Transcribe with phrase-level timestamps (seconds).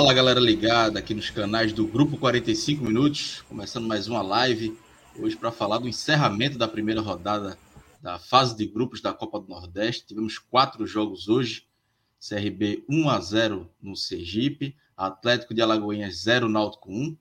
[0.00, 4.74] Fala galera ligada aqui nos canais do Grupo 45 Minutos, começando mais uma live
[5.14, 7.58] hoje para falar do encerramento da primeira rodada
[8.00, 10.06] da fase de grupos da Copa do Nordeste.
[10.06, 11.66] Tivemos quatro jogos hoje:
[12.18, 17.16] CRB 1 a 0 no Sergipe, Atlético de Alagoinhas 0 Náutico 1,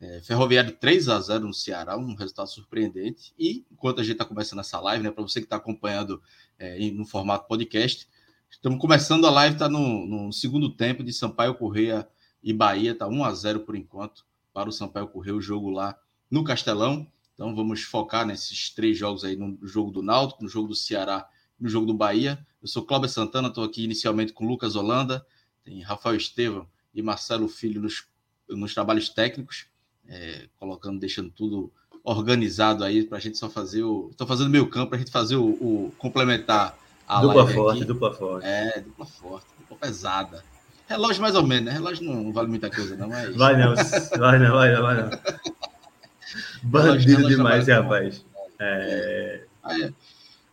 [0.00, 3.34] é, Ferroviário 3 a 0 no Ceará, um resultado surpreendente.
[3.38, 6.22] E enquanto a gente está começando essa live, né, para você que está acompanhando
[6.58, 8.08] é, no formato podcast,
[8.52, 12.06] Estamos começando a live, está no, no, segundo tempo de Sampaio Correia
[12.42, 15.98] e Bahia, está 1 a 0 por enquanto para o Sampaio Correia, o jogo lá
[16.30, 17.06] no Castelão.
[17.34, 21.28] Então vamos focar nesses três jogos aí, no jogo do Náutico, no jogo do Ceará
[21.62, 22.44] no jogo do Bahia.
[22.60, 25.24] Eu sou Cláudio Santana, estou aqui inicialmente com Lucas Holanda,
[25.64, 28.04] tem Rafael Estevam e Marcelo Filho nos,
[28.48, 29.66] nos trabalhos técnicos,
[30.08, 34.08] é, colocando, deixando tudo organizado aí para a gente só fazer o.
[34.10, 37.84] Estou fazendo meio campo para a gente fazer o, o complementar a dupla forte, aqui.
[37.84, 38.46] dupla forte.
[38.46, 40.44] É, dupla forte, dupla pesada.
[40.92, 41.72] Relógio mais ou menos, né?
[41.72, 43.34] Relógio não vale muita coisa, não, mas...
[43.34, 45.10] Vai não, vai não, vai não, vai não.
[46.62, 48.24] Bandido relógio, demais, rapaz.
[48.60, 49.44] É...
[49.64, 49.92] É,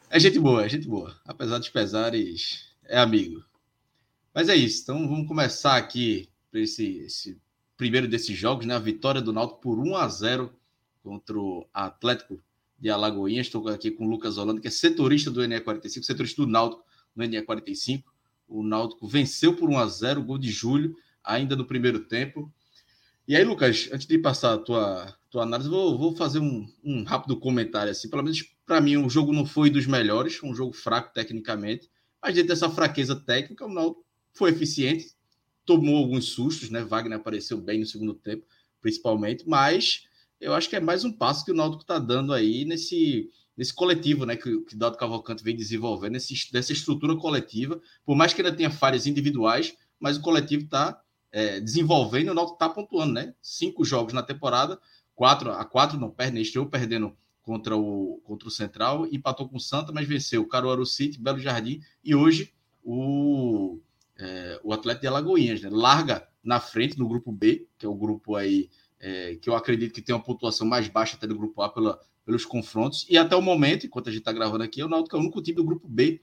[0.10, 1.16] é gente boa, é gente boa.
[1.26, 3.44] Apesar dos pesares, é amigo.
[4.34, 7.38] Mas é isso, então vamos começar aqui esse, esse
[7.76, 8.76] primeiro desses jogos, né?
[8.76, 10.54] A vitória do Náutico por 1 a 0
[11.04, 12.40] contra o Atlético
[12.78, 13.48] de Alagoinhas.
[13.48, 16.84] Estou aqui com o Lucas Holanda, que é setorista do NE45, setorista do Náutico
[17.16, 18.04] no NE45.
[18.50, 22.52] O Náutico venceu por 1 a 0 gol de Júlio, ainda no primeiro tempo.
[23.28, 27.04] E aí, Lucas, antes de passar a tua, tua análise, vou, vou fazer um, um
[27.04, 27.92] rápido comentário.
[27.92, 28.10] assim.
[28.10, 31.90] Pelo menos para mim, o jogo não foi dos melhores, um jogo fraco tecnicamente,
[32.22, 35.14] mas dentro dessa fraqueza técnica, o Náutico foi eficiente,
[35.66, 36.84] tomou alguns sustos, né?
[36.84, 38.46] Wagner apareceu bem no segundo tempo,
[38.82, 40.08] principalmente, mas
[40.40, 43.74] eu acho que é mais um passo que o Náutico está dando aí nesse, nesse
[43.74, 44.38] coletivo, né?
[44.38, 47.82] Que, que Dado Cavalcante vem desenvolvendo, nesse, dessa estrutura coletiva.
[48.06, 52.56] Por mais que ainda tenha falhas individuais, mas o coletivo está é, desenvolvendo o Náutico
[52.56, 53.36] está pontuando, né?
[53.42, 54.80] Cinco jogos na temporada,
[55.14, 56.40] quatro a quatro não perde?
[56.40, 61.20] Estreou perdendo contra o, contra o Central, empatou com o Santa, mas venceu Caruaru City,
[61.20, 63.78] Belo Jardim e hoje o,
[64.18, 65.70] é, o Atlético de Alagoinhas, né?
[65.70, 68.70] Larga na frente no grupo B, que é o grupo aí
[69.02, 72.00] é, que eu acredito que tem uma pontuação mais baixa até do grupo A pela,
[72.30, 73.08] pelos confrontos.
[73.10, 75.42] E até o momento, enquanto a gente está gravando aqui, o Náutico é o único
[75.42, 76.22] time do grupo B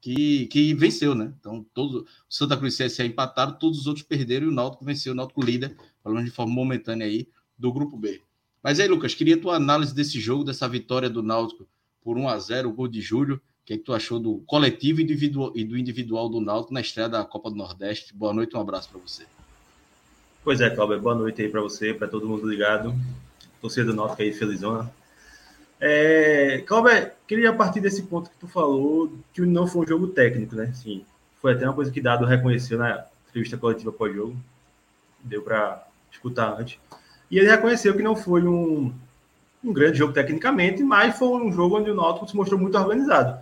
[0.00, 1.34] que, que venceu, né?
[1.40, 4.84] Então, todo, o Santa Cruz e CSA empataram, todos os outros perderam e o Náutico
[4.84, 7.26] venceu, o Náutico líder, pelo menos de forma momentânea aí,
[7.58, 8.22] do grupo B.
[8.62, 11.66] Mas aí, Lucas, queria tua análise desse jogo, dessa vitória do Náutico
[12.00, 13.34] por 1 a 0 o gol de Júlio.
[13.34, 17.08] O que, é que tu achou do coletivo e do individual do Náutico na estreia
[17.08, 18.14] da Copa do Nordeste?
[18.14, 19.26] Boa noite, um abraço para você.
[20.44, 22.94] Pois é, Cláudio, boa noite aí para você, para todo mundo ligado.
[23.60, 24.88] Torcida do Náutico aí, felizona.
[25.80, 30.56] É, Cláudio, queria partir desse ponto que tu falou, que não foi um jogo técnico,
[30.56, 30.72] né?
[30.74, 31.04] Sim,
[31.40, 34.36] foi até uma coisa que Dado reconheceu na entrevista coletiva pós-jogo.
[35.22, 36.78] Deu para escutar antes.
[37.30, 38.92] E ele reconheceu que não foi um,
[39.62, 43.38] um grande jogo tecnicamente, mas foi um jogo onde o Náutico se mostrou muito organizado.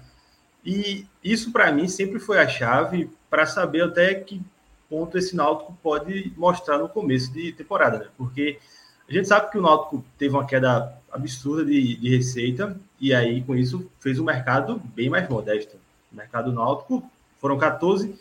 [0.64, 4.42] E isso, para mim, sempre foi a chave para saber até que
[4.90, 8.06] ponto esse Náutico pode mostrar no começo de temporada, né?
[8.16, 8.58] Porque
[9.08, 13.42] a gente sabe que o Náutico teve uma queda absurda de, de receita e aí
[13.42, 15.76] com isso fez um mercado bem mais modesto.
[16.12, 17.02] O mercado náutico
[17.40, 18.18] foram 14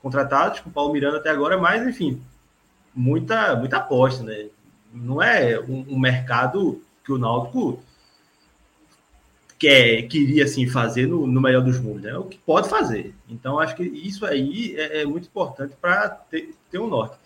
[0.00, 2.22] contratados com o Paulo Miranda até agora, mas enfim,
[2.94, 4.48] muita muita aposta, né?
[4.92, 7.82] Não é um, um mercado que o Náutico
[9.58, 12.10] quer, queria assim fazer no, no melhor dos mundos, né?
[12.10, 13.14] É o que pode fazer.
[13.28, 17.16] Então acho que isso aí é, é muito importante para ter, ter um norte.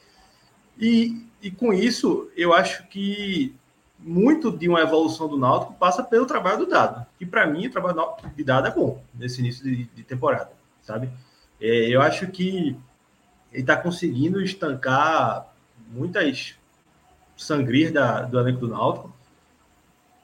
[0.81, 3.55] E, e com isso eu acho que
[3.99, 7.05] muito de uma evolução do Náutico passa pelo trabalho do Dado.
[7.21, 10.51] E para mim o trabalho de Dado é bom nesse início de, de temporada,
[10.83, 11.09] sabe?
[11.61, 12.77] É, eu acho que
[13.53, 15.47] ele está conseguindo estancar
[15.91, 16.55] muitas
[17.37, 19.13] sangrias da, do elenco do Náutico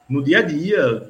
[0.07, 1.09] no dia a dia,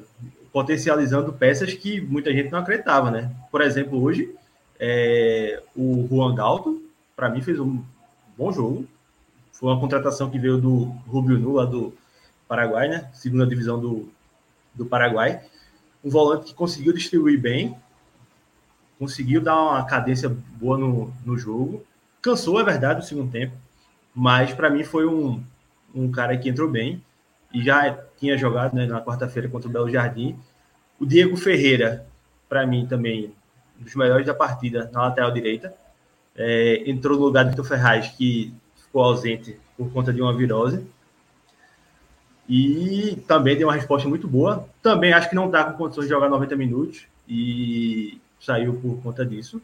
[0.52, 3.30] potencializando peças que muita gente não acreditava, né?
[3.50, 4.34] Por exemplo, hoje,
[4.80, 6.82] é, o Juan Galto,
[7.14, 7.82] para mim, fez um
[8.36, 8.86] bom jogo.
[9.58, 11.96] Foi uma contratação que veio do Rubio Nu, lá do
[12.46, 13.08] Paraguai, né?
[13.14, 14.12] Segunda divisão do,
[14.74, 15.40] do Paraguai.
[16.04, 17.74] Um volante que conseguiu distribuir bem,
[18.98, 21.82] conseguiu dar uma cadência boa no, no jogo.
[22.20, 23.56] Cansou, é verdade, no segundo tempo,
[24.14, 25.42] mas para mim foi um,
[25.94, 27.02] um cara que entrou bem
[27.52, 30.38] e já tinha jogado né, na quarta-feira contra o Belo Jardim.
[31.00, 32.06] O Diego Ferreira,
[32.46, 33.32] para mim também,
[33.80, 35.74] um dos melhores da partida na lateral direita.
[36.36, 38.54] É, entrou no lugar do Vitor Ferraz, que
[38.96, 40.86] ficou ausente por conta de uma virose.
[42.48, 44.66] E também deu uma resposta muito boa.
[44.82, 49.26] Também acho que não está com condições de jogar 90 minutos e saiu por conta
[49.26, 49.60] disso.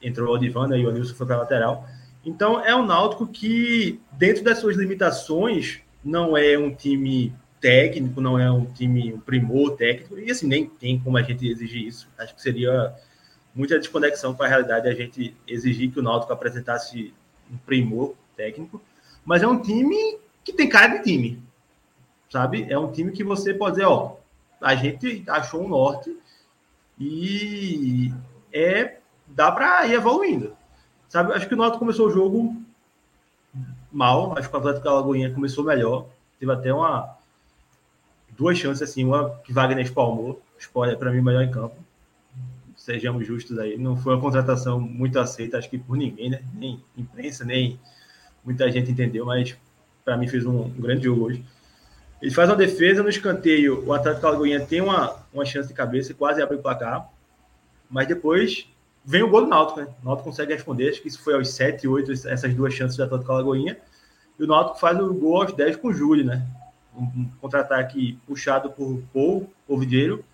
[0.00, 1.86] Entrou o Odivan né, e o Nilson foi para lateral.
[2.24, 8.38] Então é um Náutico que, dentro das suas limitações, não é um time técnico, não
[8.38, 12.08] é um time um primor técnico, e assim, nem tem como a gente exigir isso.
[12.16, 12.94] Acho que seria
[13.54, 17.12] muita desconexão com a realidade a gente exigir que o Náutico apresentasse
[17.52, 18.80] um primor técnico,
[19.22, 21.42] mas é um time que tem cara de time,
[22.30, 22.66] sabe?
[22.70, 24.16] É um time que você pode dizer, ó,
[24.60, 26.16] a gente achou um norte
[26.98, 28.12] e
[28.52, 28.96] é
[29.26, 30.56] dá para ir evoluindo.
[31.08, 32.56] Sabe, acho que o Náutico começou o jogo
[33.92, 36.06] mal, acho que o Atlético Alagoinha começou melhor,
[36.38, 37.16] teve até uma
[38.36, 41.76] duas chances assim, uma que Wagner espalmou, spoiler para mim melhor em campo.
[42.76, 46.42] Sejamos justos aí, não foi uma contratação muito aceita, acho que por ninguém, né?
[46.54, 47.78] Nem imprensa, nem
[48.44, 49.56] muita gente entendeu, mas
[50.04, 51.44] para mim fez um, um, grande jogo hoje.
[52.20, 56.12] Ele faz uma defesa no escanteio, o Atlético Alagoinha tem uma, uma chance de cabeça,
[56.12, 57.08] quase abre o placar,
[57.88, 58.66] mas depois
[59.04, 59.88] vem o gol do Náutico, né?
[60.02, 63.04] O Náutico consegue responder, acho que isso foi aos 7, 8, essas duas chances do
[63.04, 63.78] Atlético Alagoinha.
[64.38, 66.46] E o Náutico faz o gol aos 10 com o Júlio, né?
[66.96, 70.24] Um, um contra-ataque puxado por Paul, Ovideiro,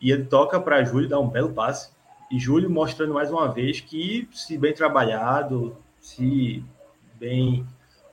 [0.00, 1.90] e ele toca para Júlio, dá um belo passe.
[2.30, 6.62] E Júlio mostrando mais uma vez que, se bem trabalhado, se
[7.18, 7.66] bem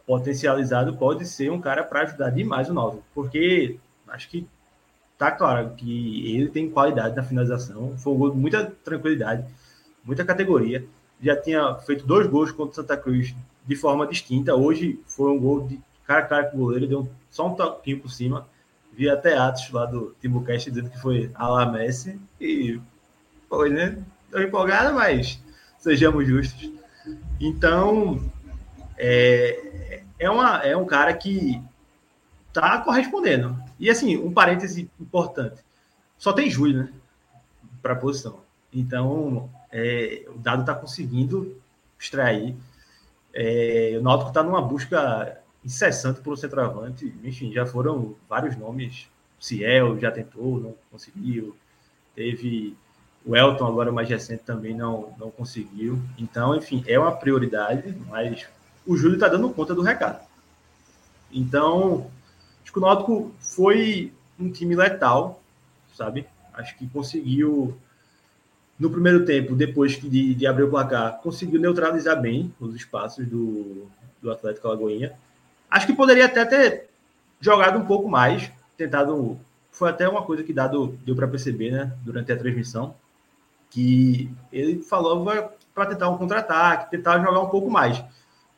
[0.05, 3.03] potencializado, pode ser um cara para ajudar demais o Náutico.
[3.13, 3.77] Porque
[4.07, 4.47] acho que
[5.17, 7.97] tá claro que ele tem qualidade na finalização.
[7.97, 9.45] Foi um gol de muita tranquilidade
[10.03, 10.85] muita categoria.
[11.21, 13.33] Já tinha feito dois gols contra Santa Cruz
[13.65, 14.55] de forma distinta.
[14.55, 18.01] Hoje foi um gol de cara a cara com o goleiro, deu só um toquinho
[18.01, 18.45] por cima.
[18.91, 22.19] Vi até Atos lá do Timbucast dizendo que foi a la Messi.
[22.39, 22.79] E
[23.49, 23.97] foi, né?
[24.25, 25.41] Estou empolgado, mas
[25.79, 26.69] sejamos justos.
[27.39, 28.19] Então,
[28.97, 31.61] é, é, uma, é um cara que
[32.51, 33.57] tá correspondendo.
[33.79, 35.61] E assim, um parêntese importante.
[36.17, 36.93] Só tem Júlio, né?
[37.81, 38.39] Para posição.
[38.71, 41.57] Então, é, o Dado está conseguindo
[41.99, 42.55] extrair.
[43.33, 47.13] É, o Náutico está numa busca incessante por um centroavante.
[47.23, 49.07] Enfim, já foram vários nomes.
[49.39, 51.55] Ciel já tentou, não conseguiu.
[52.15, 52.77] Teve
[53.25, 56.01] o Elton, agora mais recente, também não, não conseguiu.
[56.17, 58.47] Então, enfim, é uma prioridade, mas
[58.85, 60.19] o Júlio está dando conta do recado.
[61.31, 62.09] Então,
[62.61, 65.41] acho que o Náutico foi um time letal,
[65.95, 66.25] sabe?
[66.53, 67.75] Acho que conseguiu
[68.79, 73.87] no primeiro tempo, depois de, de abrir o placar, conseguiu neutralizar bem os espaços do,
[74.21, 75.13] do Atlético Alagoinha.
[75.69, 76.89] Acho que poderia até ter
[77.39, 79.39] jogado um pouco mais, tentado.
[79.71, 82.95] Foi até uma coisa que dado, deu para perceber né, durante a transmissão,
[83.71, 85.25] que ele falou
[85.73, 88.03] para tentar um contra-ataque, tentar jogar um pouco mais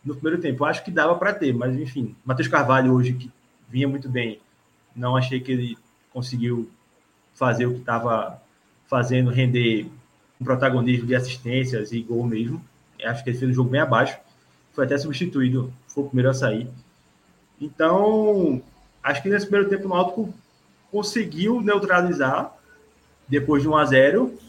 [0.06, 0.64] no primeiro tempo.
[0.64, 3.32] Acho que dava para ter, mas enfim, Matheus Carvalho hoje, que
[3.68, 4.40] vinha muito bem,
[4.96, 5.78] não achei que ele
[6.14, 6.70] conseguiu
[7.34, 8.42] fazer o que estava
[8.88, 9.88] fazendo render
[10.40, 12.64] um protagonismo de assistências e gol mesmo.
[13.04, 14.18] Acho que ele fez um jogo bem abaixo.
[14.74, 16.70] Foi até substituído, foi o primeiro a sair.
[17.60, 18.62] Então,
[19.04, 20.34] acho que nesse primeiro tempo o Náutico
[20.92, 22.54] conseguiu neutralizar
[23.28, 24.40] depois de 1 a 0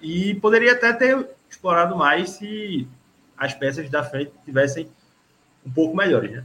[0.00, 2.86] e poderia até ter explorado mais se
[3.36, 4.88] as peças da frente tivessem
[5.64, 6.44] um pouco melhores, né?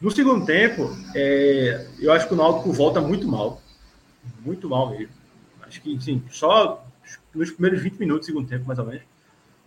[0.00, 3.60] No segundo tempo, é, eu acho que o Náutico volta muito mal,
[4.44, 5.12] muito mal mesmo.
[5.62, 6.84] Acho que, sim, só
[7.34, 9.02] nos primeiros 20 minutos do segundo tempo, mais ou menos,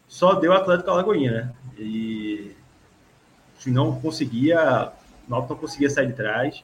[0.08, 1.53] só deu Atlético Alagoinha, né?
[1.77, 2.55] E
[3.60, 4.91] se não conseguia,
[5.27, 6.63] o Náutico não conseguia sair de trás.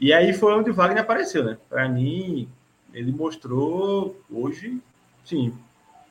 [0.00, 1.58] E aí foi onde o Wagner apareceu, né?
[1.68, 2.48] Para mim,
[2.92, 4.80] ele mostrou hoje,
[5.24, 5.56] sim,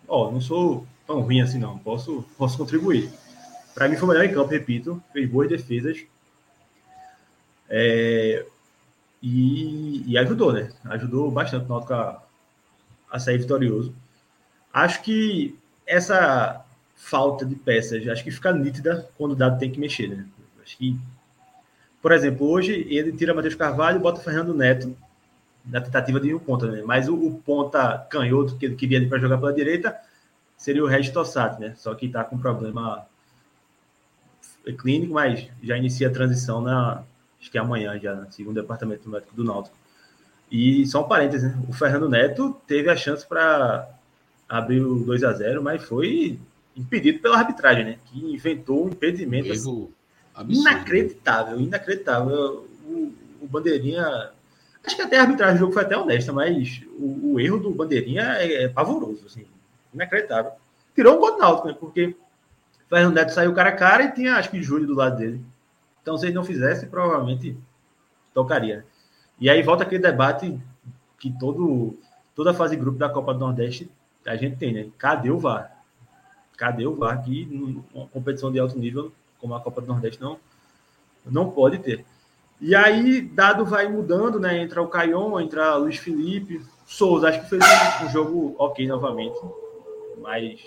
[0.08, 3.12] ó, não sou tão ruim assim não, posso, posso contribuir.
[3.74, 6.06] Para mim foi o melhor em campo, repito, fez boas defesas.
[7.70, 8.46] É,
[9.22, 10.72] e, e, ajudou, né?
[10.86, 12.22] Ajudou bastante o Náutico a,
[13.10, 13.96] a sair vitorioso.
[14.72, 16.64] Acho que essa
[16.96, 20.26] falta de peças, acho que fica nítida quando o dado tem que mexer, né?
[20.62, 20.98] Acho que,
[22.02, 24.96] por exemplo, hoje ele tira Matheus Carvalho e bota Fernando Neto
[25.66, 26.82] na tentativa de um ponta, né?
[26.86, 29.98] Mas o, o ponta canhoto que ele queria para jogar pela direita
[30.58, 31.74] seria o Regis Tossati, né?
[31.78, 33.06] Só que está com problema
[34.78, 37.04] clínico, mas já inicia a transição na
[37.40, 39.76] acho que é amanhã já, no segundo departamento médico do Náutico.
[40.50, 41.62] E só um parênteses, né?
[41.68, 43.90] O Fernando Neto teve a chance para
[44.48, 46.40] abrir o 2 a 0 mas foi
[46.76, 47.98] impedido pela arbitragem, né?
[48.06, 49.90] Que inventou um impedimento assim,
[50.48, 52.68] inacreditável, inacreditável.
[52.86, 54.32] O, o, Bandeirinha.
[54.86, 57.72] Acho que até a arbitragem do jogo foi até honesta, mas o, o erro do
[57.72, 59.46] Bandeirinha é, é, pavoroso, assim,
[59.94, 60.52] inacreditável.
[60.94, 61.76] Tirou um gol do Náutico, né?
[61.80, 62.16] Porque
[62.90, 65.42] Fernando Neto saiu cara a cara e tinha, acho que, Júlio do lado dele.
[66.02, 67.58] Então, se ele não fizesse, provavelmente
[68.34, 68.86] tocaria.
[69.40, 70.60] E aí volta aquele debate
[71.18, 71.98] que todo,
[72.36, 73.90] toda fase grupo da Copa do Nordeste
[74.26, 74.90] a gente tem, né?
[74.98, 75.84] Cadê o VAR?
[76.58, 77.24] Cadê o VAR?
[77.24, 77.48] Que
[77.94, 80.38] uma competição de alto nível, como a Copa do Nordeste, não,
[81.26, 82.06] não pode ter.
[82.64, 84.58] E aí, dado vai mudando, né?
[84.58, 88.88] Entra o Caion, entra o Luiz Felipe, Souza, acho que fez um, um jogo ok
[88.88, 89.38] novamente,
[90.22, 90.62] mas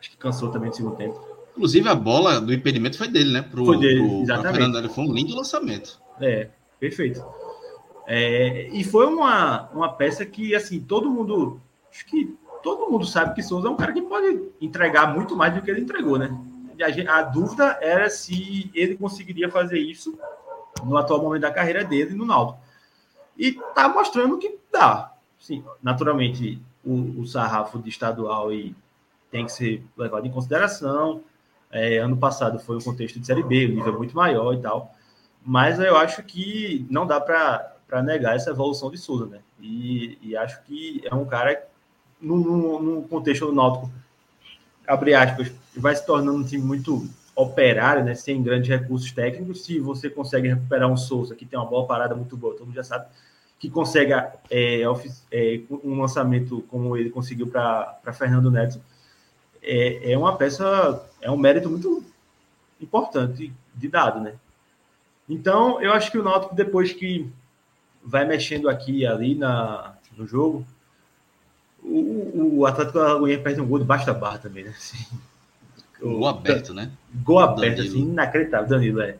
[0.00, 1.20] acho que cansou também no segundo tempo.
[1.50, 3.42] Inclusive, a bola do impedimento foi dele, né?
[3.42, 4.88] Pro, foi dele, pro, exatamente.
[4.88, 6.00] Foi um lindo lançamento.
[6.18, 6.48] É,
[6.80, 7.22] perfeito.
[8.06, 11.60] É, e foi uma, uma peça que, assim, todo mundo.
[11.92, 15.54] Acho que todo mundo sabe que Souza é um cara que pode entregar muito mais
[15.54, 16.34] do que ele entregou, né?
[17.06, 20.18] A, a dúvida era se ele conseguiria fazer isso
[20.82, 22.58] no atual momento da carreira dele no Náutico.
[23.36, 25.12] E tá mostrando que dá.
[25.38, 28.74] Sim, naturalmente, o, o sarrafo de estadual e
[29.30, 31.22] tem que ser levado em consideração.
[31.70, 34.94] É, ano passado foi um contexto de Série B, o nível muito maior e tal.
[35.44, 39.40] Mas eu acho que não dá para negar essa evolução de Souza, né?
[39.60, 41.66] E, e acho que é um cara
[42.20, 43.90] no, no, contexto do Náutico,
[44.86, 49.64] abre aspas, vai se tornando um time muito operário, né, sem grandes recursos técnicos.
[49.64, 52.74] Se você consegue recuperar um Souza que tem uma boa parada muito boa, todo mundo
[52.74, 53.06] já sabe,
[53.58, 58.80] que consegue é, é, um lançamento como ele conseguiu para Fernando Neto,
[59.62, 62.04] é, é uma peça, é um mérito muito
[62.80, 64.34] importante de dado, né?
[65.28, 67.32] Então, eu acho que o Náutico, depois que
[68.04, 70.66] vai mexendo aqui e ali na, no jogo,
[71.82, 74.74] o, o Atlético Alagoinha perde um gol debaixo da barra também, né?
[74.76, 75.04] Assim,
[76.12, 76.90] gol aberto, né?
[77.22, 77.94] Gol aberto, Danilo.
[77.94, 79.18] assim, inacreditável, Danilo, é.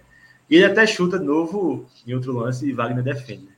[0.51, 3.49] Ele até chuta de novo em outro lance e Wagner defende.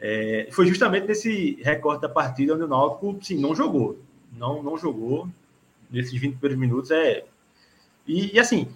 [0.00, 3.98] É, foi justamente nesse recorte da partida onde o Náutico, sim, não jogou.
[4.32, 5.28] Não, não jogou
[5.90, 6.90] nesses 20 primeiros minutos.
[6.90, 7.24] É...
[8.06, 8.68] E, e assim,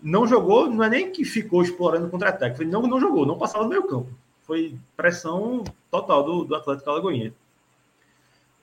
[0.00, 3.64] não jogou, não é nem que ficou explorando o contra-ataque, não, não jogou, não passava
[3.64, 4.10] no meio campo.
[4.42, 7.34] Foi pressão total do, do Atlético Alagoinha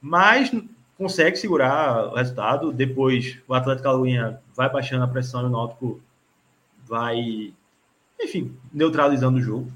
[0.02, 0.52] mas
[0.98, 2.72] consegue segurar o resultado.
[2.72, 6.02] Depois o Atlético Alagoinha vai baixando a pressão e o Náutico
[6.86, 7.54] vai,
[8.20, 9.72] enfim, neutralizando o jogo.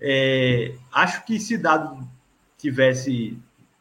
[0.00, 2.06] É, acho que se Dado
[2.58, 3.38] tivesse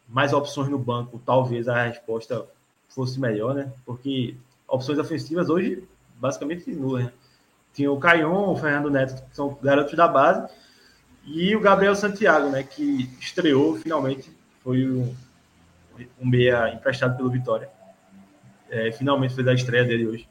[0.08, 2.46] mais opções no banco, talvez a resposta
[2.90, 3.72] fosse melhor, né?
[3.86, 4.36] Porque
[4.68, 5.84] opções ofensivas hoje
[6.18, 7.06] basicamente nulas.
[7.06, 7.12] Né?
[7.74, 10.50] Tinha o Caion, o Fernando Neto, que são garotos da base,
[11.26, 12.64] e o Gabriel Santiago, né?
[12.64, 14.32] Que estreou finalmente,
[14.64, 15.14] foi um,
[16.20, 17.70] um meia emprestado pelo Vitória.
[18.70, 20.30] É, finalmente fez a estreia dele hoje.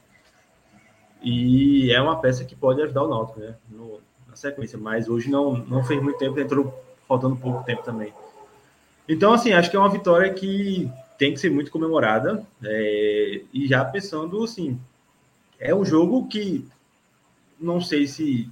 [1.21, 3.55] E é uma peça que pode ajudar o Náutico, né?
[3.69, 6.73] No, na sequência, mas hoje não, não fez muito tempo, entrou
[7.07, 8.13] faltando pouco tempo também.
[9.07, 12.45] Então, assim, acho que é uma vitória que tem que ser muito comemorada.
[12.63, 14.79] É, e já pensando, assim,
[15.59, 16.67] é um jogo que
[17.59, 18.49] não sei se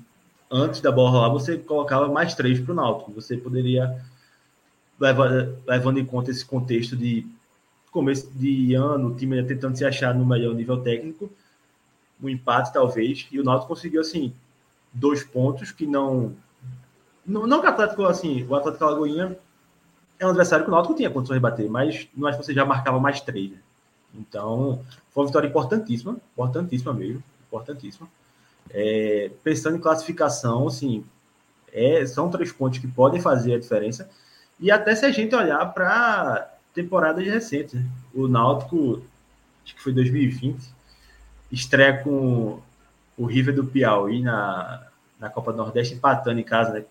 [0.49, 3.11] antes da bola lá você colocava mais três para o Náutico.
[3.13, 3.99] Você poderia
[5.67, 7.27] levando em conta esse contexto de
[7.91, 11.31] começo de ano, o time tentando se achar no melhor nível técnico,
[12.21, 14.33] um empate talvez, e o Náutico conseguiu assim
[14.93, 16.33] dois pontos que não
[17.25, 19.37] não, não que o Atlético assim, o Atlético Alagoinha
[20.19, 22.53] é um adversário que o Náutico tinha condições de bater, mas não acho que você
[22.53, 23.51] já marcava mais três.
[23.51, 23.57] Né?
[24.15, 24.81] Então,
[25.11, 28.07] foi uma vitória importantíssima, importantíssima mesmo, importantíssima.
[28.69, 31.03] É, pensando em classificação, assim,
[31.71, 34.09] é, são três pontos que podem fazer a diferença.
[34.63, 37.85] E até se a gente olhar para temporadas recentes, né?
[38.13, 39.03] o Náutico,
[39.61, 40.57] acho que foi 2020,
[41.51, 42.61] estreia com
[43.17, 44.87] o River do Piauí na,
[45.19, 46.85] na Copa do Nordeste, empatando em casa, né?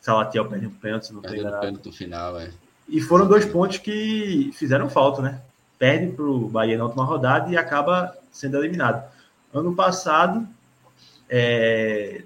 [0.00, 1.70] Salatiel perde um pênalti, se não tem nada.
[1.70, 2.50] no final, é.
[2.88, 5.42] E foram dois pontos que fizeram falta, né?
[5.78, 9.06] Perde para o Bahia na última rodada e acaba sendo eliminado.
[9.52, 10.48] Ano passado,
[11.28, 12.22] é...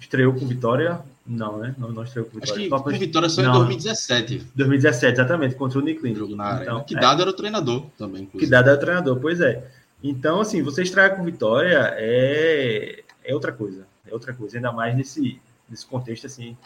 [0.00, 1.76] estreou com vitória não, né?
[1.78, 2.66] Não, não estreou com Vitória.
[2.66, 4.48] Acho que com Vitória só não, em 2017.
[4.54, 6.14] 2017, exatamente, contra o Nicklin.
[6.14, 8.22] Jogo na então, Que dado é, era o treinador também.
[8.22, 8.44] Inclusive.
[8.44, 9.70] Que dado era o treinador, pois é.
[10.02, 13.86] Então, assim, você estrear com Vitória é, é outra coisa.
[14.04, 16.56] É outra coisa, ainda mais nesse, nesse contexto, assim,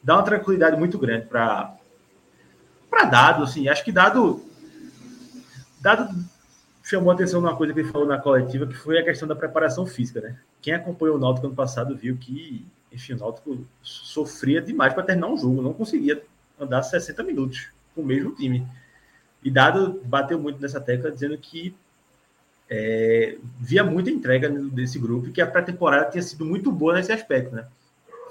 [0.00, 1.74] dá uma tranquilidade muito grande para
[2.88, 4.40] para dado, assim, acho que dado
[5.80, 6.08] dado
[6.84, 9.34] chamou a atenção numa coisa que ele falou na coletiva, que foi a questão da
[9.34, 10.38] preparação física, né?
[10.62, 15.28] Quem acompanhou o Náutico ano passado viu que, enfim, o Náutico sofria demais para terminar
[15.28, 16.22] um jogo, não conseguia
[16.58, 18.66] andar 60 minutos com o mesmo time.
[19.42, 21.74] E Dado bateu muito nessa tecla, dizendo que
[22.70, 27.12] é, via muita entrega desse grupo e que a pré-temporada tinha sido muito boa nesse
[27.12, 27.66] aspecto, né?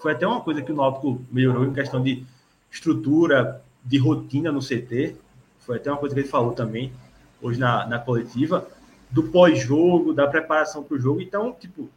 [0.02, 2.26] Foi até uma coisa que o Náutico melhorou em questão de
[2.72, 5.16] estrutura, de rotina no CT.
[5.60, 6.92] Foi até uma coisa que ele falou também
[7.42, 8.68] hoje na, na coletiva,
[9.12, 11.22] do pós-jogo, da preparação para o jogo.
[11.22, 11.90] Então, tipo,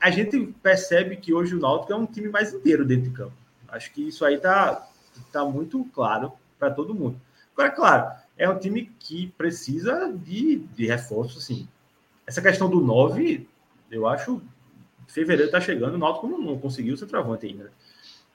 [0.00, 3.34] a gente percebe que hoje o Náutico é um time mais inteiro dentro de campo.
[3.68, 4.88] Acho que isso aí tá,
[5.30, 7.20] tá muito claro para todo mundo.
[7.52, 11.68] Agora, claro, é um time que precisa de, de reforço, assim.
[12.26, 13.46] Essa questão do 9,
[13.90, 14.40] eu acho,
[15.06, 17.70] fevereiro está chegando, o Náutico não, não conseguiu ser travante ainda.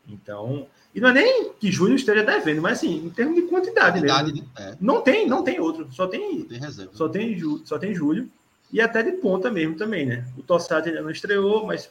[0.07, 3.99] Então, e não é nem que Júlio esteja devendo, mas assim, em termos de quantidade,
[3.99, 4.49] quantidade mesmo.
[4.55, 4.71] Né?
[4.71, 4.77] É.
[4.79, 5.91] Não tem, não tem outro.
[5.91, 6.91] Só tem, tem reserva.
[6.93, 8.29] Só tem, só tem Júlio.
[8.75, 10.25] E até de ponta mesmo também, né?
[10.37, 11.89] O Tossati ainda não estreou, mas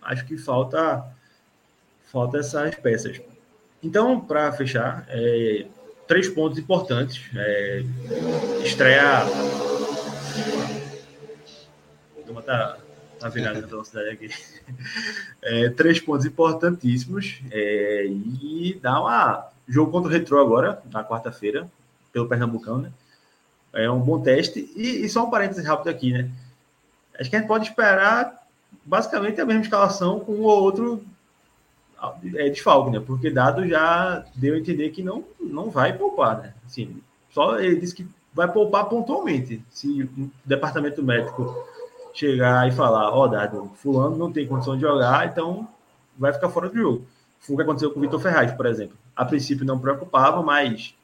[0.00, 1.04] acho que falta
[2.10, 3.20] falta essas peças.
[3.82, 5.66] Então, para fechar, é,
[6.08, 7.22] três pontos importantes.
[7.36, 7.84] É,
[8.64, 9.24] estreia.
[12.26, 12.78] Vou tá
[13.20, 14.30] na virada da velocidade aqui.
[15.42, 21.68] É, três pontos importantíssimos é, e dá uma jogo contra o Retro agora, na quarta-feira,
[22.12, 22.92] pelo Pernambucão, né?
[23.72, 24.70] É um bom teste.
[24.76, 26.30] E, e, só um parênteses rápido aqui, né?
[27.18, 28.42] Acho que a gente pode esperar
[28.84, 31.04] basicamente a mesma escalação com ou outro
[32.34, 33.00] é, desfalque, né?
[33.04, 36.54] Porque Dado já deu a entender que não, não vai poupar, né?
[36.66, 37.00] Assim,
[37.30, 39.62] só ele disse que vai poupar pontualmente.
[39.70, 41.66] Se o departamento médico
[42.12, 45.68] chegar e falar, ó, oh, Dado, fulano não tem condição de jogar, então
[46.18, 47.06] vai ficar fora do jogo.
[47.40, 48.96] Foi o que aconteceu com o Vitor Ferraz, por exemplo.
[49.16, 50.94] A princípio não preocupava, mas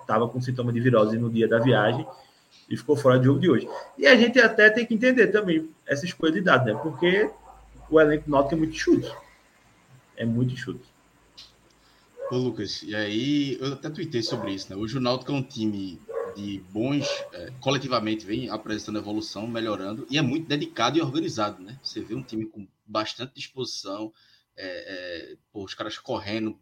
[0.00, 2.06] estava com sintoma de virose no dia da viagem
[2.68, 3.68] e ficou fora do jogo de hoje.
[3.98, 6.80] E a gente até tem que entender também essa escolha de dado, né?
[6.80, 7.30] Porque
[7.90, 9.16] o elenco Náutico é muito chuto.
[10.16, 10.86] É muito chuto.
[12.30, 14.76] Ô, Lucas, e aí eu até tuitei sobre isso, né?
[14.76, 16.00] Hoje o Náutico é um time
[16.36, 21.78] de bons, é, coletivamente vem apresentando evolução, melhorando, e é muito dedicado e organizado, né?
[21.82, 24.12] Você vê um time com bastante disposição,
[24.56, 26.56] é, é, os caras correndo,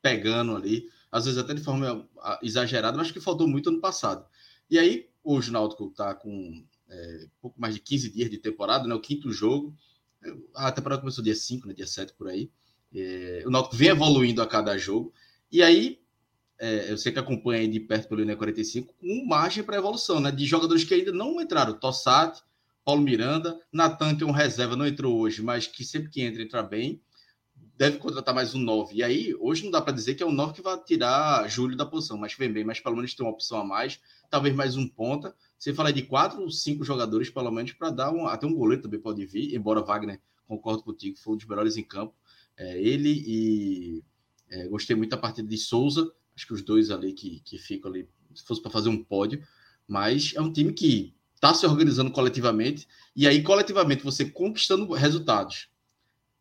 [0.00, 2.08] pegando ali, às vezes até de forma
[2.42, 4.24] exagerada, mas que faltou muito ano passado.
[4.70, 8.86] E aí, hoje o Náutico está com é, pouco mais de 15 dias de temporada,
[8.86, 8.94] né?
[8.94, 9.74] O quinto jogo.
[10.54, 11.74] A temporada começou dia 5, né?
[11.74, 12.50] dia 7 por aí.
[12.94, 15.12] É, o Náutico vem evoluindo a cada jogo.
[15.50, 16.00] E aí,
[16.58, 20.30] é, eu sei que acompanha de perto pelo INE 45, com margem para evolução, né?
[20.30, 21.78] De jogadores que ainda não entraram.
[21.78, 22.42] Tossati,
[22.84, 26.42] Paulo Miranda, Natan, que é um reserva, não entrou hoje, mas que sempre que entra,
[26.42, 27.00] entra bem.
[27.78, 28.96] Deve contratar mais um 9.
[28.96, 31.76] E aí, hoje não dá para dizer que é um 9 que vai tirar Júlio
[31.76, 34.76] da posição, mas vem bem, mas pelo menos tem uma opção a mais, talvez mais
[34.76, 35.32] um ponta.
[35.56, 38.26] Você fala de quatro ou cinco jogadores, pelo menos, para dar um.
[38.26, 41.84] Até um goleiro também pode vir, embora Wagner, concordo contigo, foi um dos melhores em
[41.84, 42.16] campo.
[42.56, 44.04] É, ele e.
[44.50, 47.92] É, gostei muito da partida de Souza, Acho que os dois ali que, que ficam
[47.92, 49.40] ali, se fosse para fazer um pódio,
[49.86, 55.68] mas é um time que está se organizando coletivamente, e aí coletivamente você conquistando resultados,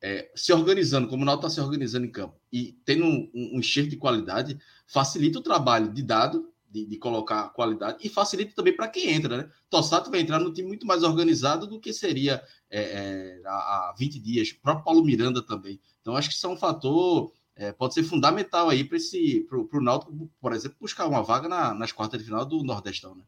[0.08, 3.60] é, se organizando, como o Náutico está se organizando em campo, e tendo um, um,
[3.60, 8.74] enxergo de qualidade, facilita o trabalho de dado, de, de colocar qualidade, e facilita também
[8.74, 9.50] para quem entra, né?
[9.70, 14.20] Tossato vai entrar num time muito mais organizado do que seria é, é, há 20
[14.20, 15.78] dias, o próprio Paulo Miranda também.
[16.02, 19.58] Então, acho que isso é um fator é, pode ser fundamental aí para esse para
[19.58, 23.24] o Náutico, por exemplo, buscar uma vaga na, nas quartas de final do Nordestão, né?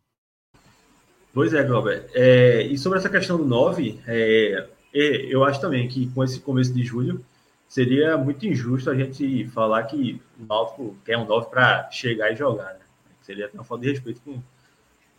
[1.34, 2.10] Pois é, Glauber.
[2.14, 6.74] É, e sobre essa questão do 9, é, eu acho também que com esse começo
[6.74, 7.24] de julho
[7.68, 12.36] seria muito injusto a gente falar que o Náutico quer um 9 para chegar e
[12.36, 12.80] jogar, né?
[13.22, 14.42] Seria até uma falta de respeito com,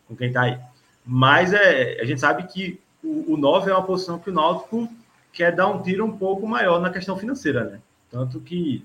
[0.09, 0.59] com quem está aí.
[1.07, 4.89] Mas é, a gente sabe que o, o 9 é uma posição que o Náutico
[5.33, 7.81] quer dar um tiro um pouco maior na questão financeira, né?
[8.11, 8.85] Tanto que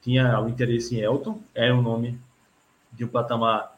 [0.00, 2.18] tinha o interesse em Elton, era um nome
[2.92, 3.76] de um patamar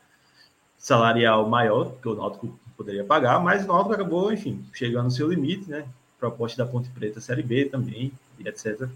[0.77, 5.31] salarial maior que o Náutico poderia pagar, mas o Náutico acabou, enfim, chegando no seu
[5.31, 5.87] limite, né?
[6.25, 8.89] Proposta da Ponte Preta Série B também, e etc.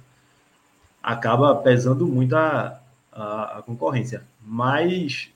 [1.03, 2.81] Acaba pesando muito a,
[3.13, 4.23] a, a concorrência.
[4.43, 5.31] Mas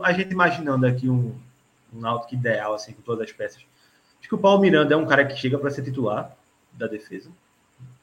[0.00, 1.34] a gente imaginando aqui um,
[1.92, 3.64] um Náutico ideal, assim, com todas as peças.
[4.20, 6.34] Acho que o Paulo Miranda é um cara que chega para ser titular
[6.72, 7.28] da defesa.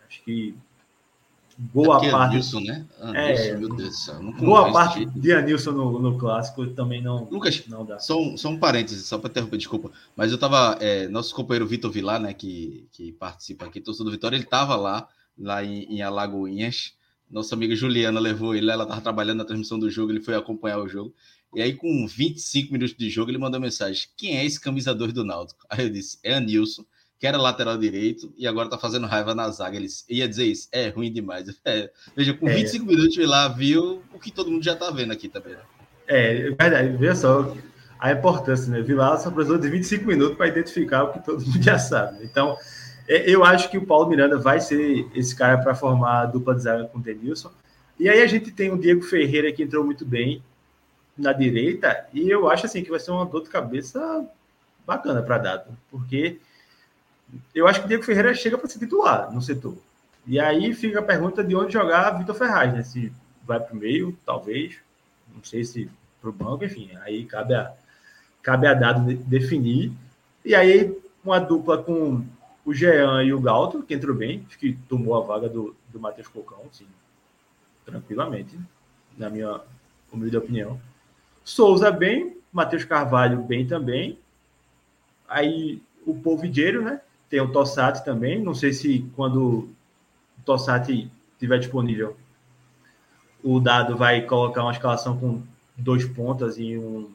[0.08, 0.54] Acho que
[1.58, 2.32] boa é parte.
[2.32, 2.86] Anilson, né?
[3.00, 4.34] Anilson, é, meu Deus do céu.
[4.40, 8.00] boa parte de Anilson no, no clássico também não, Lucas, não dá.
[8.00, 9.92] Só um, só um parênteses, só para interromper, desculpa.
[10.16, 10.78] Mas eu tava.
[10.80, 14.76] É, nosso companheiro Vitor Vilar, né, que, que participa aqui, torcedor do Vitória, ele tava
[14.76, 16.94] lá, lá em, em Alagoinhas.
[17.30, 20.80] Nossa amiga Juliana levou ele, ela estava trabalhando na transmissão do jogo, ele foi acompanhar
[20.80, 21.14] o jogo.
[21.54, 25.14] E aí, com 25 minutos de jogo, ele mandou mensagem: Quem é esse camisa 2
[25.14, 25.66] do Náutico?
[25.70, 26.86] Aí eu disse: É Anilson,
[27.22, 29.78] que era lateral direito e agora tá fazendo raiva na zaga.
[29.78, 31.46] Ele ia dizer isso: É ruim demais.
[31.64, 32.96] É, veja, com 25 é.
[32.96, 35.54] minutos ele lá viu o que todo mundo já tá vendo aqui também.
[35.54, 35.60] Né?
[36.08, 36.98] É, é verdade.
[36.98, 37.56] Veja só
[38.00, 38.82] a importância, né?
[38.82, 42.24] Vilar só precisou de 25 minutos para identificar o que todo mundo já sabe.
[42.24, 42.58] Então,
[43.08, 46.56] é, eu acho que o Paulo Miranda vai ser esse cara para formar a dupla
[46.56, 47.52] de zaga com o Denilson.
[48.00, 50.44] E aí a gente tem o Diego Ferreira que entrou muito bem
[51.16, 54.26] na direita, e eu acho assim que vai ser uma dor de cabeça
[54.88, 56.40] bacana para Dado, porque
[57.54, 59.78] eu acho que o Diego Ferreira chega para ser titular no setor.
[60.26, 62.84] E aí fica a pergunta de onde jogar Vitor Ferraz, né?
[62.84, 63.12] Se
[63.44, 64.78] vai para o meio, talvez,
[65.34, 65.90] não sei se
[66.20, 67.74] para o banco, enfim, aí cabe a,
[68.44, 69.92] cabe a Dado definir.
[70.46, 72.24] E aí uma dupla com
[72.64, 76.28] o Jean e o Galto, que entrou bem, que tomou a vaga do, do Matheus
[76.28, 76.88] Cocão, sim,
[77.86, 78.60] tranquilamente,
[79.18, 79.62] na minha
[80.12, 80.80] humilde opinião.
[81.44, 84.20] Souza bem, Matheus Carvalho bem também.
[85.28, 87.02] Aí o Polvideiro, né?
[87.32, 88.44] Tem o Tossati também.
[88.44, 89.70] Não sei se quando o
[90.46, 92.16] Tossati estiver disponível,
[93.42, 95.42] o dado vai colocar uma escalação com
[95.76, 97.10] dois pontas e um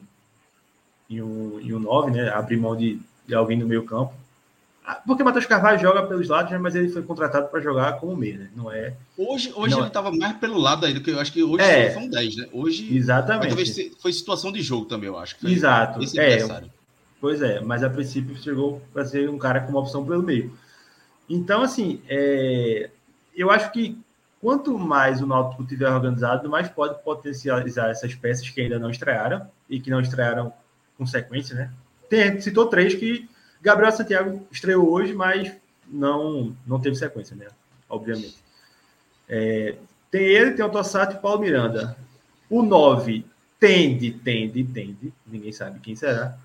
[1.09, 2.29] e um, e um nove, né?
[2.29, 4.13] Abrir mão de, de alguém no meio campo.
[4.85, 6.57] Ah, porque Matheus Carvalho joga pelos lados, né?
[6.57, 8.49] mas ele foi contratado para jogar como meio, né?
[8.55, 8.93] Não é.
[9.17, 10.17] Hoje, hoje não ele estava é...
[10.17, 11.91] mais pelo lado ainda, que eu acho que hoje é.
[11.91, 12.47] foi um 10, né?
[12.51, 12.95] Hoje.
[12.95, 13.47] Exatamente.
[13.47, 15.35] Talvez foi situação de jogo também, eu acho.
[15.45, 15.99] Exato.
[16.17, 16.67] É,
[17.19, 20.57] pois é, mas a princípio chegou para ser um cara com uma opção pelo meio.
[21.29, 22.89] Então, assim, é...
[23.35, 23.99] eu acho que
[24.41, 29.47] quanto mais o Náutico tiver organizado, mais pode potencializar essas peças que ainda não estrearam
[29.69, 30.53] e que não estrearam
[30.97, 31.71] com sequência, né?
[32.09, 33.29] Tem, citou três que
[33.61, 35.53] Gabriel Santiago estreou hoje, mas
[35.87, 37.47] não, não teve sequência, né?
[37.89, 38.37] Obviamente.
[39.27, 39.75] É,
[40.09, 41.97] tem ele, tem o Tossato e o Paulo Miranda.
[42.49, 43.25] O 9
[43.59, 46.37] tende, tende, tende, ninguém sabe quem será,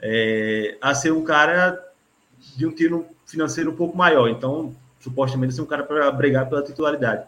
[0.00, 1.82] é, a ser um cara
[2.56, 4.28] de um tiro financeiro um pouco maior.
[4.28, 7.26] Então, supostamente, ser um cara para brigar pela titularidade.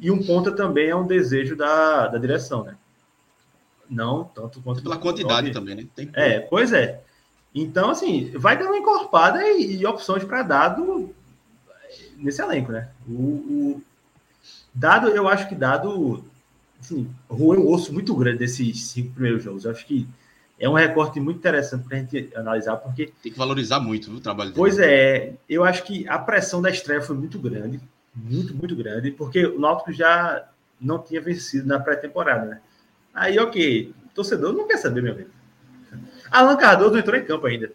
[0.00, 2.76] E um ponta também é um desejo da, da direção, né?
[3.88, 4.82] Não tanto quanto.
[4.82, 5.86] Pela quantidade também, né?
[5.94, 7.02] Tem é, pois é.
[7.54, 11.14] Então, assim, vai dando uma encorpada e, e opções para dado
[12.16, 12.88] nesse elenco, né?
[13.06, 13.82] O, o,
[14.72, 16.24] dado, eu acho que dado,
[16.80, 19.64] assim, roeu um osso muito grande desses cinco primeiros jogos.
[19.64, 20.08] Eu acho que
[20.62, 23.12] é um recorte muito interessante para a gente analisar, porque.
[23.20, 24.60] Tem que valorizar muito o trabalho dele.
[24.60, 27.80] Pois é, eu acho que a pressão da estreia foi muito grande,
[28.14, 30.48] muito, muito grande, porque o Náutico já
[30.80, 32.60] não tinha vencido na pré-temporada, né?
[33.12, 35.30] Aí, ok, torcedor não quer saber, meu amigo.
[36.30, 37.72] Alan Cardoso não entrou em campo ainda.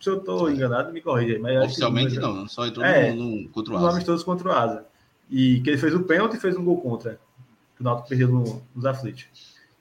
[0.00, 1.38] Se eu estou enganado, me corrija aí.
[1.38, 3.86] Mas Oficialmente não, não, só entrou é, no, no, contra o Asa.
[3.86, 4.86] Nomes todos contra o Asa.
[5.28, 7.20] E que ele fez o pênalti e fez um gol contra.
[7.76, 9.26] Que o Náutico perdeu no, nos aflitos.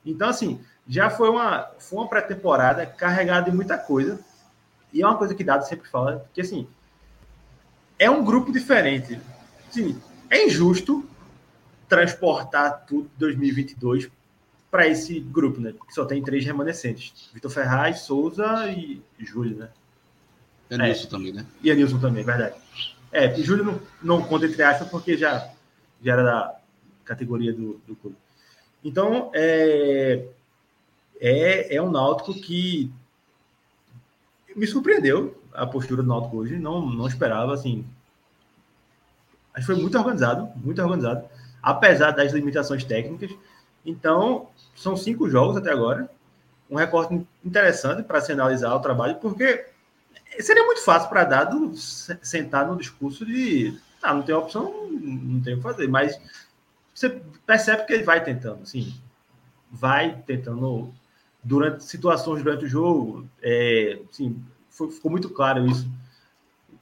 [0.05, 4.19] Então, assim, já foi uma, foi uma pré-temporada carregada de muita coisa.
[4.91, 6.67] E é uma coisa que Dado sempre fala, que assim,
[7.99, 9.21] é um grupo diferente.
[9.69, 11.07] Assim, é injusto
[11.87, 14.09] transportar tudo 2022
[14.71, 15.73] para esse grupo, né?
[15.87, 19.69] Que só tem três remanescentes: Vitor Ferraz, Souza e Júlio, né?
[20.71, 21.09] E Anilson é.
[21.09, 21.45] também, né?
[21.61, 22.55] E Anilson também, verdade.
[23.11, 25.51] É, Júlio não, não conta entre aspas porque já,
[26.01, 26.59] já era da
[27.05, 28.17] categoria do, do clube.
[28.83, 30.25] Então, é,
[31.19, 32.91] é, é um Náutico que
[34.55, 36.57] me surpreendeu a postura do Náutico hoje.
[36.57, 37.85] Não, não esperava, assim.
[39.53, 41.25] Acho que foi muito organizado, muito organizado,
[41.61, 43.31] apesar das limitações técnicas.
[43.85, 46.09] Então, são cinco jogos até agora.
[46.69, 49.65] Um recorte interessante para se analisar o trabalho, porque
[50.39, 55.55] seria muito fácil para dado sentar no discurso de ah, não tem opção, não tem
[55.55, 56.19] o que fazer, mas
[56.93, 58.93] você percebe que ele vai tentando, assim,
[59.71, 60.93] vai tentando
[61.43, 65.89] durante situações durante o jogo, é, assim, foi, ficou muito claro isso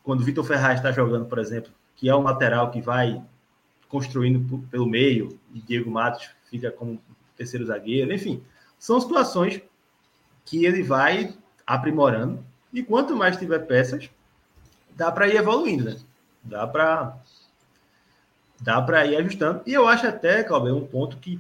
[0.04, 3.22] quando o Vitor Ferraz está jogando, por exemplo, que é um lateral que vai
[3.90, 7.02] construindo pelo meio e Diego Matos fica como
[7.36, 8.42] terceiro zagueiro, enfim,
[8.80, 9.62] são situações
[10.46, 14.10] que ele vai aprimorando e quanto mais tiver peças,
[14.96, 15.98] dá para ir evoluindo, né?
[16.44, 17.18] Dá para
[18.62, 19.62] dá para ir ajustando.
[19.66, 21.40] E eu acho até, Cláudio, um ponto que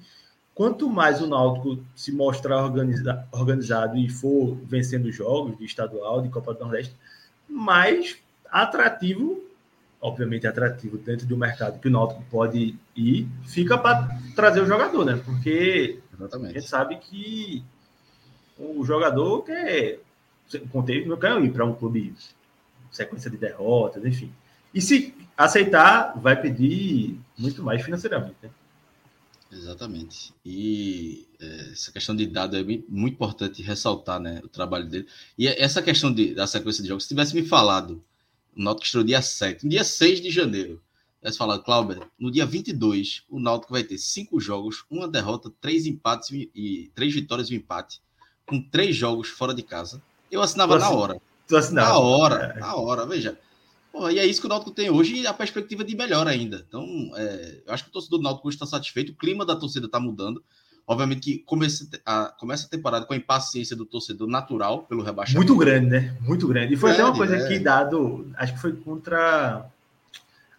[0.57, 6.29] quanto mais o Náutico se mostrar organiza organizado e for vencendo jogos de estadual, de
[6.29, 6.95] Copa do Nordeste,
[7.47, 8.17] mais
[8.49, 9.47] atrativo
[10.01, 15.05] obviamente atrativo dentro do mercado que o Náutico pode ir, fica para trazer o jogador,
[15.05, 15.21] né?
[15.23, 16.51] Porque Exatamente.
[16.51, 17.63] a gente sabe que
[18.57, 19.99] o jogador quer,
[20.71, 22.15] contei, não quer ir para um clube
[22.91, 24.31] sequência de derrotas, enfim.
[24.73, 28.35] E se aceitar, vai pedir muito mais financeiramente.
[28.41, 28.49] Né?
[29.51, 30.33] Exatamente.
[30.45, 35.07] E é, essa questão de dado é muito importante ressaltar né, o trabalho dele.
[35.38, 38.03] E essa questão de, da sequência de jogos, se tivesse me falado,
[38.55, 40.81] o Náutico estreou dia 7, no dia 6 de janeiro,
[41.19, 45.86] tivesse falado, Clauber, no dia 22, o Náutico vai ter cinco jogos, uma derrota, três
[45.86, 48.01] empates e três vitórias e um empate,
[48.45, 50.01] com três jogos fora de casa.
[50.31, 51.21] Eu assinava na hora.
[51.47, 51.89] Tu assinava.
[51.89, 52.60] Na hora, é.
[52.60, 53.39] na hora, veja.
[53.97, 56.63] Pô, e é isso que o Náutico tem hoje e a perspectiva de melhor ainda.
[56.67, 59.88] Então, é, eu acho que o torcedor do Náutico está satisfeito, o clima da torcida
[59.88, 60.43] está mudando.
[60.86, 65.53] Obviamente que começa a, começa a temporada com a impaciência do torcedor natural pelo rebaixamento.
[65.53, 66.15] Muito grande, né?
[66.21, 66.75] Muito grande.
[66.75, 67.47] E foi grande, até uma coisa é.
[67.47, 69.65] que dado, acho que foi contra.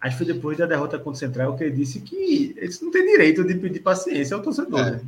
[0.01, 2.91] Acho que foi depois da derrota contra o Central que ele disse que eles não
[2.91, 4.81] têm direito de pedir paciência ao torcedor.
[4.81, 4.91] É.
[4.91, 5.01] Né?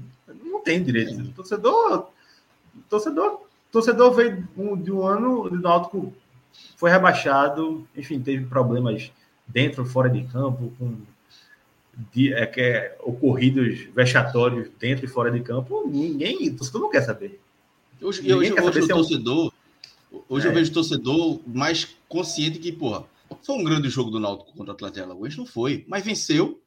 [0.42, 1.20] Não tem direito.
[1.20, 1.22] É.
[1.22, 2.06] O torcedor.
[2.88, 3.40] torcedor
[3.70, 4.48] torcedor veio
[4.82, 6.14] de um ano do Náutico
[6.76, 9.10] foi rebaixado, enfim, teve problemas
[9.46, 10.96] dentro, fora de campo, com
[12.12, 15.86] de, é, que é, ocorridos vexatórios dentro e fora de campo.
[15.86, 17.40] Ninguém, o torcedor não quer saber.
[18.00, 19.52] Hoje, hoje, hoje o torcedor,
[20.28, 20.50] hoje é.
[20.50, 23.04] eu vejo o torcedor mais consciente que, porra,
[23.42, 26.60] foi um grande jogo do Náutico contra o Atlético Alagoas, não foi, mas venceu,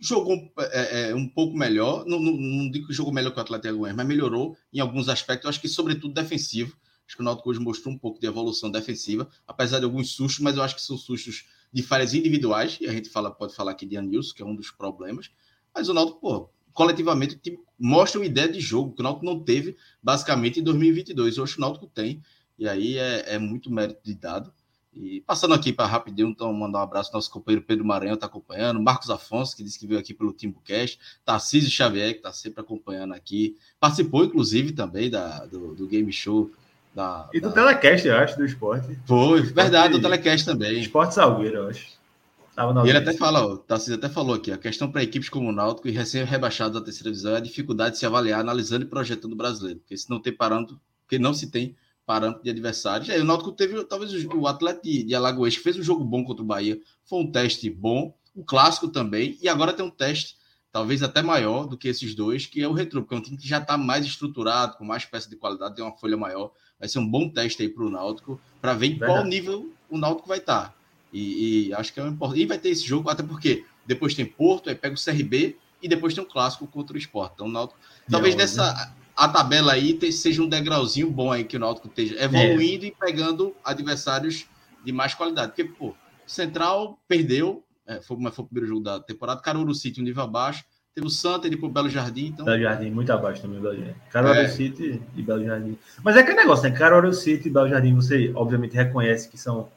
[0.00, 3.42] jogou é, é, um pouco melhor, não, não, não, digo que jogou melhor que o
[3.42, 6.76] Atlético Alagoas, mas melhorou em alguns aspectos, acho que sobretudo defensivo,
[7.08, 10.40] Acho que o Náutico hoje mostrou um pouco de evolução defensiva, apesar de alguns sustos,
[10.40, 13.70] mas eu acho que são sustos de falhas individuais, e a gente fala, pode falar
[13.70, 15.30] aqui de Anilson, que é um dos problemas,
[15.74, 17.40] mas o Náutico, pô, coletivamente
[17.78, 21.38] mostra uma ideia de jogo que o Náutico não teve, basicamente, em 2022.
[21.38, 22.22] Hoje o Náutico tem,
[22.58, 24.52] e aí é, é muito mérito de dado.
[24.92, 28.26] E passando aqui para rapidinho, então mandar um abraço ao nosso companheiro Pedro Maranhão, está
[28.26, 32.60] acompanhando, Marcos Afonso, que disse que veio aqui pelo Timbucast, Tarcísio Xavier, que está sempre
[32.60, 36.50] acompanhando aqui, participou, inclusive, também da, do, do Game Show
[36.94, 37.54] da, e do da...
[37.54, 38.98] telecast, eu acho, do esporte.
[39.06, 40.80] Foi, esporte, verdade, do telecast também.
[40.80, 41.86] Esporte Salgueiro, eu acho.
[42.84, 45.52] e ele até fala, o Tarcísio até falou aqui, a questão para equipes como o
[45.52, 49.32] Náutico e recém-rebaixados da terceira divisão é a dificuldade de se avaliar analisando e projetando
[49.32, 53.10] o brasileiro, porque se não tem parâmetro, porque não se tem parâmetro de adversários.
[53.10, 56.24] Aí o Náutico teve, talvez, o atleta de, de Alagoas, que fez um jogo bom
[56.24, 60.38] contra o Bahia, foi um teste bom, o clássico também, e agora tem um teste
[60.72, 63.36] talvez até maior do que esses dois, que é o Retro, porque é um time
[63.36, 66.88] que já está mais estruturado, com mais peça de qualidade, tem uma folha maior vai
[66.88, 70.28] ser um bom teste aí para o Náutico, para ver em qual nível o Náutico
[70.28, 70.68] vai estar.
[70.68, 70.74] Tá.
[71.12, 72.40] E, e, acho que é importante.
[72.40, 75.88] E vai ter esse jogo, até porque depois tem Porto, aí pega o CRB e
[75.88, 77.32] depois tem um clássico contra o Sport.
[77.34, 77.78] Então, o Náutico,
[78.10, 82.84] talvez nessa a tabela aí seja um degrauzinho bom aí que o Náutico esteja evoluindo
[82.84, 82.88] é.
[82.88, 84.46] e pegando adversários
[84.84, 85.48] de mais qualidade.
[85.48, 85.92] Porque, pô,
[86.24, 90.64] Central perdeu, é, foi, foi o primeiro jogo da temporada, Caruaru City um nível abaixo,
[90.98, 92.26] Teve o Santa, ele pro Belo Jardim.
[92.26, 92.44] Então...
[92.44, 93.94] Belo Jardim, muito abaixo também, Belo Jardim.
[94.10, 94.48] Caruaru é.
[94.48, 95.78] City e Belo Jardim.
[96.02, 96.76] Mas é aquele negócio, né?
[96.76, 99.68] Caruaru City e Belo Jardim, você obviamente reconhece que são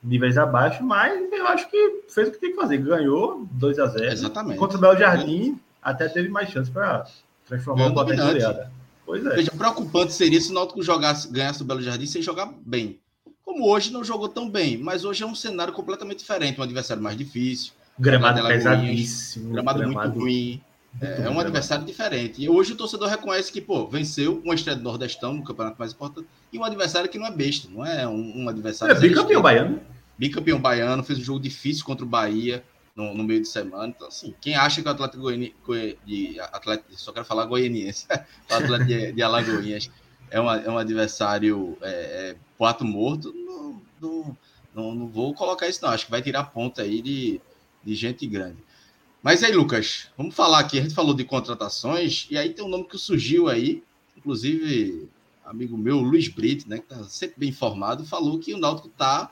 [0.00, 2.78] níveis abaixo, mas eu acho que fez o que tem que fazer.
[2.78, 4.56] Ganhou 2 a 0 Exatamente.
[4.56, 7.04] Contra o Belo Jardim, até teve mais chance para
[7.44, 8.70] transformar o placar em goleada.
[9.04, 9.34] Pois é.
[9.34, 13.00] Veja, preocupante seria se o Náutico jogasse, ganhasse o Belo Jardim sem jogar bem.
[13.44, 17.02] Como hoje não jogou tão bem, mas hoje é um cenário completamente diferente, um adversário
[17.02, 17.72] mais difícil.
[17.98, 19.52] Gramado pesadíssimo.
[19.52, 20.60] Gramado, gramado muito ruim.
[21.00, 22.42] É, é um adversário diferente.
[22.42, 25.92] E hoje o torcedor reconhece que, pô, venceu uma estreia do Nordestão no campeonato mais
[25.92, 28.96] importante e um adversário que não é besta, não é um, um adversário.
[28.96, 29.80] É bicampeão baiano.
[30.18, 32.64] Bicampeão baiano, fez um jogo difícil contra o Bahia
[32.96, 33.86] no, no meio de semana.
[33.94, 35.54] Então, assim, quem acha que o Atlético Goiani,
[36.04, 38.06] de Atlético, só quero falar goianiense,
[38.50, 39.88] o Atlético de, de Alagoinhas
[40.30, 44.36] é, uma, é um adversário é, é, quatro morto, não, não,
[44.74, 45.90] não, não vou colocar isso, não.
[45.90, 47.40] Acho que vai tirar ponta aí de,
[47.84, 48.56] de gente grande.
[49.28, 50.78] Mas aí, Lucas, vamos falar aqui.
[50.78, 53.82] A gente falou de contratações, e aí tem um nome que surgiu aí,
[54.16, 55.06] inclusive,
[55.44, 59.30] amigo meu, Luiz Brito, né, que está sempre bem informado, falou que o Náutico está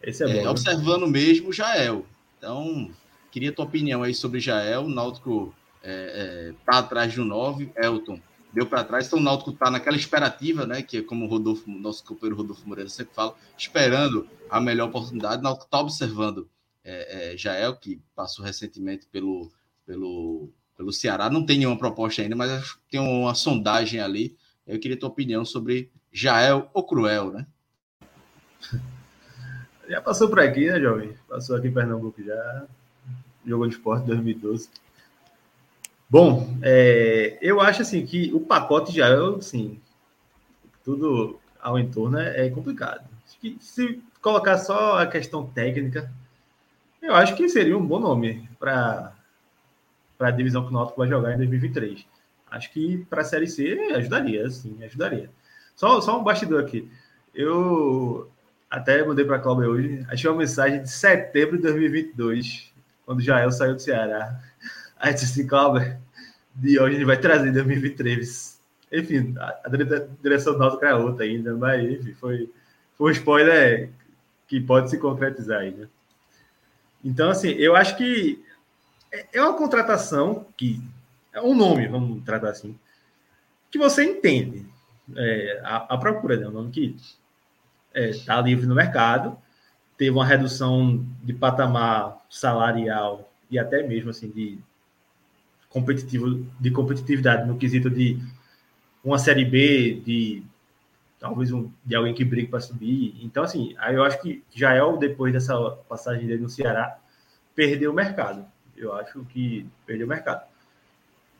[0.00, 0.48] é é, né?
[0.48, 2.06] observando mesmo o Jael.
[2.38, 2.90] Então,
[3.30, 4.84] queria tua opinião aí sobre Jael.
[4.84, 8.18] O Náutico está é, é, atrás de um 9, Elton
[8.50, 9.08] deu para trás.
[9.08, 12.66] Então, o Náutico está naquela esperativa, né, que é como o Rodolfo, nosso companheiro Rodolfo
[12.66, 15.40] Moreira sempre fala, esperando a melhor oportunidade.
[15.40, 16.48] O Náutico está observando
[16.84, 19.50] é, é, Jael, que passou recentemente pelo,
[19.86, 21.30] pelo, pelo Ceará.
[21.30, 24.36] Não tem nenhuma proposta ainda, mas tem uma sondagem ali.
[24.66, 27.46] Eu queria tua opinião sobre Jael ou Cruel, né?
[29.88, 31.14] Já passou por aqui, né, jovem?
[31.28, 32.66] Passou aqui em Pernambuco já.
[33.44, 34.70] Jogou de esporte em 2012.
[36.08, 39.78] Bom, é, eu acho assim que o pacote já é assim,
[40.82, 43.06] tudo ao entorno é, é complicado.
[43.60, 46.10] Se colocar só a questão técnica,
[47.04, 49.12] eu acho que seria um bom nome para
[50.18, 52.06] a divisão que o Náutico vai jogar em 2023.
[52.50, 55.30] Acho que para a Série C ajudaria, sim, ajudaria.
[55.76, 56.90] Só, só um bastidor aqui.
[57.34, 58.30] Eu
[58.70, 62.72] até mandei para a Cláudia hoje, achei uma mensagem de setembro de 2022.
[63.04, 64.40] quando Jael saiu do Ceará.
[64.98, 65.96] Aí disse assim, Cláudio,
[66.54, 68.60] de hoje ele vai trazer 2023.
[68.92, 69.68] Enfim, a,
[70.22, 72.50] direção do Náutico é outra ainda, mas enfim, foi,
[72.96, 73.90] foi um spoiler
[74.46, 75.86] que pode se concretizar né?
[77.04, 78.42] Então, assim, eu acho que
[79.12, 80.80] é, é uma contratação que
[81.32, 82.76] é um nome, vamos tratar assim,
[83.70, 84.66] que você entende.
[85.14, 86.48] É, a, a, procura, né?
[86.48, 86.96] Um nome que
[87.94, 89.36] está é, livre no mercado,
[89.98, 94.58] teve uma redução de patamar salarial e até mesmo assim de
[95.68, 98.18] competitivo de competitividade no quesito de
[99.04, 100.42] uma série B de
[101.24, 103.18] talvez um, de alguém que briga para subir.
[103.22, 105.58] Então assim, aí eu acho que já é depois dessa
[105.88, 106.98] passagem dele no Ceará
[107.54, 108.44] perdeu o mercado.
[108.76, 110.44] Eu acho que perdeu o mercado.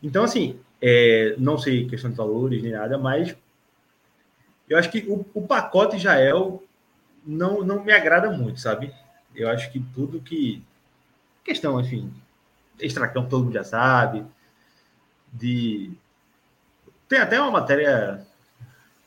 [0.01, 3.37] Então assim, é, não sei questão de valores nem nada, mas
[4.67, 6.63] eu acho que o, o pacote Jael
[7.23, 8.91] não, não me agrada muito, sabe?
[9.35, 10.63] Eu acho que tudo que.
[11.43, 12.11] Questão, enfim,
[12.79, 14.25] extracampo todo mundo já sabe.
[15.31, 15.91] De.
[17.07, 18.25] Tem até uma matéria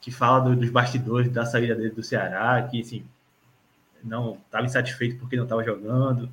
[0.01, 3.05] que fala do, dos bastidores da saída dele do Ceará, que assim,
[4.03, 6.31] não estava insatisfeito porque não estava jogando.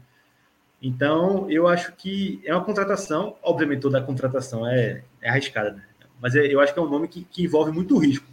[0.81, 5.83] Então, eu acho que é uma contratação, obviamente toda a contratação é, é arriscada, né?
[6.21, 8.25] mas é, eu acho que é um nome que, que envolve muito risco.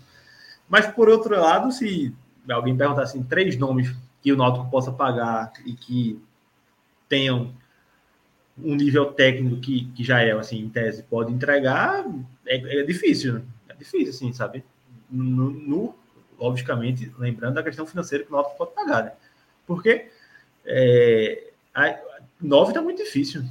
[0.69, 2.15] Mas, por outro lado, se
[2.49, 6.21] alguém perguntar assim, três nomes que o Náutico possa pagar e que
[7.09, 7.53] tenham
[8.57, 12.05] um nível técnico que, que já é, assim, em tese, pode entregar,
[12.47, 13.43] é, é difícil, né?
[13.69, 14.65] É difícil, assim, sabe?
[15.13, 15.95] No, no,
[16.39, 19.13] logicamente, lembrando da questão financeira que o Náutico pode pagar, né?
[19.67, 20.11] Porque
[20.65, 21.99] é, a,
[22.41, 23.45] nove está muito difícil.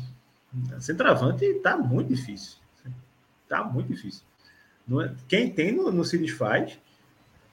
[0.80, 2.58] Centroavante está muito difícil.
[3.44, 4.24] Está muito difícil.
[5.04, 6.78] É, quem tem no, no se faz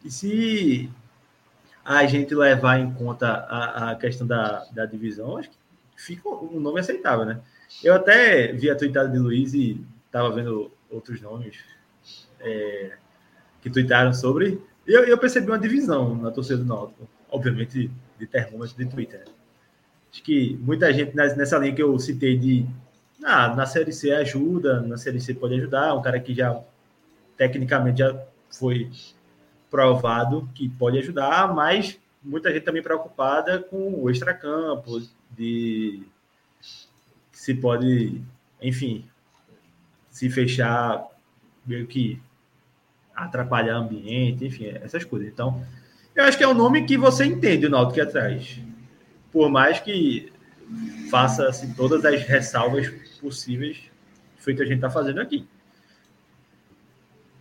[0.05, 0.91] e se
[1.85, 5.57] a gente levar em conta a, a questão da, da divisão, acho que
[5.97, 7.41] fica um nome aceitável, né?
[7.83, 11.59] Eu até vi a tweetada de Luiz e estava vendo outros nomes
[12.41, 12.97] é,
[13.61, 14.61] que tweetaram sobre.
[14.87, 19.21] E eu, eu, percebi uma divisão na torcida do Náutico, obviamente de termômetro de Twitter.
[19.21, 19.33] Né?
[20.11, 22.67] Acho que muita gente nessa linha que eu citei de
[23.23, 26.61] ah, na Série C ajuda, na Série C pode ajudar, um cara que já
[27.37, 28.19] tecnicamente já
[28.51, 28.91] foi
[29.71, 36.03] provado que pode ajudar, mas muita gente também preocupada com o extracampo, de
[37.33, 38.21] se pode,
[38.61, 39.05] enfim,
[40.09, 41.07] se fechar
[41.67, 42.21] meio que
[43.25, 45.29] atrapalhar o ambiente, enfim, essas coisas.
[45.29, 45.63] Então,
[46.15, 48.61] eu acho que é um nome que você entende o Náutico atrás.
[49.33, 50.33] Por mais que
[51.11, 52.89] faça assim, todas as ressalvas
[53.21, 53.79] possíveis,
[54.39, 55.47] feito a gente está fazendo aqui.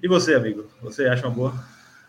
[0.01, 0.67] E você, amigo?
[0.81, 1.65] Você acha uma boa?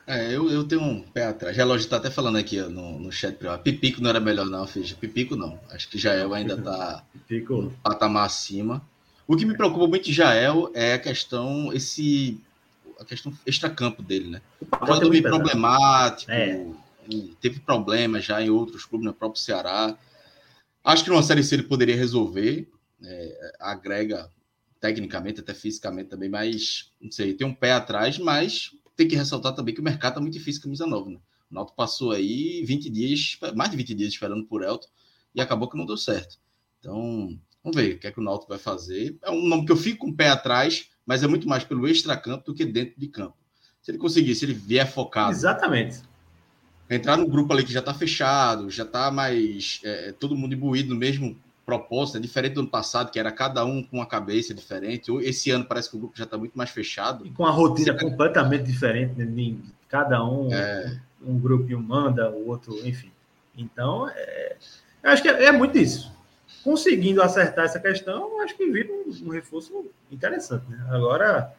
[0.07, 1.57] É, eu, eu tenho um pé atrás.
[1.57, 3.37] Relógio está até falando aqui ó, no, no chat.
[3.63, 4.93] Pipico não era melhor, não, Fiz.
[4.93, 5.61] Pipico não.
[5.71, 7.05] Acho que Jael ainda está
[7.51, 8.83] um patamar acima.
[9.27, 12.41] O que me preocupa muito de Jael é a questão, esse.
[12.99, 14.43] A questão extracampo dele, né?
[14.71, 16.67] Quando é problemático, é.
[17.41, 19.97] teve problemas já em outros clubes, no próprio Ceará.
[20.83, 22.69] Acho que numa série C ele poderia resolver.
[23.01, 24.29] É, agrega
[24.81, 29.55] tecnicamente, até fisicamente também, mas não sei, tem um pé atrás, mas tem que ressaltar
[29.55, 31.19] também que o mercado está muito difícil camisa nova, né?
[31.51, 34.89] O Náutico passou aí 20 dias, mais de 20 dias esperando por Elton
[35.35, 36.39] e acabou que não deu certo.
[36.79, 39.17] Então, vamos ver o que é que o Náutico vai fazer.
[39.23, 41.89] É um nome que eu fico com o pé atrás, mas é muito mais pelo
[41.89, 43.35] extracampo do que dentro de campo.
[43.81, 45.31] Se ele conseguir, se ele vier focado.
[45.31, 46.03] Exatamente.
[46.91, 49.81] Entrar no grupo ali que já está fechado, já está mais.
[49.83, 53.65] É, todo mundo imbuído no mesmo proposta, é diferente do ano passado, que era cada
[53.65, 55.11] um com uma cabeça diferente.
[55.23, 57.27] Esse ano parece que o grupo já está muito mais fechado.
[57.27, 58.05] E com a rotina Você...
[58.05, 59.55] completamente diferente, né?
[59.89, 61.01] cada um, é...
[61.27, 63.11] um grupinho manda, o outro, enfim.
[63.57, 64.57] Então, é...
[65.03, 66.13] eu acho que é, é, muito isso.
[66.69, 70.69] Conseguindo acertar essa questão, acho que vira um, um reforço interessante.
[70.69, 70.87] Né?
[70.91, 71.51] Agora,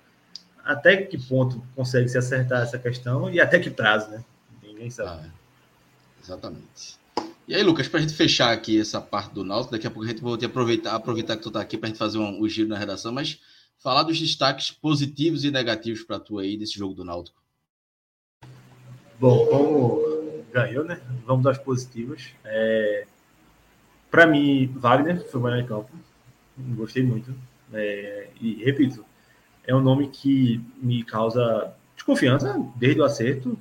[0.64, 4.24] até que ponto consegue se acertar essa questão e até que prazo, né?
[4.62, 5.26] Ninguém sabe.
[5.26, 5.30] Ah,
[6.24, 7.00] exatamente.
[7.48, 10.06] E aí, Lucas, para a gente fechar aqui essa parte do Náutico, daqui a pouco
[10.06, 12.48] a gente vai aproveitar, aproveitar que tu está aqui para a gente fazer um, um,
[12.48, 13.42] giro na redação, mas
[13.80, 17.42] falar dos destaques positivos e negativos para tu aí desse jogo do Náutico.
[19.20, 21.02] Bom, como ganhou, né?
[21.26, 22.28] Vamos das positivas.
[22.46, 23.08] É...
[24.10, 25.90] Para mim, Wagner foi o melhor em campo.
[26.58, 27.34] Gostei muito.
[27.74, 28.28] É...
[28.42, 29.06] E, repito,
[29.66, 33.58] é um nome que me causa desconfiança desde o acerto.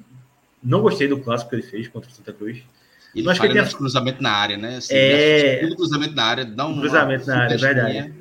[0.62, 2.62] Não gostei do clássico que ele fez contra o Santa Cruz.
[3.14, 4.76] Ele Mas falha que cruzamento na área, né?
[4.76, 5.74] Assim, é...
[5.74, 8.14] cruzamento na área, dá um cruzamento na área, é verdade.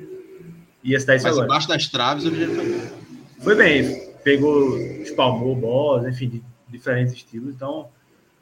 [0.82, 1.44] E esse daí Mas agora.
[1.44, 2.90] embaixo das traves o foi bem.
[3.40, 7.54] Foi bem, pegou, espalmou bolas, enfim, de diferentes estilos.
[7.54, 7.88] Então,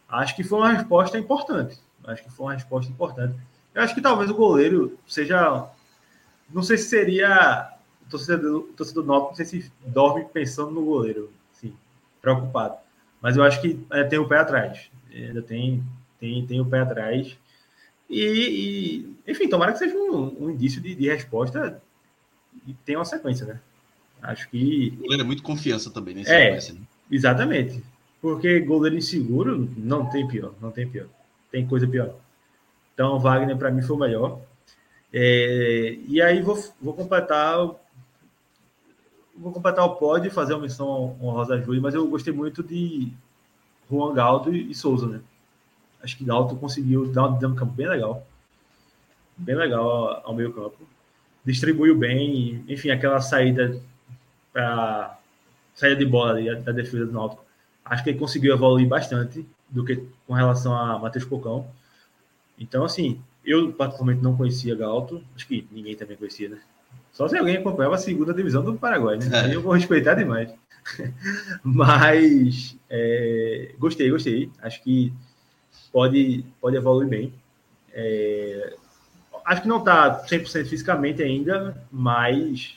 [0.09, 1.79] acho que foi uma resposta importante.
[2.05, 3.37] Acho que foi uma resposta importante.
[3.77, 5.69] Eu acho que talvez o goleiro seja.
[6.51, 7.71] Não sei se seria.
[8.07, 11.75] O torcedor, o torcedor não sei se dorme pensando no goleiro, assim,
[12.23, 12.77] preocupado.
[13.21, 14.91] Mas eu acho que é, tem o pé atrás.
[15.13, 15.85] Ainda tem,
[16.19, 17.37] tem, tem o pé atrás.
[18.09, 18.23] E,
[19.27, 21.83] e enfim, tomara que seja um, um indício de, de, resposta
[22.67, 23.61] e tenha uma sequência, né?
[24.23, 24.95] Acho que.
[24.97, 26.81] O goleiro é muito confiança também nesse é, sequência, né?
[27.11, 27.83] Exatamente.
[28.23, 31.09] Porque goleiro inseguro não tem pior, não tem pior.
[31.51, 32.15] Tem coisa pior.
[32.97, 34.41] Então, Wagner, para mim, foi o melhor.
[35.13, 37.59] É, e aí, vou, vou completar.
[39.37, 42.63] Vou completar o pódio e fazer uma missão honrosa a Júlia, mas eu gostei muito
[42.63, 43.13] de
[43.91, 45.21] Juan Galdo e, Souza, né?
[46.03, 48.27] Acho que Galto conseguiu dar uma dinâmica bem legal.
[49.37, 50.79] Bem legal ao, meio campo.
[51.45, 53.79] Distribuiu bem, enfim, aquela saída
[54.55, 55.19] para
[55.75, 57.45] saída de bola ali, da defesa do Náutico.
[57.85, 61.67] Acho que ele conseguiu evoluir bastante do que com relação a Matheus Pocão.
[62.59, 66.59] Então, assim, eu particularmente não conhecia Galto, acho que ninguém também conhecia, né?
[67.13, 69.41] Só se alguém acompanhava a segunda divisão do Paraguai, né?
[69.41, 70.53] Aí eu vou respeitar demais.
[71.65, 74.51] Mas é, gostei, gostei.
[74.61, 75.13] Acho que
[75.93, 77.33] pode, pode evoluir bem.
[77.93, 78.77] É,
[79.45, 82.75] acho que não está 100% fisicamente ainda, mas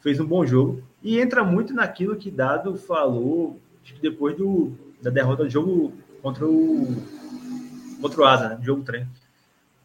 [0.00, 0.82] fez um bom jogo.
[1.02, 3.58] E entra muito naquilo que Dado falou
[4.02, 6.94] depois do, da derrota do jogo contra o
[8.00, 8.58] contra o Asa, né?
[8.62, 9.08] Jogo treino.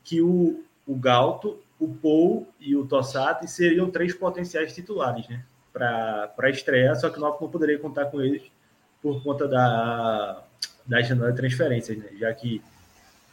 [0.03, 5.43] Que o, o Galto, o Paul e o Tossati seriam três potenciais titulares, né?
[5.73, 8.43] Para a estreia, só que o Náutico não poderia contar com eles
[9.01, 10.43] por conta da,
[10.85, 12.09] da janela de transferências, né?
[12.19, 12.61] Já que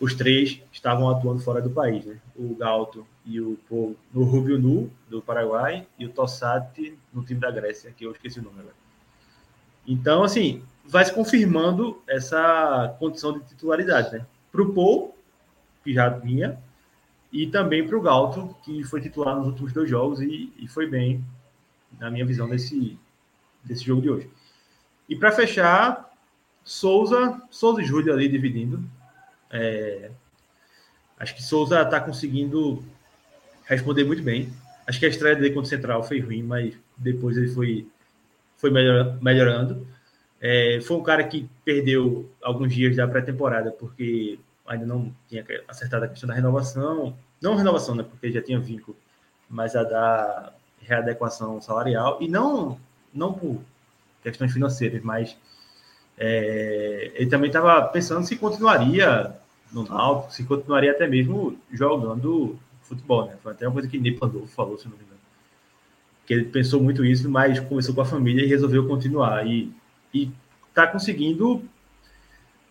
[0.01, 2.19] os três estavam atuando fora do país, né?
[2.37, 7.41] O Galto e o Paul no Rubio Nu, do Paraguai, e o Tossati no time
[7.41, 8.77] da Grécia, que eu esqueci o nome agora.
[9.87, 14.27] Então, assim, vai se confirmando essa condição de titularidade, né?
[14.51, 15.15] Para o Paul,
[15.85, 16.59] que já vinha,
[17.33, 20.87] e também para o Galto, que foi titular nos últimos dois jogos e, e foi
[20.87, 21.25] bem,
[21.99, 22.99] na minha visão, desse,
[23.63, 24.31] desse jogo de hoje.
[25.09, 26.11] E para fechar,
[26.65, 28.83] Souza, Souza e Júlio ali dividindo.
[29.51, 30.11] É,
[31.19, 32.85] acho que Souza está conseguindo
[33.65, 34.53] responder muito bem.
[34.87, 37.89] Acho que a estreia dele contra o Central foi ruim, mas depois ele foi,
[38.57, 39.87] foi melhor, melhorando.
[40.41, 46.05] É, foi um cara que perdeu alguns dias da pré-temporada, porque ainda não tinha acertado
[46.05, 47.17] a questão da renovação.
[47.41, 48.05] Não renovação, né?
[48.09, 48.97] Porque já tinha vínculo,
[49.49, 52.19] mas a da readequação salarial.
[52.21, 52.79] E não,
[53.13, 53.61] não por
[54.23, 55.37] questões financeiras, mas
[56.17, 59.35] é, ele também estava pensando se continuaria
[59.73, 63.37] no Náutico, se continuaria até mesmo jogando futebol, né?
[63.43, 65.19] Foi até uma coisa que Ney Pandolfo falou, se não me engano.
[66.27, 69.47] Que ele pensou muito isso, mas conversou com a família e resolveu continuar.
[69.47, 69.73] E
[70.13, 70.31] e
[70.69, 71.63] está conseguindo,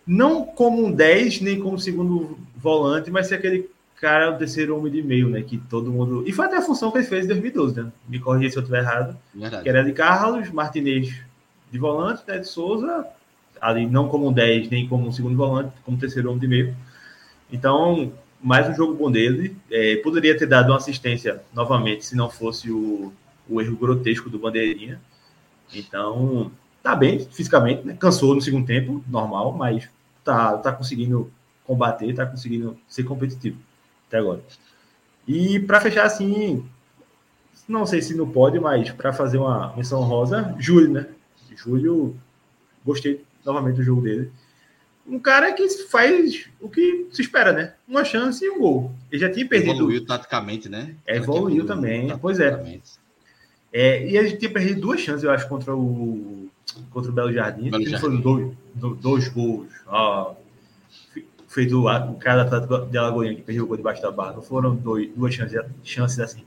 [0.06, 3.70] não como um 10, nem como segundo volante, mas ser aquele
[4.00, 5.42] cara, o terceiro homem de meio, né?
[5.42, 6.24] Que todo mundo.
[6.26, 7.92] E foi até a função que ele fez em 2012, né?
[8.08, 9.16] Me corrija se eu estiver errado.
[9.34, 9.62] Verdade.
[9.62, 11.14] Que era de Carlos, Martinez
[11.70, 12.38] de volante, né?
[12.38, 13.06] De Souza,
[13.60, 16.76] ali não como um 10, nem como um segundo volante, como terceiro homem de meio.
[17.52, 19.56] Então, mais um jogo bom dele.
[19.70, 23.12] É, poderia ter dado uma assistência novamente, se não fosse o,
[23.48, 25.00] o erro grotesco do Bandeirinha.
[25.74, 26.50] Então,
[26.88, 27.94] tá bem fisicamente, né?
[28.00, 29.86] cansou no segundo tempo, normal, mas
[30.24, 31.30] tá, tá conseguindo
[31.64, 33.58] combater, tá conseguindo ser competitivo
[34.06, 34.40] até agora.
[35.26, 36.64] E para fechar assim,
[37.68, 41.06] não sei se não pode, mas para fazer uma menção rosa, Júlio, né?
[41.54, 42.16] Júlio,
[42.82, 44.32] gostei novamente do jogo dele.
[45.06, 47.74] Um cara que faz o que se espera, né?
[47.86, 48.94] Uma chance e um gol.
[49.12, 49.72] Ele já tinha perdido.
[49.72, 50.94] Evoluiu taticamente, né?
[51.06, 52.80] É, evoluiu também, pois é.
[53.70, 54.06] é.
[54.06, 56.47] E ele tinha perdido duas chances, eu acho, contra o
[56.90, 57.70] contra o Belo Jardim.
[57.70, 58.00] Belo Jardim.
[58.00, 58.52] Foram dois,
[59.00, 59.68] dois gols.
[59.86, 60.34] Ó,
[61.48, 64.34] fez o, o cara da Atlético de Alagoinha que perdeu o gol debaixo da barra.
[64.34, 66.44] Não foram dois, duas chances, chances assim.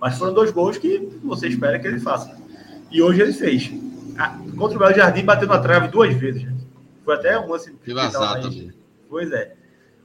[0.00, 2.36] Mas foram dois gols que você espera que ele faça.
[2.90, 3.72] E hoje ele fez.
[4.18, 6.42] Ah, contra o Belo Jardim, bateu na trave duas vezes.
[6.42, 6.64] Gente.
[7.04, 7.72] Foi até um lance.
[7.84, 8.72] Que vazado também.
[9.08, 9.56] Pois é.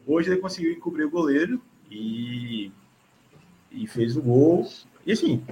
[0.06, 2.72] Hoje ele conseguiu encobrir o goleiro e,
[3.72, 4.68] e fez o gol.
[5.06, 5.44] E assim,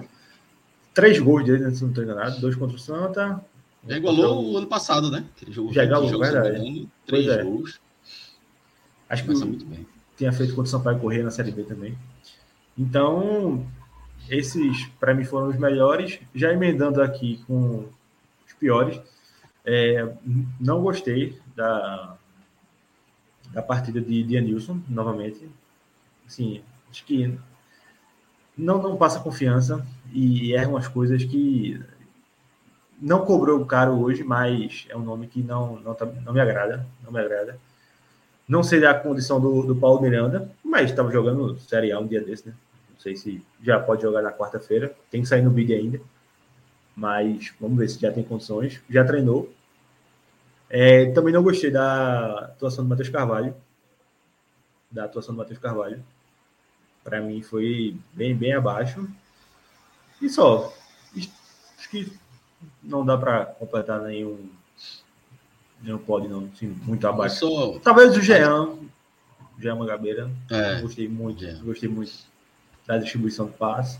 [0.94, 2.42] três gols dele, né, se não estou enganado.
[2.42, 3.44] Dois contra o Santa,
[3.88, 5.26] já igualou o ano passado, né?
[5.72, 6.88] Já igualou, verdade.
[7.06, 7.44] três é.
[7.44, 7.80] gols.
[9.10, 9.88] Acho que muito bem.
[10.18, 11.98] tinha feito contra o Sampaio Corrêa na Série B também.
[12.78, 13.66] Então,
[14.30, 16.20] esses para mim foram os melhores.
[16.36, 17.86] Já emendando aqui com
[18.46, 19.00] os piores,
[19.66, 20.14] é,
[20.60, 22.18] não gostei da,
[23.52, 25.50] da partida de Dianilson, novamente.
[26.28, 27.38] Assim, acho que
[28.58, 31.80] não, não passa confiança e erra umas coisas que
[33.00, 36.86] não cobrou caro hoje, mas é um nome que não, não, tá, não me agrada,
[37.04, 37.60] não me agrada.
[38.48, 42.22] Não sei da condição do, do Paulo Miranda, mas estava jogando Série A um dia
[42.22, 42.56] desse, né?
[42.90, 44.96] Não sei se já pode jogar na quarta-feira.
[45.12, 46.00] Tem que sair no bid ainda.
[46.96, 48.82] Mas vamos ver se já tem condições.
[48.90, 49.54] Já treinou.
[50.70, 53.54] É, também não gostei da atuação do Matheus Carvalho.
[54.90, 56.04] Da atuação do Matheus Carvalho.
[57.04, 59.08] Para mim foi bem, bem abaixo.
[60.22, 60.74] E só.
[61.16, 62.12] Acho que
[62.84, 64.50] não dá para completar nenhum.
[65.82, 66.50] Nenhum pode, não.
[66.56, 67.40] Sim, muito abaixo.
[67.40, 67.80] Só...
[67.80, 68.76] Talvez o Jean.
[69.60, 70.30] Jean Mangabeira.
[70.50, 71.46] É, gostei muito.
[71.64, 72.14] Gostei muito
[72.86, 74.00] da distribuição do passe.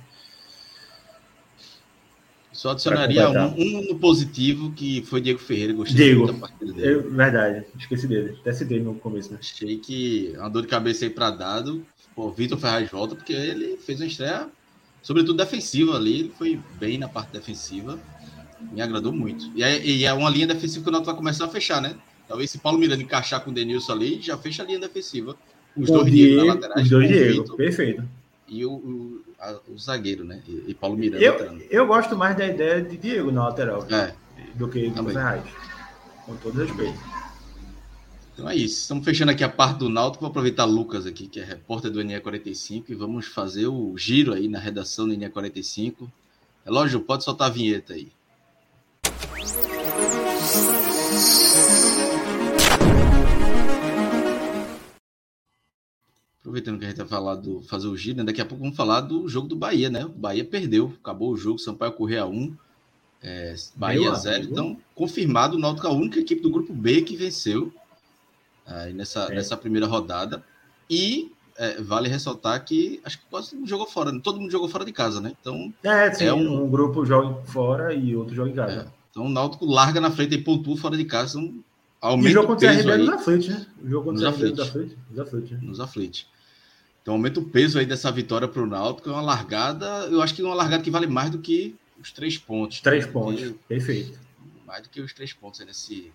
[2.58, 5.74] Só adicionaria um, um, no positivo, que foi Diego Ferreira.
[5.74, 6.92] Gostei Diego, muito da partida dele.
[6.92, 8.36] Eu, verdade, esqueci dele.
[8.42, 9.32] Até citei no começo.
[9.32, 9.38] Né?
[9.40, 11.86] Achei que uma dor de cabeça aí para dado.
[12.16, 14.50] O Vitor Ferraz volta, porque ele fez uma estreia,
[15.04, 16.22] sobretudo defensiva ali.
[16.22, 18.00] Ele foi bem na parte defensiva.
[18.60, 19.52] Me agradou muito.
[19.56, 21.96] E é, e é uma linha defensiva que o Náutico vai começar a fechar, né?
[22.28, 25.36] Talvez se Paulo Miranda encaixar com o Denilson ali, já fecha a linha defensiva.
[25.76, 26.78] Os dois Diego, na lateral.
[26.78, 28.04] Os dois Diego, perfeito.
[28.48, 30.42] E o, o a, o zagueiro, né?
[30.48, 31.24] E, e Paulo Miranda.
[31.24, 34.14] Eu, eu gosto mais da ideia de Diego na lateral é,
[34.56, 35.44] do que do Ferraz.
[36.26, 36.98] Com todo respeito.
[38.34, 38.82] Então é isso.
[38.82, 40.22] Estamos fechando aqui a parte do Náutico.
[40.22, 44.48] Vou aproveitar Lucas aqui, que é repórter do NE45, e vamos fazer o giro aí
[44.48, 46.08] na redação do NE45.
[46.66, 48.12] Relógio, pode soltar a vinheta aí.
[56.58, 58.24] Aproveitando que a gente vai falar do fazer o giro, né?
[58.24, 60.06] daqui a pouco vamos falar do jogo do Bahia, né?
[60.06, 62.56] O Bahia perdeu, acabou o jogo, Sampaio correr a 1,
[63.22, 64.44] é, Bahia 0.
[64.44, 67.72] Então, confirmado, o Náutico é a única equipe do grupo B que venceu
[68.66, 69.36] aí nessa, é.
[69.36, 70.44] nessa primeira rodada.
[70.90, 74.22] E é, vale ressaltar que acho que quase todo mundo jogou fora, né?
[74.24, 75.34] todo mundo jogou fora de casa, né?
[75.40, 76.64] Então, é, sim, é um...
[76.64, 76.70] um...
[76.70, 78.97] grupo joga fora e outro joga em casa.
[79.18, 79.22] É.
[79.22, 81.40] Então o Náutico larga na frente e pontua fora de casa.
[81.40, 81.64] Então,
[82.00, 83.68] aumenta e o jogo contra o CRB nos aflige, né?
[83.84, 84.98] O jogo contra o CRB nos aflige.
[85.10, 85.56] Nos aflige.
[85.56, 86.28] Nos aflige.
[87.02, 89.10] Então aumenta o peso aí dessa vitória para o Náutico.
[89.10, 92.12] É uma largada, eu acho que é uma largada que vale mais do que os
[92.12, 92.82] três pontos.
[92.82, 93.12] Três né?
[93.12, 94.20] pontos, perfeito.
[94.66, 96.12] Mais do que os três pontos aí nesse,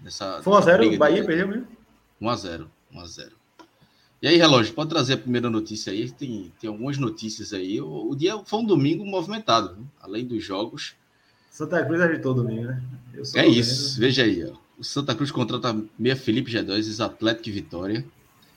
[0.00, 0.42] nessa.
[0.42, 1.66] Foi 1x0, o Bahia perdeu mesmo?
[2.20, 3.32] 1x0, 1x0.
[4.22, 6.10] E aí, relógio, pode trazer a primeira notícia aí?
[6.10, 7.80] Tem, tem algumas notícias aí.
[7.80, 9.86] O, o dia foi um domingo movimentado, viu?
[10.00, 10.94] além dos jogos.
[11.50, 12.82] Santa Cruz agitou domingo, né?
[13.34, 14.44] É isso, veja aí.
[14.44, 14.56] Ó.
[14.78, 18.04] O Santa Cruz contrata meia Felipe G2, ex-Atlético e Vitória.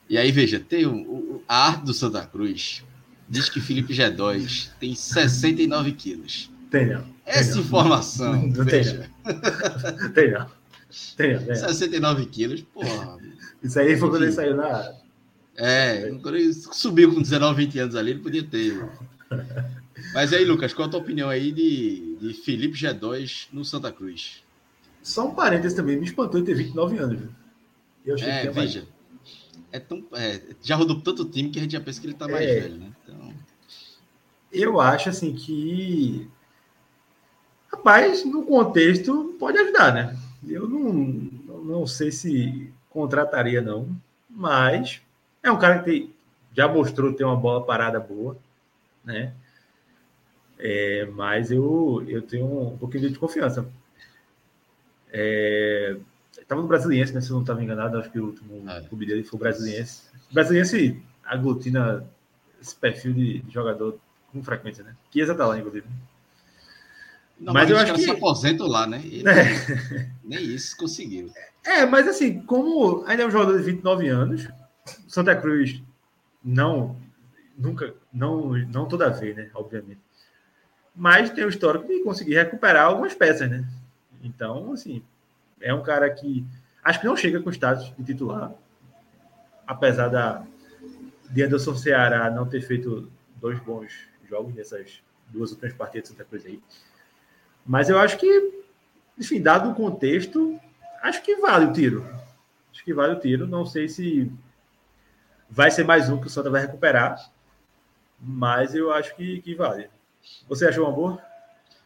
[0.10, 2.84] E aí, veja, tem o, o, a arte do Santa Cruz.
[3.28, 6.50] Diz que Felipe G2 tem 69 quilos.
[6.70, 7.04] Tem não.
[7.26, 8.34] Essa tem informação.
[8.34, 9.10] Não, não veja.
[10.14, 10.48] tem não.
[11.18, 11.46] Tem não.
[11.46, 13.18] Tem 69 quilos, porra.
[13.64, 14.94] Isso aí foi quando ele saiu na.
[15.56, 18.88] É, quando ele subiu com 19, 20 anos ali, ele podia ter.
[20.14, 24.44] Mas aí, Lucas, qual a tua opinião aí de, de Felipe G2 no Santa Cruz?
[25.02, 27.20] Só um parênteses também, me espantou ele ter 29 anos.
[27.20, 27.30] Viu?
[28.06, 28.80] Eu achei é, que veja.
[28.80, 28.94] Mais
[29.74, 32.28] é tão, é, já rodou tanto time que a gente já pensa que ele está
[32.28, 32.92] mais é, velho, né?
[33.04, 33.34] Então...
[34.52, 36.30] Eu acho assim que.
[37.72, 40.16] Rapaz, no contexto, pode ajudar, né?
[40.48, 40.84] Eu não,
[41.64, 43.90] não sei se contrataria, não.
[44.30, 45.02] Mas
[45.42, 46.14] é um cara que tem,
[46.56, 48.38] já mostrou ter uma bola parada boa,
[49.04, 49.34] né?
[50.66, 53.68] É, mas eu, eu tenho um pouquinho de confiança.
[55.12, 55.98] É,
[56.44, 57.22] Estava no Brasiliense, né?
[57.22, 58.82] Se eu não estava enganado, acho que o último é.
[58.82, 60.04] clube dele foi o Brasiliense.
[60.30, 62.06] O Brasiliense aglutina
[62.62, 63.98] esse perfil de jogador
[64.32, 64.96] com frequência, né?
[65.12, 65.86] Que ia tá lá, inclusive.
[67.40, 69.02] Não, mas, mas eu acho que se aposenta lá, né?
[69.04, 70.12] Ele, é.
[70.24, 71.32] Nem isso conseguiu.
[71.64, 74.48] É, mas assim, como ainda é um jogador de 29 anos,
[75.08, 75.82] Santa Cruz
[76.44, 76.98] não
[77.58, 80.00] nunca não não toda vez, né, obviamente.
[80.96, 83.66] Mas tem o histórico de conseguir recuperar algumas peças, né?
[84.22, 85.04] Então, assim,
[85.60, 86.46] é um cara que
[86.84, 88.52] acho que não chega com status de titular,
[89.66, 90.46] apesar da
[91.30, 93.92] de Anderson Ceará não ter feito dois bons
[94.30, 96.62] jogos nessas duas últimas partidas de Santa Cruz aí.
[97.66, 98.64] Mas eu acho que,
[99.18, 100.60] enfim, dado o contexto,
[101.02, 102.06] acho que vale o tiro.
[102.72, 103.48] Acho que vale o tiro.
[103.48, 104.32] Não sei se
[105.50, 107.18] vai ser mais um que o Santa vai recuperar,
[108.20, 109.90] mas eu acho que, que vale.
[110.48, 111.22] Você achou uma boa?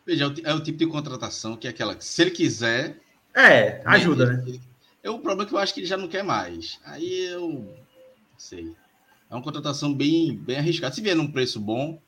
[0.05, 2.99] Veja, é o é tipo de contratação que é aquela que, se ele quiser,
[3.35, 4.59] é, ajuda, né?
[5.03, 6.79] É o problema que eu acho que ele já não quer mais.
[6.83, 8.75] Aí eu não sei.
[9.29, 10.93] É uma contratação bem, bem arriscada.
[10.93, 12.01] Se vier num preço bom.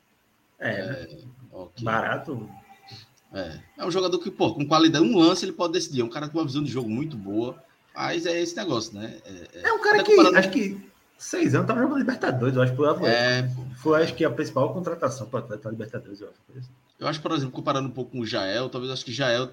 [0.59, 0.71] É.
[0.71, 1.17] é
[1.51, 1.83] okay.
[1.83, 2.49] Barato.
[3.33, 3.59] É.
[3.77, 6.01] é um jogador que, pô, com qualidade, um lance ele pode decidir.
[6.01, 7.61] É um cara com uma visão de jogo muito boa.
[7.93, 9.19] Mas é esse negócio, né?
[9.25, 10.37] É, é, é um cara que comparando...
[10.37, 10.89] acho que
[11.19, 14.73] seis anos tava jogando Libertadores, eu acho que foi, é, foi acho que a principal
[14.73, 16.69] contratação para a Libertadores, eu acho.
[16.97, 19.51] Eu acho, por exemplo, comparando um pouco com o Jael, talvez acho que Jael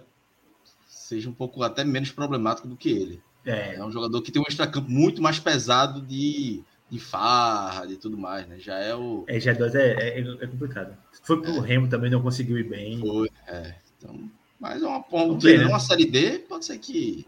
[0.88, 3.22] seja um pouco até menos problemático do que ele.
[3.44, 3.76] É.
[3.76, 8.16] é um jogador que tem um extracampo muito mais pesado de, de farra, de tudo
[8.16, 8.58] mais, né?
[8.58, 9.24] Já é o.
[9.28, 10.96] É, G2 é, é, é complicado.
[11.22, 11.66] Foi pro é.
[11.66, 12.98] Remo também, não conseguiu ir bem.
[12.98, 13.74] Foi, é.
[13.98, 15.66] Então, mas é uma, uma, ver, né?
[15.66, 17.24] uma série D, pode ser que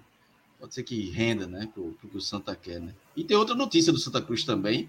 [0.59, 2.95] pode ser que renda, né, pro, pro que o Santa quer, né?
[3.17, 4.89] E tem outra notícia do Santa Cruz também,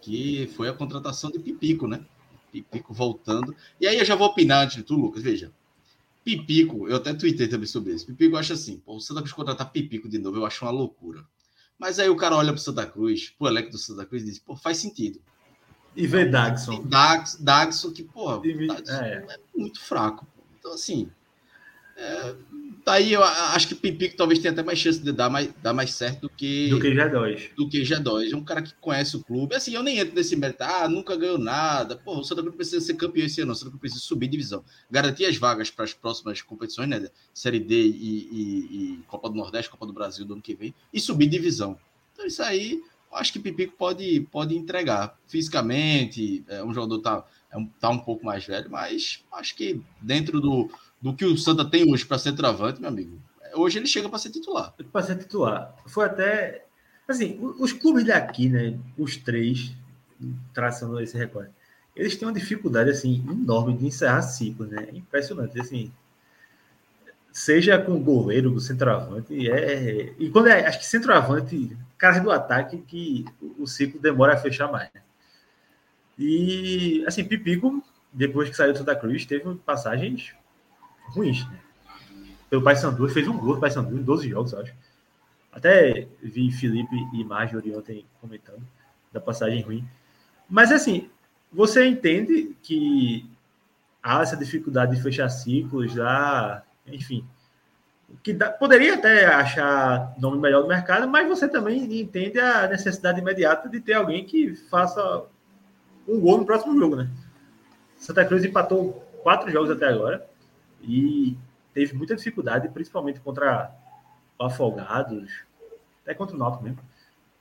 [0.00, 2.04] que foi a contratação de Pipico, né?
[2.52, 3.54] Pipico voltando.
[3.80, 5.22] E aí eu já vou opinar antes de tu, Lucas.
[5.22, 5.52] Veja,
[6.24, 8.06] Pipico, eu até tuitei também sobre isso.
[8.06, 11.24] Pipico acha assim, pô, o Santa Cruz contratar Pipico de novo, eu acho uma loucura.
[11.78, 14.38] Mas aí o cara olha pro Santa Cruz, pro elenco do Santa Cruz e diz,
[14.38, 15.20] pô, faz sentido.
[15.96, 16.82] E vê Dagson.
[16.84, 19.24] Dags, Dagson, que, pô, é.
[19.28, 20.26] é muito fraco.
[20.58, 21.10] Então, assim,
[21.98, 22.34] é,
[22.88, 25.92] Daí eu acho que Pipico talvez tenha até mais chance de dar mais, dar mais
[25.92, 26.70] certo do que.
[26.70, 27.50] Do que G2.
[27.54, 28.32] Do que G2.
[28.32, 29.54] É um cara que conhece o clube.
[29.54, 30.64] Assim, eu nem entro nesse mérito.
[30.64, 31.96] Ah, nunca ganhou nada.
[31.96, 33.52] Pô, o Santa Cruz precisa ser campeão esse ano.
[33.52, 34.64] O Santa Cruz precisa subir divisão.
[34.90, 37.10] Garantir as vagas para as próximas competições, né?
[37.34, 38.38] Série D e, e,
[38.70, 40.74] e, Copa do Nordeste, Copa do Brasil do ano que vem.
[40.90, 41.78] E subir divisão.
[42.14, 42.80] Então, isso aí,
[43.12, 45.14] eu acho que Pipico pode, pode entregar.
[45.26, 49.78] Fisicamente, é, um jogador tá, é um, tá um pouco mais velho, mas acho que
[50.00, 50.70] dentro do
[51.00, 53.18] do que o Santa tem hoje para ser travante, meu amigo.
[53.54, 54.74] Hoje ele chega para ser titular.
[54.92, 55.74] Para ser titular.
[55.86, 56.64] Foi até.
[57.06, 58.78] Assim, os clubes daqui, né?
[58.98, 59.72] Os três,
[60.52, 61.50] traçando esse recorde,
[61.96, 64.88] eles têm uma dificuldade assim enorme de encerrar ciclos, né?
[64.92, 65.58] Impressionante.
[65.58, 65.90] Assim,
[67.32, 70.12] seja com o goleiro, com o centroavante, é.
[70.18, 70.66] E quando é.
[70.66, 73.24] Acho que centroavante, cara do ataque, que
[73.58, 74.90] o ciclo demora a fechar mais.
[74.92, 75.00] Né?
[76.18, 77.82] E, assim, Pipico,
[78.12, 80.34] depois que saiu do Santa Cruz, teve passagens
[81.10, 81.46] ruins.
[81.48, 81.58] Né?
[82.50, 84.74] Pelo Paysandu, fez um gol do Paysandu em 12 jogos, acho.
[85.52, 88.62] Até vi Felipe e Marjorie ontem comentando
[89.12, 89.86] da passagem ruim.
[90.48, 91.10] Mas assim,
[91.52, 93.28] você entende que
[94.02, 97.24] há essa dificuldade de fechar ciclos, já, enfim,
[98.22, 103.20] que dá, poderia até achar nome melhor do mercado, mas você também entende a necessidade
[103.20, 105.24] imediata de ter alguém que faça
[106.06, 107.10] um gol no próximo jogo, né?
[107.98, 110.26] Santa Cruz empatou quatro jogos até agora.
[110.82, 111.36] E
[111.74, 113.70] teve muita dificuldade, principalmente contra
[114.38, 115.42] o Afogados,
[116.02, 116.78] até contra o Náutico mesmo,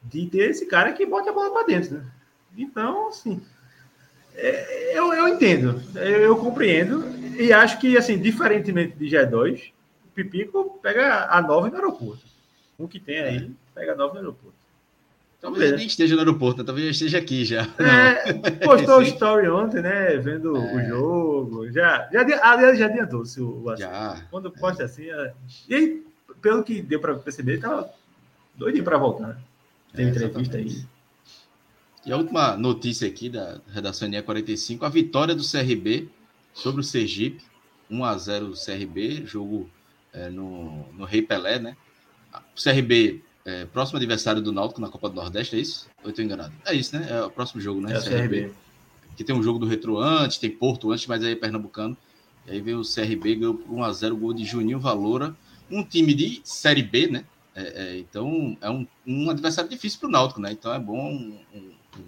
[0.04, 2.06] de ter esse cara que bota a bola para dentro, né?
[2.58, 3.42] Então, assim,
[4.36, 7.06] é, eu, eu entendo, eu, eu, compreendo,
[7.40, 9.72] e acho que, assim, diferentemente de G2,
[10.06, 12.26] o Pipico pega a 9 no aeroporto.
[12.80, 14.57] Um que tem aí, pega a 9 no aeroporto.
[15.48, 16.66] Talvez ele nem esteja no aeroporto, né?
[16.66, 17.62] talvez esteja aqui já.
[17.80, 18.34] É,
[18.66, 20.18] postou o story ontem, né?
[20.18, 20.76] Vendo é.
[20.76, 21.72] o jogo.
[21.72, 24.28] Já, já, aliás, já adiantou se o, o já.
[24.30, 25.10] Quando posta assim.
[25.10, 25.34] É...
[25.70, 26.04] E aí,
[26.42, 27.90] pelo que deu para perceber, ele tava
[28.56, 29.28] doidinho para voltar.
[29.28, 29.38] Né?
[29.96, 30.84] Tem é, entrevista aí.
[32.06, 36.10] E a última notícia aqui da redação NE 45, a vitória do CRB
[36.54, 37.42] sobre o Sergipe,
[37.90, 39.70] 1 a 0 CRB, jogo
[40.12, 41.78] é, no, no Rei Pelé, né?
[42.34, 45.88] O CRB é, próximo adversário do Náutico na Copa do Nordeste, é isso?
[46.04, 46.54] Ou eu tô enganado?
[46.66, 47.08] É isso, né?
[47.10, 47.94] É o próximo jogo, né?
[47.94, 48.52] É o CRB.
[49.16, 51.96] Que tem um jogo do Retro antes, tem Porto antes, mas aí é Pernambucano.
[52.46, 55.34] E aí veio o CRB, ganhou por 1x0 gol de Juninho Valora.
[55.72, 57.24] Um time de Série B, né?
[57.56, 60.52] É, é, então é um, um adversário difícil para o Náutico, né?
[60.52, 62.04] Então é bom um, um, um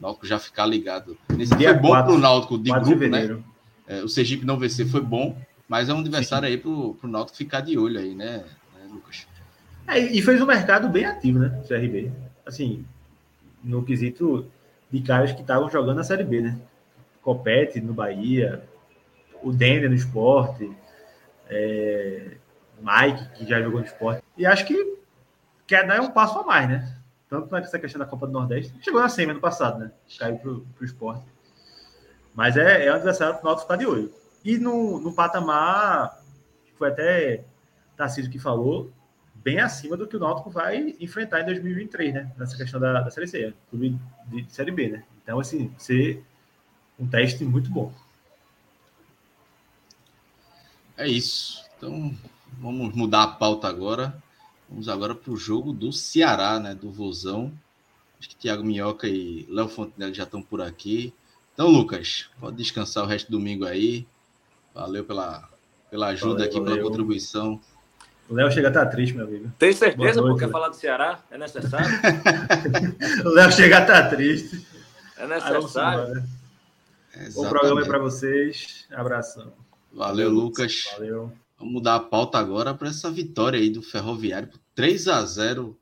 [0.00, 1.16] Náutico já ficar ligado.
[1.36, 3.40] Nesse dia foi bom para o Náutico de grupo, de né?
[3.86, 6.54] É, o Sergipe não vencer foi bom, mas é um adversário Sim.
[6.54, 8.44] aí para o Náutico ficar de olho aí, né,
[8.74, 9.24] né Lucas?
[9.86, 11.60] É, e fez um mercado bem ativo, né?
[11.62, 12.10] O CRB.
[12.46, 12.84] Assim,
[13.62, 14.46] no quesito
[14.90, 16.58] de caras que estavam jogando na Série B, né?
[17.22, 18.62] Copete no Bahia,
[19.42, 20.70] o Dender no esporte,
[21.48, 22.36] é,
[22.80, 24.22] Mike, que já jogou no esporte.
[24.36, 24.98] E acho que
[25.66, 26.96] quer dar um passo a mais, né?
[27.28, 28.72] Tanto nessa questão da Copa do Nordeste.
[28.80, 29.90] Chegou na SEMI ano passado, né?
[30.18, 31.24] Caiu pro, pro esporte.
[32.34, 34.12] Mas é, é um adversário que o Náutico está de olho.
[34.44, 36.20] E no, no patamar,
[36.76, 37.44] foi até
[37.96, 38.92] Tarcísio que falou,
[39.44, 42.32] bem acima do que o Náutico vai enfrentar em 2023, né?
[42.38, 45.04] Nessa questão da, da Série C, clube de, de Série B, né?
[45.22, 46.24] Então, assim, ser
[46.98, 47.92] um teste muito bom.
[50.96, 51.62] É isso.
[51.76, 52.16] Então,
[52.58, 54.16] vamos mudar a pauta agora.
[54.68, 56.74] Vamos agora para o jogo do Ceará, né?
[56.74, 57.52] Do Vozão.
[58.18, 61.12] Acho que Thiago Minhoca e Léo Fontenelle já estão por aqui.
[61.52, 64.06] Então, Lucas, pode descansar o resto do domingo aí.
[64.72, 65.48] Valeu pela,
[65.90, 66.76] pela ajuda valeu, aqui, valeu.
[66.76, 67.60] pela contribuição.
[68.28, 69.52] O Léo chega a estar triste, meu amigo.
[69.58, 71.88] Tem certeza porque falar do Ceará é necessário?
[73.24, 74.66] o Léo chega a estar triste.
[75.16, 76.22] É necessário.
[77.34, 78.86] Bom programa aí para vocês.
[78.90, 79.52] Abração.
[79.92, 80.90] Valeu, Lucas.
[80.92, 81.32] Valeu.
[81.58, 85.78] Vamos mudar a pauta agora para essa vitória aí do Ferroviário por 3 a 0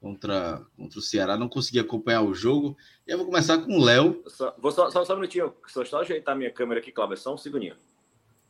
[0.00, 1.36] contra, contra o Ceará.
[1.36, 2.76] Não consegui acompanhar o jogo.
[3.06, 4.22] E eu vou começar com o Léo.
[4.28, 5.52] Só, vou só, só, só um minutinho.
[5.66, 7.16] Só, só ajeitar minha câmera aqui, Cláudio.
[7.16, 7.74] Só um segundinho.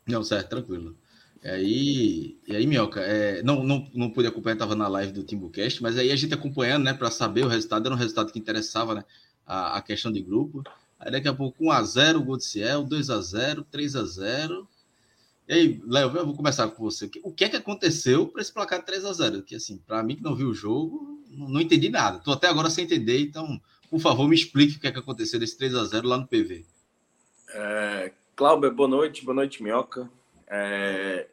[0.06, 0.96] Não, certo, tranquilo.
[1.42, 5.22] E aí, e aí Minhoca, é, não, não, não pude acompanhar, estava na live do
[5.22, 8.38] Timbucast, mas aí a gente acompanhando, né, para saber o resultado, era um resultado que
[8.38, 9.04] interessava, né,
[9.46, 10.62] a, a questão de grupo.
[10.98, 14.66] Aí daqui a pouco 1x0 o gol de Ciel, 2x0, 3x0.
[15.46, 17.08] E aí, Léo, eu vou começar com você.
[17.22, 19.42] O que é que aconteceu para esse placar 3x0?
[19.42, 22.18] Que assim, para mim que não viu o jogo, não, não entendi nada.
[22.18, 25.38] Estou até agora sem entender, então, por favor, me explique o que é que aconteceu
[25.38, 26.66] desse 3x0 lá no PV.
[27.50, 30.10] É, Cláudio, boa noite, boa noite, Minhoca.
[30.48, 31.28] É,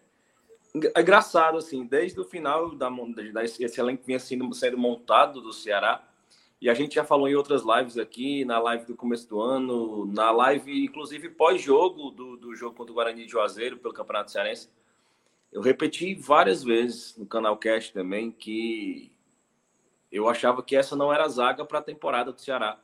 [0.93, 2.89] é engraçado, assim, desde o final da,
[3.33, 6.05] desse elenco que vinha sendo, sendo montado do Ceará,
[6.59, 10.05] e a gente já falou em outras lives aqui, na live do começo do ano,
[10.05, 14.69] na live, inclusive, pós-jogo do, do jogo contra o Guarani de Juazeiro pelo Campeonato Cearense.
[15.51, 19.11] Eu repeti várias vezes no canal Cast também que
[20.11, 22.79] eu achava que essa não era a zaga para a temporada do Ceará.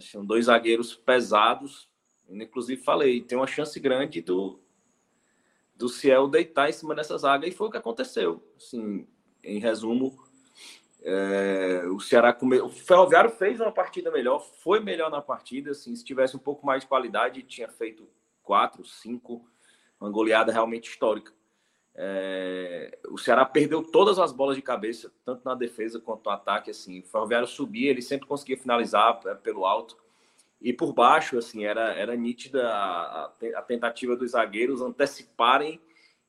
[0.00, 1.88] São dois zagueiros pesados.
[2.28, 4.60] Inclusive, falei, tem uma chance grande do,
[5.78, 8.42] do Ciel deitar em cima dessa zaga e foi o que aconteceu.
[8.56, 9.06] Assim,
[9.44, 10.18] em resumo,
[11.02, 12.60] é, o Ceará come...
[12.60, 15.70] o Ferroviário fez uma partida melhor, foi melhor na partida.
[15.70, 18.08] Assim, se tivesse um pouco mais de qualidade, tinha feito
[18.42, 19.48] quatro, cinco,
[20.00, 21.32] uma goleada realmente histórica.
[21.94, 26.72] É, o Ceará perdeu todas as bolas de cabeça, tanto na defesa quanto no ataque.
[26.72, 29.96] Assim, o Ferroviário subia, ele sempre conseguia finalizar é, pelo alto
[30.60, 35.80] e por baixo, assim, era, era nítida a, a tentativa dos zagueiros anteciparem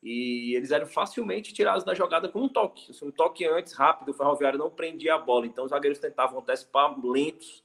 [0.02, 2.92] e eles eram facilmente tirados da jogada com um toque.
[2.92, 5.46] Assim, um toque antes, rápido, o Ferroviário não prendia a bola.
[5.46, 7.64] Então os zagueiros tentavam antecipar lentos.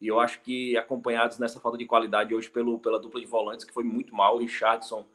[0.00, 3.64] E eu acho que acompanhados nessa falta de qualidade hoje pelo, pela dupla de volantes,
[3.64, 5.06] que foi muito mal, o Richardson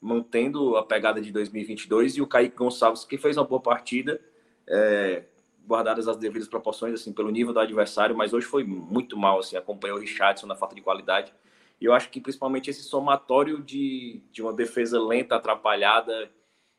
[0.00, 4.20] mantendo a pegada de 2022 e o Kaique Gonçalves, que fez uma boa partida,
[4.68, 5.24] é,
[5.66, 9.56] guardadas as devidas proporções, assim, pelo nível do adversário, mas hoje foi muito mal, assim,
[9.56, 11.32] acompanhou o Richardson na falta de qualidade.
[11.80, 16.30] E eu acho que principalmente esse somatório de, de uma defesa lenta, atrapalhada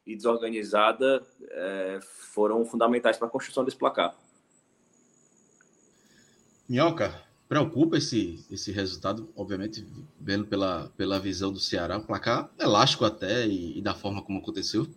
[0.06, 4.16] e desorganizada é, foram fundamentais para a construção desse placar.
[6.68, 9.86] Minhoca, preocupa esse, esse resultado, obviamente,
[10.20, 14.40] vendo pela, pela visão do Ceará, o placar elástico até e, e da forma como
[14.40, 14.88] aconteceu.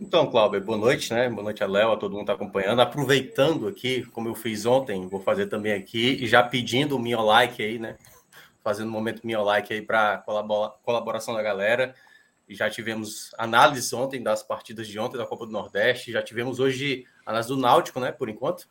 [0.00, 1.28] Então, Cláudio, boa noite, né?
[1.28, 2.80] Boa noite a Léo, a todo mundo está acompanhando.
[2.80, 7.20] Aproveitando aqui, como eu fiz ontem, vou fazer também aqui, e já pedindo o meu
[7.20, 7.98] like aí, né?
[8.64, 11.94] Fazendo um momento meu like aí para colabora, colaboração da galera.
[12.48, 16.58] E já tivemos análise ontem das partidas de ontem da Copa do Nordeste, já tivemos
[16.58, 18.10] hoje análise do Náutico, né?
[18.10, 18.66] Por enquanto.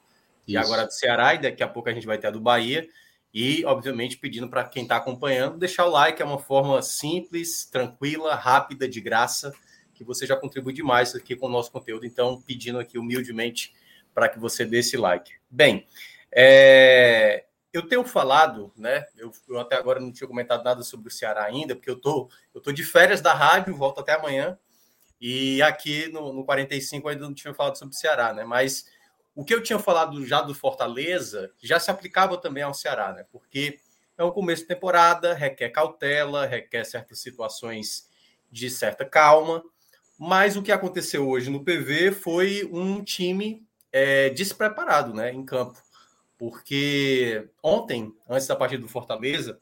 [0.47, 0.65] E Isso.
[0.65, 2.89] agora do Ceará, e daqui a pouco a gente vai ter a do Bahia.
[3.31, 8.33] E, obviamente, pedindo para quem está acompanhando, deixar o like, é uma forma simples, tranquila,
[8.33, 9.53] rápida, de graça
[9.99, 12.05] que você já contribui demais aqui com o nosso conteúdo.
[12.05, 13.75] Então, pedindo aqui humildemente
[14.13, 15.33] para que você dê esse like.
[15.49, 15.85] Bem,
[16.31, 17.43] é,
[17.73, 19.05] eu tenho falado, né?
[19.17, 22.29] Eu, eu, até agora não tinha comentado nada sobre o Ceará ainda, porque eu tô,
[22.55, 24.57] eu tô de férias da rádio, volto até amanhã.
[25.19, 28.45] E aqui no, no 45 ainda não tinha falado sobre o Ceará, né?
[28.45, 28.85] Mas
[29.35, 33.25] o que eu tinha falado já do Fortaleza já se aplicava também ao Ceará, né?
[33.33, 33.81] Porque
[34.17, 38.09] é um começo de temporada, requer cautela, requer certas situações
[38.51, 39.61] de certa calma.
[40.21, 45.81] Mas o que aconteceu hoje no PV foi um time é, despreparado né, em campo.
[46.37, 49.57] Porque ontem, antes da partida do Fortaleza,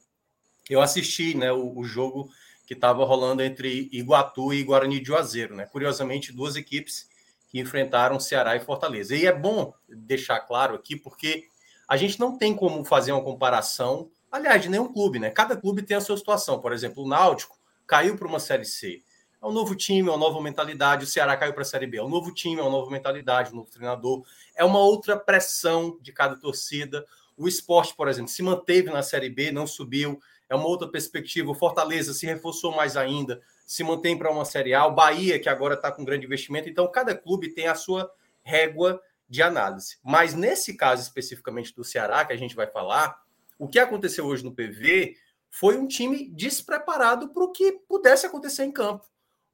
[0.68, 2.28] eu assisti né, o, o jogo
[2.66, 5.55] que estava rolando entre Iguatu e Guarani de Juazeiro.
[5.55, 5.68] Né?
[5.68, 7.08] Curiosamente, duas equipes
[7.49, 9.16] que enfrentaram Ceará e Fortaleza.
[9.16, 11.45] E é bom deixar claro aqui, porque
[11.88, 15.30] a gente não tem como fazer uma comparação, aliás, de nenhum clube, né?
[15.30, 16.60] Cada clube tem a sua situação.
[16.60, 19.03] Por exemplo, o Náutico caiu para uma Série C.
[19.41, 21.03] É um novo time, é uma nova mentalidade.
[21.03, 21.97] O Ceará caiu para a Série B.
[21.97, 24.25] É um novo time, é uma nova mentalidade, um novo treinador.
[24.55, 27.05] É uma outra pressão de cada torcida.
[27.38, 30.19] O esporte, por exemplo, se manteve na Série B, não subiu.
[30.49, 31.51] É uma outra perspectiva.
[31.51, 34.88] O Fortaleza se reforçou mais ainda, se mantém para uma Série A.
[34.88, 36.67] O Bahia, que agora está com grande investimento.
[36.67, 38.11] Então, cada clube tem a sua
[38.41, 39.97] régua de análise.
[40.03, 43.21] Mas nesse caso especificamente do Ceará, que a gente vai falar,
[43.59, 45.15] o que aconteceu hoje no PV
[45.49, 49.05] foi um time despreparado para o que pudesse acontecer em campo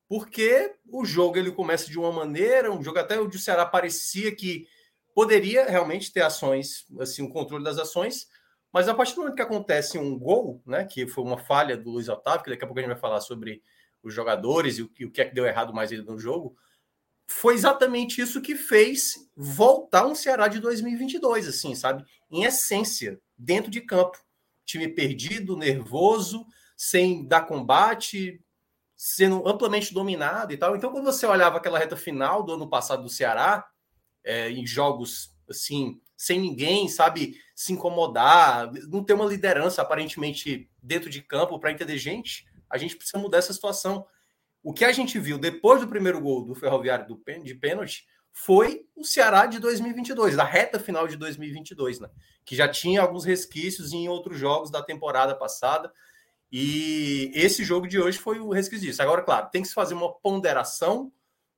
[0.07, 4.67] porque o jogo ele começa de uma maneira, um jogo até o Ceará parecia que
[5.13, 8.27] poderia realmente ter ações, assim, um controle das ações,
[8.71, 11.91] mas a partir do momento que acontece um gol, né, que foi uma falha do
[11.91, 13.61] Luiz Otávio, que daqui a pouco a gente vai falar sobre
[14.01, 16.55] os jogadores e o, e o que é que deu errado mais no jogo,
[17.27, 22.03] foi exatamente isso que fez voltar um Ceará de 2022, assim, sabe?
[22.29, 24.17] Em essência, dentro de campo.
[24.65, 26.45] Time perdido, nervoso,
[26.75, 28.41] sem dar combate,
[28.95, 30.75] sendo amplamente dominado e tal.
[30.75, 33.65] Então, quando você olhava aquela reta final do ano passado do Ceará,
[34.23, 41.09] é, em jogos assim, sem ninguém, sabe, se incomodar, não ter uma liderança aparentemente dentro
[41.09, 44.05] de campo para entender gente, a gente precisa mudar essa situação.
[44.63, 48.87] o que a gente viu depois do primeiro gol do Ferroviário do, de pênalti foi
[48.95, 52.09] o Ceará de 2022, da reta final de 2022, né?
[52.43, 55.91] Que já tinha alguns resquícios em outros jogos da temporada passada.
[56.55, 59.01] E esse jogo de hoje foi o resquício disso.
[59.01, 61.11] Agora, claro, tem que se fazer uma ponderação,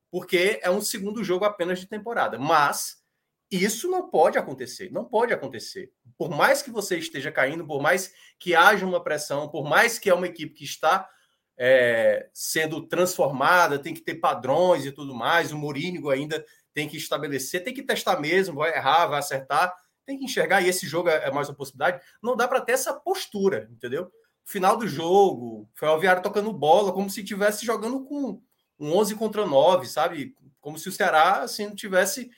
[0.09, 2.39] porque é um segundo jogo apenas de temporada.
[2.39, 3.03] Mas
[3.51, 5.91] isso não pode acontecer, não pode acontecer.
[6.17, 10.09] Por mais que você esteja caindo, por mais que haja uma pressão, por mais que
[10.09, 11.09] é uma equipe que está
[11.57, 16.95] é, sendo transformada, tem que ter padrões e tudo mais, o Mourinho ainda tem que
[16.95, 19.75] estabelecer, tem que testar mesmo, vai errar, vai acertar,
[20.05, 22.01] tem que enxergar, e esse jogo é, é mais uma possibilidade.
[22.23, 24.09] Não dá para ter essa postura, entendeu?
[24.45, 28.41] Final do jogo, Ferroviário tocando bola, como se estivesse jogando com
[28.79, 30.35] um 11 contra 9, sabe?
[30.61, 32.29] Como se o Ceará, assim, não tivesse.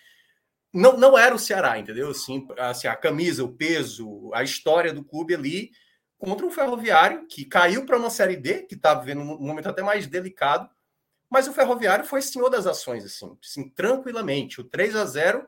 [0.73, 2.09] Não, não era o Ceará, entendeu?
[2.09, 5.71] Assim, assim, a camisa, o peso, a história do clube ali
[6.17, 9.83] contra um Ferroviário que caiu para uma Série D, que está vivendo um momento até
[9.83, 10.69] mais delicado,
[11.29, 14.61] mas o Ferroviário foi senhor das ações, assim, assim tranquilamente.
[14.61, 15.47] O 3 a 0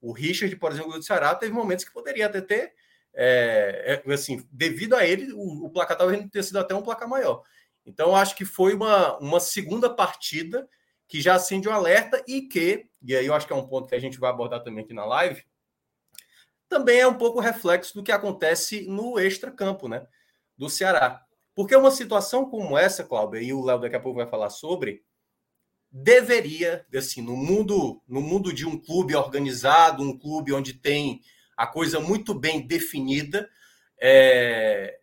[0.00, 2.74] o Richard, por exemplo, do Ceará, teve momentos que poderia até ter,
[3.14, 7.08] é, é, assim, devido a ele, o, o placar talvez ter sido até um placar
[7.08, 7.42] maior.
[7.86, 10.68] Então, acho que foi uma, uma segunda partida
[11.06, 13.66] que já acende o um alerta e que, e aí eu acho que é um
[13.66, 15.44] ponto que a gente vai abordar também aqui na live,
[16.68, 20.06] também é um pouco reflexo do que acontece no extra-campo, né,
[20.56, 21.22] do Ceará.
[21.54, 25.04] Porque uma situação como essa, Cláudio, e o Léo daqui a pouco vai falar sobre,
[25.92, 31.20] deveria, assim, no mundo, no mundo de um clube organizado, um clube onde tem
[31.56, 33.48] a coisa muito bem definida,
[34.00, 34.98] é,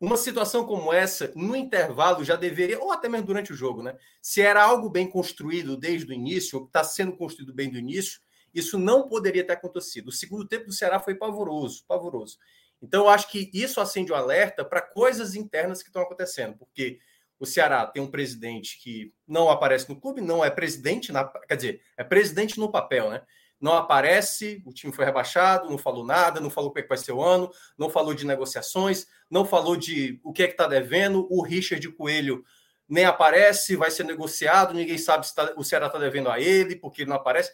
[0.00, 3.96] uma situação como essa, no intervalo, já deveria, ou até mesmo durante o jogo, né?
[4.20, 8.20] Se era algo bem construído desde o início, ou está sendo construído bem do início,
[8.52, 10.08] isso não poderia ter acontecido.
[10.08, 12.36] O segundo tempo do Ceará foi pavoroso, pavoroso.
[12.82, 16.56] Então, eu acho que isso acende o um alerta para coisas internas que estão acontecendo,
[16.58, 16.98] porque
[17.38, 21.56] o Ceará tem um presidente que não aparece no clube, não é presidente, na, quer
[21.56, 23.22] dizer, é presidente no papel, né?
[23.62, 26.88] Não aparece, o time foi rebaixado, não falou nada, não falou o que, é que
[26.88, 27.48] vai ser o ano,
[27.78, 31.28] não falou de negociações, não falou de o que é que está devendo.
[31.30, 32.44] O Richard Coelho
[32.88, 36.74] nem aparece, vai ser negociado, ninguém sabe se tá, o Ceará está devendo a ele,
[36.74, 37.52] porque ele não aparece.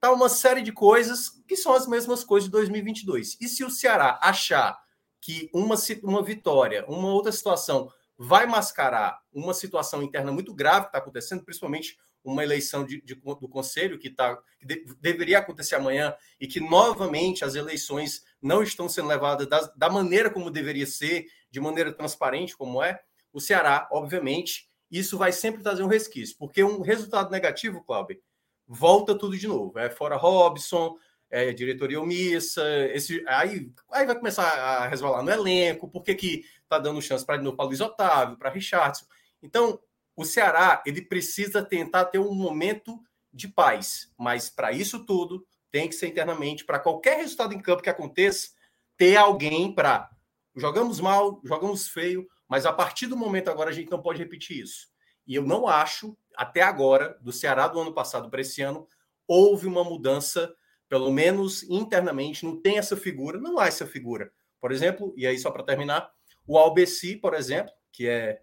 [0.00, 3.36] Tá uma série de coisas que são as mesmas coisas de 2022.
[3.38, 4.80] E se o Ceará achar
[5.20, 10.88] que uma, uma vitória, uma outra situação vai mascarar uma situação interna muito grave que
[10.88, 15.74] está acontecendo, principalmente uma eleição de, de, do Conselho que, tá, que de, deveria acontecer
[15.74, 21.26] amanhã e que novamente as eleições não estão sendo levadas da, maneira como deveria ser,
[21.50, 23.00] de maneira transparente como é,
[23.32, 28.20] o Ceará, obviamente, isso vai sempre trazer um resquício, porque um resultado negativo, Cláudio,
[28.66, 29.78] volta tudo de novo.
[29.78, 30.96] É fora Robson,
[31.30, 32.62] é, diretoria omissa,
[32.92, 37.24] esse, aí, aí vai começar a resvalar no elenco, por que, que tá dando chance
[37.24, 39.06] para novo para Luiz Otávio, para Richardson.
[39.42, 39.80] Então,
[40.20, 43.00] o Ceará ele precisa tentar ter um momento
[43.32, 47.82] de paz, mas para isso tudo tem que ser internamente, para qualquer resultado em campo
[47.82, 48.50] que aconteça,
[48.96, 50.10] ter alguém para
[50.54, 54.60] jogamos mal, jogamos feio, mas a partir do momento agora a gente não pode repetir
[54.60, 54.88] isso.
[55.26, 58.86] E eu não acho, até agora, do Ceará do ano passado para esse ano,
[59.26, 60.52] houve uma mudança
[60.88, 64.32] pelo menos internamente, não tem essa figura, não há essa figura.
[64.60, 66.10] Por exemplo, e aí só para terminar,
[66.46, 68.42] o Albeci, por exemplo, que é,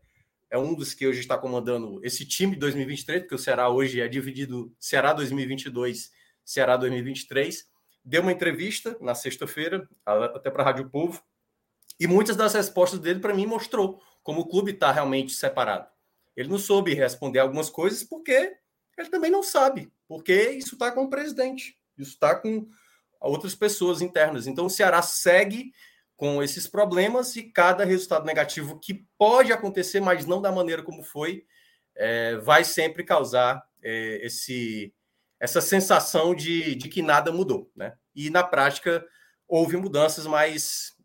[0.49, 3.99] é um dos que hoje está comandando esse time de 2023, porque o Ceará hoje
[4.01, 6.11] é dividido Ceará 2022,
[6.43, 7.65] Ceará 2023,
[8.03, 11.21] deu uma entrevista na sexta-feira, até para a Rádio Povo,
[11.99, 15.87] e muitas das respostas dele, para mim, mostrou como o clube está realmente separado.
[16.35, 18.55] Ele não soube responder algumas coisas porque
[18.97, 21.77] ele também não sabe, porque isso está com o presidente.
[21.97, 22.67] Isso está com
[23.19, 24.47] outras pessoas internas.
[24.47, 25.71] Então, o Ceará segue
[26.17, 31.03] com esses problemas e cada resultado negativo que pode acontecer, mas não da maneira como
[31.03, 31.45] foi,
[31.95, 34.91] é, vai sempre causar é, esse,
[35.39, 37.71] essa sensação de, de que nada mudou.
[37.75, 37.93] Né?
[38.15, 39.05] E na prática
[39.47, 40.95] houve mudanças, mas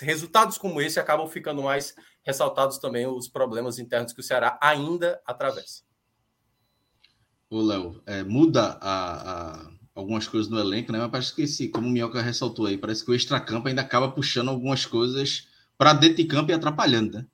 [0.00, 5.20] resultados como esse acabam ficando mais ressaltados também os problemas internos que o Ceará ainda
[5.26, 5.82] atravessa.
[7.50, 10.98] Ô, Léo, é, muda a, a algumas coisas no elenco, né?
[10.98, 14.08] Mas parece que, esse, como o Minhoca ressaltou aí, parece que o extracampo ainda acaba
[14.08, 17.26] puxando algumas coisas para dentro de campo e atrapalhando, né?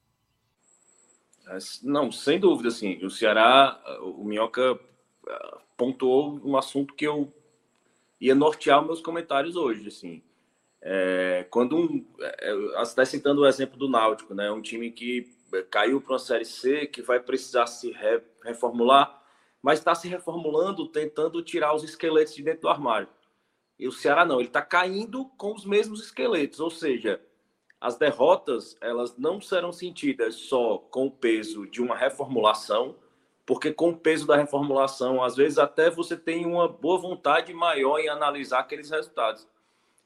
[1.83, 3.05] Não, sem dúvida, assim.
[3.05, 4.81] O Ceará, o Minhoca
[5.29, 7.33] ah, pontuou um assunto que eu
[8.19, 10.23] ia nortear meus comentários hoje, assim.
[10.81, 14.51] É, quando um, é, está citando o exemplo do Náutico, né?
[14.51, 15.31] Um time que
[15.71, 19.23] caiu para uma série C, que vai precisar se re, reformular
[19.65, 23.09] mas está se reformulando, tentando tirar os esqueletos de dentro do armário.
[23.79, 27.19] E o Ceará não, ele está caindo com os mesmos esqueletos, ou seja,
[27.81, 32.95] as derrotas elas não serão sentidas só com o peso de uma reformulação,
[33.47, 37.99] porque com o peso da reformulação, às vezes até você tem uma boa vontade maior
[37.99, 39.49] em analisar aqueles resultados.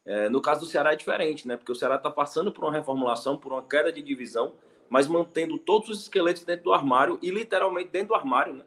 [0.06, 1.56] É, no caso do Ceará é diferente, né?
[1.56, 4.52] Porque o Ceará está passando por uma reformulação, por uma queda de divisão,
[4.88, 8.64] mas mantendo todos os esqueletos dentro do armário e literalmente dentro do armário, né?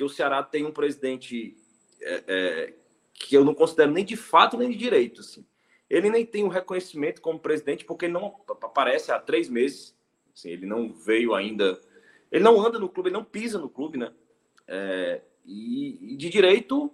[0.00, 1.54] Porque o Ceará tem um presidente
[2.00, 2.74] é, é,
[3.12, 5.44] que eu não considero nem de fato nem de direito, assim.
[5.90, 9.94] Ele nem tem o um reconhecimento como presidente porque ele não aparece há três meses.
[10.34, 11.78] Assim, ele não veio ainda
[12.32, 14.10] ele não anda no clube, ele não pisa no clube, né?
[14.66, 16.90] É, e, e, de direito,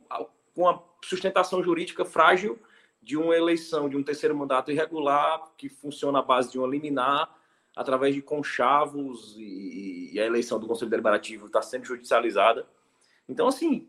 [0.53, 2.59] com a sustentação jurídica frágil
[3.01, 7.33] de uma eleição de um terceiro mandato irregular, que funciona à base de uma liminar,
[7.77, 12.67] através de conchavos, e, e a eleição do Conselho Deliberativo está sendo judicializada.
[13.29, 13.89] Então, assim,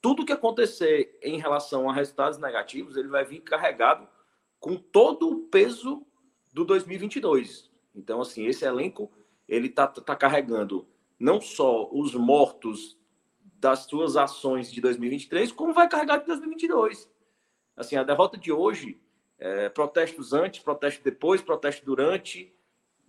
[0.00, 4.08] tudo que acontecer em relação a resultados negativos, ele vai vir carregado
[4.58, 6.06] com todo o peso
[6.52, 7.70] do 2022.
[7.94, 9.10] Então, assim, esse elenco
[9.48, 10.86] ele está tá carregando
[11.18, 12.98] não só os mortos
[13.58, 17.10] das suas ações de 2023, como vai carregar de 2022.
[17.76, 19.00] Assim, a derrota de hoje,
[19.38, 22.54] é, protestos antes, protesto depois, protesto durante,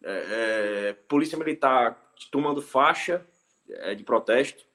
[0.03, 3.25] é, é, polícia militar tomando faixa
[3.69, 4.66] é, de protesto,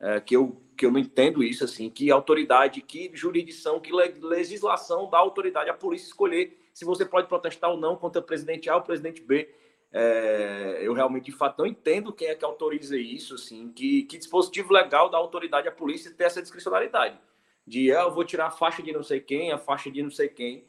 [0.00, 5.10] é, que, eu, que eu não entendo isso, assim, que autoridade, que jurisdição, que legislação
[5.10, 8.76] dá autoridade à polícia escolher se você pode protestar ou não contra o presidente A
[8.76, 9.48] ou o presidente B.
[9.92, 14.16] É, eu realmente, de fato, não entendo quem é que autoriza isso, assim, que, que
[14.16, 17.18] dispositivo legal dá autoridade à polícia ter essa discricionalidade.
[17.66, 20.10] De, ah, eu vou tirar a faixa de não sei quem, a faixa de não
[20.10, 20.64] sei quem.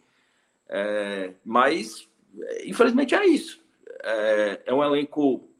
[0.67, 2.09] É, mas,
[2.65, 3.63] infelizmente, é isso.
[4.03, 5.50] É, é um elenco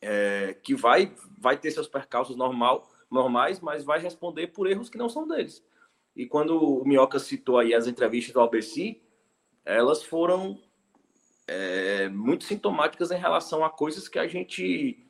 [0.00, 4.98] é, que vai, vai ter seus percalços normal, normais, mas vai responder por erros que
[4.98, 5.62] não são deles.
[6.14, 9.00] E quando o Minhoca citou aí as entrevistas do ABC,
[9.64, 10.58] elas foram
[11.46, 15.04] é, muito sintomáticas em relação a coisas que a gente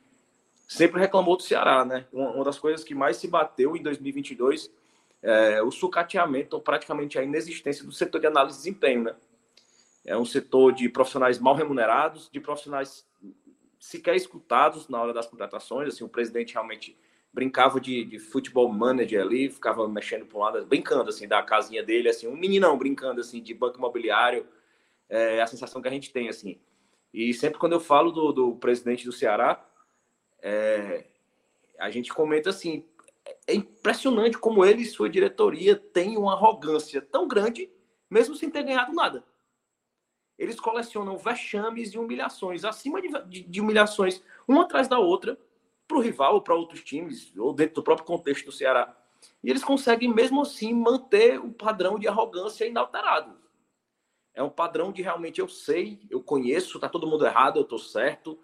[0.67, 2.07] sempre reclamou do Ceará, né?
[2.11, 4.71] Uma, das coisas que mais se bateu em 2022
[5.21, 9.15] é o sucateamento, ou praticamente a inexistência do setor de análise de desempenho, né?
[10.03, 13.05] É um setor de profissionais mal remunerados, de profissionais
[13.81, 15.87] sequer escutados na hora das contratações.
[15.87, 16.95] Assim, o presidente realmente
[17.33, 21.81] brincava de, de futebol manager ali, ficava mexendo para um lado, brincando assim da casinha
[21.81, 24.47] dele, assim, um meninão brincando assim de banco imobiliário,
[25.09, 26.59] é a sensação que a gente tem, assim.
[27.11, 29.65] E sempre quando eu falo do, do presidente do Ceará,
[30.41, 31.05] é,
[31.79, 32.85] a gente comenta assim,
[33.47, 37.69] é impressionante como ele e sua diretoria têm uma arrogância tão grande,
[38.09, 39.23] mesmo sem ter ganhado nada.
[40.41, 45.37] Eles colecionam vexames e humilhações, acima de, de, de humilhações, uma atrás da outra,
[45.87, 48.97] para o rival ou para outros times, ou dentro do próprio contexto do Ceará.
[49.43, 53.39] E eles conseguem, mesmo assim, manter o padrão de arrogância inalterado.
[54.33, 57.77] É um padrão de realmente eu sei, eu conheço, tá todo mundo errado, eu tô
[57.77, 58.39] certo.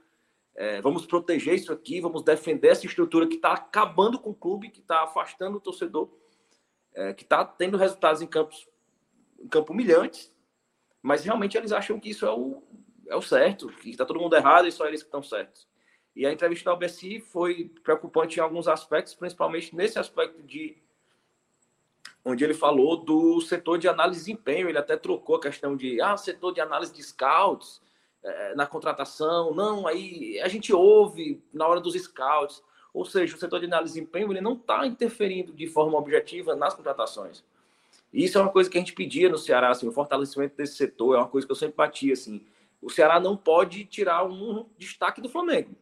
[0.53, 4.69] É, vamos proteger isso aqui, vamos defender essa estrutura que está acabando com o clube,
[4.69, 6.11] que está afastando o torcedor,
[6.93, 8.67] é, que está tendo resultados em campos
[9.39, 10.31] em campo humilhantes,
[11.07, 12.61] mas realmente eles acham que isso é o,
[13.07, 15.65] é o certo, que está todo mundo errado e só eles que estão certos.
[16.13, 20.75] E a entrevista da UBSI foi preocupante em alguns aspectos, principalmente nesse aspecto de
[22.25, 24.67] onde ele falou do setor de análise de desempenho.
[24.67, 27.81] Ele até trocou a questão de ah, setor de análise de scouts
[28.21, 29.53] é, na contratação.
[29.53, 32.61] Não, aí a gente ouve na hora dos scouts.
[32.93, 36.53] Ou seja, o setor de análise de desempenho ele não está interferindo de forma objetiva
[36.53, 37.45] nas contratações.
[38.11, 41.15] Isso é uma coisa que a gente pedia no Ceará, assim, o fortalecimento desse setor
[41.15, 42.45] é uma coisa que eu sempre batia, assim.
[42.81, 45.75] O Ceará não pode tirar um destaque do Flamengo.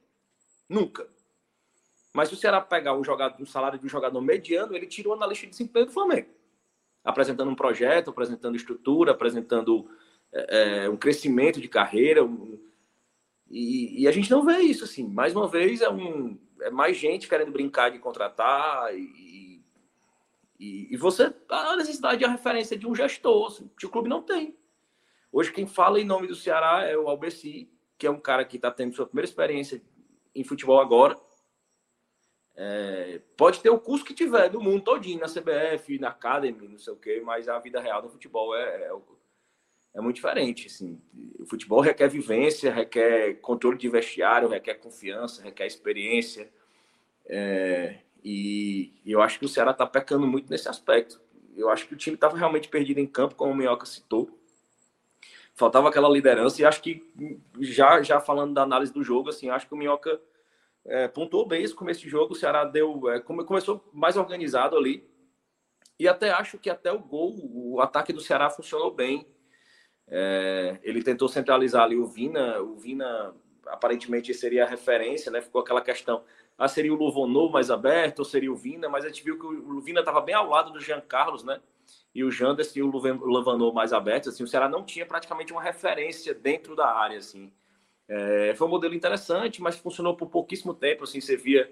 [0.67, 1.07] Nunca.
[2.13, 5.13] Mas se o Ceará pegar um, jogador, salário de um jogador mediano, ele tira o
[5.13, 6.29] analista de desempenho do Flamengo.
[7.03, 9.87] Apresentando um projeto, apresentando estrutura, apresentando
[10.31, 12.23] é, é, um crescimento de carreira.
[12.23, 12.57] Um,
[13.49, 15.07] e, e, a gente não vê isso, assim.
[15.07, 19.34] Mais uma vez, é, um, é mais gente querendo brincar de contratar e,
[20.59, 21.33] e, e você...
[21.49, 24.57] A necessidade de a referência de um gestor, assim, que o clube não tem.
[25.31, 28.55] Hoje, quem fala em nome do Ceará é o Albeci, que é um cara que
[28.57, 29.81] está tendo sua primeira experiência
[30.33, 31.17] em futebol agora
[32.57, 36.77] é, pode ter o curso que tiver do mundo todinho, na CBF, na Academy, não
[36.77, 38.91] sei o quê, mas a vida real do futebol é, é,
[39.95, 40.67] é, muito diferente.
[40.67, 41.01] Assim.
[41.37, 46.49] O futebol requer vivência, requer controle de vestiário, requer confiança, requer experiência.
[47.27, 51.21] É, e, eu acho que o Ceará está pecando muito nesse aspecto.
[51.55, 54.27] Eu acho que o time estava realmente perdido em campo, como o Minhoca citou.
[55.53, 57.07] Faltava aquela liderança, e acho que,
[57.61, 60.19] já, já falando da análise do jogo, assim, acho que o Minhoca
[60.83, 62.33] é, pontuou bem esse começo de jogo.
[62.33, 65.07] O Ceará deu, é, começou mais organizado ali.
[65.99, 69.27] E até acho que até o gol, o ataque do Ceará funcionou bem.
[70.07, 72.59] É, ele tentou centralizar ali o Vina.
[72.59, 73.35] O Vina
[73.67, 75.41] aparentemente seria a referência, né?
[75.41, 76.23] Ficou aquela questão,
[76.57, 79.45] ah, seria o Luvonô mais aberto ou seria o Vina, mas a gente viu que
[79.45, 81.59] o Vina estava bem ao lado do Jean Carlos, né?
[82.13, 85.61] E o Janderson e o Luvanô mais abertos, assim, o Ceará não tinha praticamente uma
[85.61, 87.51] referência dentro da área, assim.
[88.07, 91.69] É, foi um modelo interessante, mas funcionou por pouquíssimo tempo, assim, você via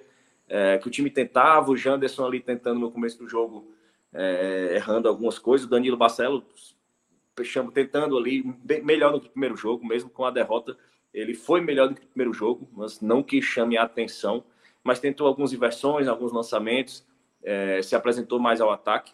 [0.50, 3.74] é, que o time tentava, o Janderson ali tentando no começo do jogo,
[4.12, 6.46] é, errando algumas coisas, o Danilo Barcelo
[7.74, 8.44] tentando ali,
[8.84, 10.78] melhor do que o primeiro jogo, mesmo com a derrota,
[11.14, 14.44] ele foi melhor do que o primeiro jogo, mas não que chame a atenção,
[14.84, 17.06] mas tentou algumas inversões, alguns lançamentos,
[17.44, 19.14] é, se apresentou mais ao ataque,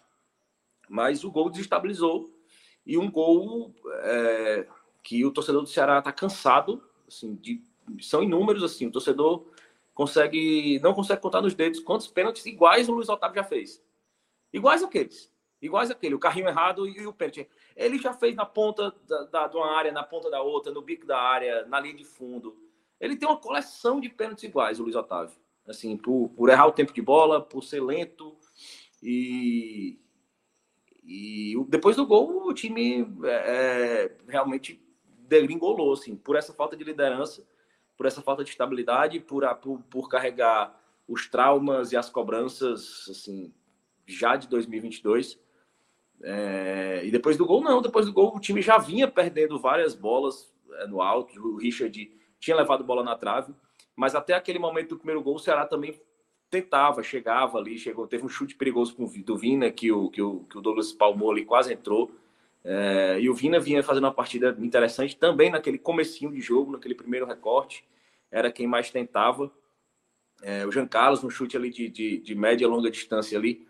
[0.88, 2.30] mas o gol desestabilizou
[2.86, 4.66] e um gol é,
[5.02, 7.62] que o torcedor do Ceará está cansado, assim, de,
[8.00, 9.46] são inúmeros, assim, o torcedor
[9.92, 13.82] consegue não consegue contar nos dedos quantos pênaltis iguais o Luiz Otávio já fez,
[14.52, 15.29] iguais aqueles,
[15.60, 17.48] iguais aquele, o carrinho errado e, o pênalti.
[17.76, 20.82] Ele já fez na ponta da, da, de uma área, na ponta da outra, no
[20.82, 22.56] bico da área, na linha de fundo.
[23.00, 25.36] Ele tem uma coleção de pênaltis iguais, o Luiz Otávio.
[25.66, 28.36] Assim, por, por errar o tempo de bola, por ser lento.
[29.02, 29.98] E,
[31.04, 34.82] e depois do gol, o time é, é, realmente
[35.28, 37.46] degringolou, assim, por essa falta de liderança,
[37.96, 43.52] por essa falta de estabilidade, por, por, por carregar os traumas e as cobranças, assim,
[44.06, 45.38] já de 2022.
[46.22, 47.80] É, e depois do gol, não.
[47.80, 51.38] Depois do gol, o time já vinha perdendo várias bolas é, no alto.
[51.40, 53.54] O Richard tinha levado bola na trave.
[53.96, 55.98] Mas até aquele momento do primeiro gol, o Ceará também
[56.50, 60.40] tentava, chegava ali, chegou, teve um chute perigoso com, do Vina, que o, que o,
[60.44, 62.10] que o Douglas palmou ali, quase entrou.
[62.64, 66.94] É, e o Vina vinha fazendo uma partida interessante também naquele comecinho de jogo, naquele
[66.94, 67.84] primeiro recorte.
[68.30, 69.50] Era quem mais tentava.
[70.42, 73.66] É, o Jean Carlos, um chute ali de, de, de média e longa distância ali,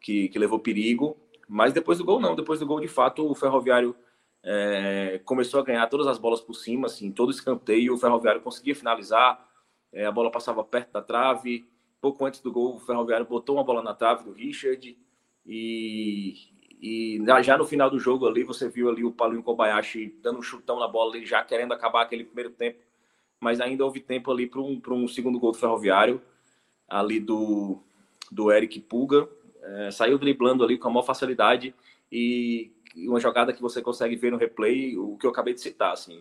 [0.00, 1.16] que, que levou perigo.
[1.48, 2.34] Mas depois do gol, não.
[2.34, 3.94] Depois do gol, de fato, o Ferroviário
[4.42, 7.94] é, começou a ganhar todas as bolas por cima, assim, todo escanteio.
[7.94, 9.46] O Ferroviário conseguia finalizar,
[9.92, 11.66] é, a bola passava perto da trave.
[12.00, 14.96] Pouco antes do gol, o Ferroviário botou uma bola na trave do Richard.
[15.46, 16.34] E,
[16.80, 20.42] e já no final do jogo ali, você viu ali o Paulinho Kobayashi dando um
[20.42, 22.78] chutão na bola, ali, já querendo acabar aquele primeiro tempo.
[23.40, 26.20] Mas ainda houve tempo ali para um, um segundo gol do Ferroviário,
[26.88, 27.78] ali do,
[28.30, 29.28] do Eric Puga
[29.64, 31.74] é, saiu driblando ali com a maior facilidade
[32.12, 35.92] e uma jogada que você consegue ver no replay, o que eu acabei de citar,
[35.92, 36.20] assim,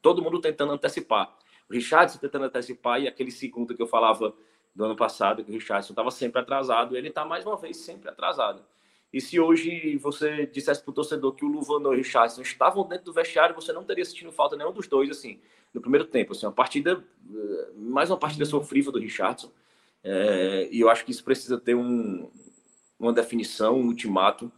[0.00, 1.36] todo mundo tentando antecipar.
[1.68, 4.34] O Richardson tentando antecipar e aquele segundo que eu falava
[4.74, 8.08] do ano passado, que o Richardson estava sempre atrasado, ele está mais uma vez sempre
[8.08, 8.64] atrasado.
[9.12, 12.88] E se hoje você dissesse para o torcedor que o Luvano e o Richardson estavam
[12.88, 15.38] dentro do vestiário, você não teria sentido falta nenhum dos dois, assim,
[15.72, 16.32] no primeiro tempo.
[16.32, 19.52] Assim, uma partida, eh, mais uma partida sofrível do Richardson.
[20.02, 22.30] É, e eu acho que isso precisa ter um,
[23.06, 24.50] uma definição, um ultimato.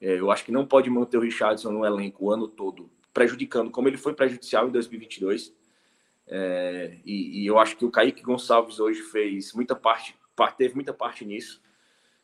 [0.00, 3.70] É, eu acho que não pode manter o Richardson no elenco o ano todo, prejudicando,
[3.70, 5.54] como ele foi prejudicial em 2022.
[6.26, 10.14] É, e, e, eu acho que o Kaique Gonçalves hoje fez muita parte,
[10.56, 11.62] teve muita parte nisso.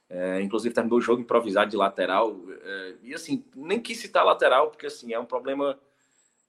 [0.09, 2.37] É, inclusive terminou o jogo improvisado de lateral.
[2.63, 5.79] É, e assim, nem quis citar lateral, porque assim, é um problema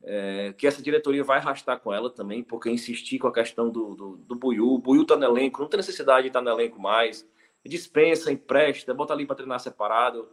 [0.04, 3.94] é, que essa diretoria vai arrastar com ela também, porque insistir com a questão do,
[3.96, 4.68] do, do Buiu.
[4.68, 7.28] O Buiu tá no elenco, não tem necessidade de estar no elenco mais
[7.70, 10.30] dispensa, empresta, bota ali para treinar separado,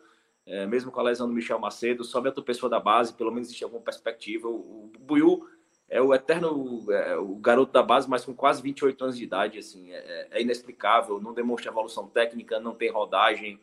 [0.46, 3.48] é, mesmo com a lesão do Michel Macedo, sobe outra pessoa da base, pelo menos
[3.48, 4.48] existe alguma perspectiva.
[4.48, 5.46] O, o Buiu
[5.88, 9.58] é o eterno é, o garoto da base, mas com quase 28 anos de idade,
[9.58, 13.60] assim, é, é inexplicável, não demonstra evolução técnica, não tem rodagem.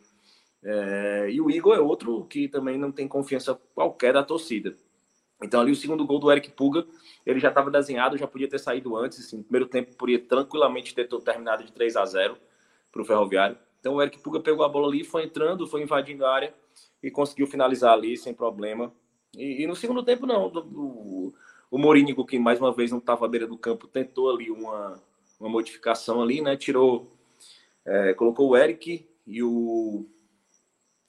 [0.63, 4.75] É, e o Igor é outro que também não tem confiança qualquer da torcida.
[5.43, 6.85] Então ali o segundo gol do Eric Puga,
[7.25, 11.07] ele já estava desenhado, já podia ter saído antes, assim, primeiro tempo poderia tranquilamente ter
[11.07, 12.37] terminado de 3 a 0
[12.95, 13.57] para o Ferroviário.
[13.77, 16.53] Então o Eric Puga pegou a bola ali, foi entrando, foi invadindo a área
[17.03, 18.91] e conseguiu finalizar ali sem problema.
[19.35, 20.49] E, e no segundo tempo, não.
[20.49, 21.33] Do, do,
[21.69, 25.03] o Morínigo, que mais uma vez não estava à beira do campo, tentou ali uma,
[25.37, 26.55] uma modificação ali, né?
[26.55, 27.11] Tirou,
[27.85, 30.07] é, colocou o Eric e o.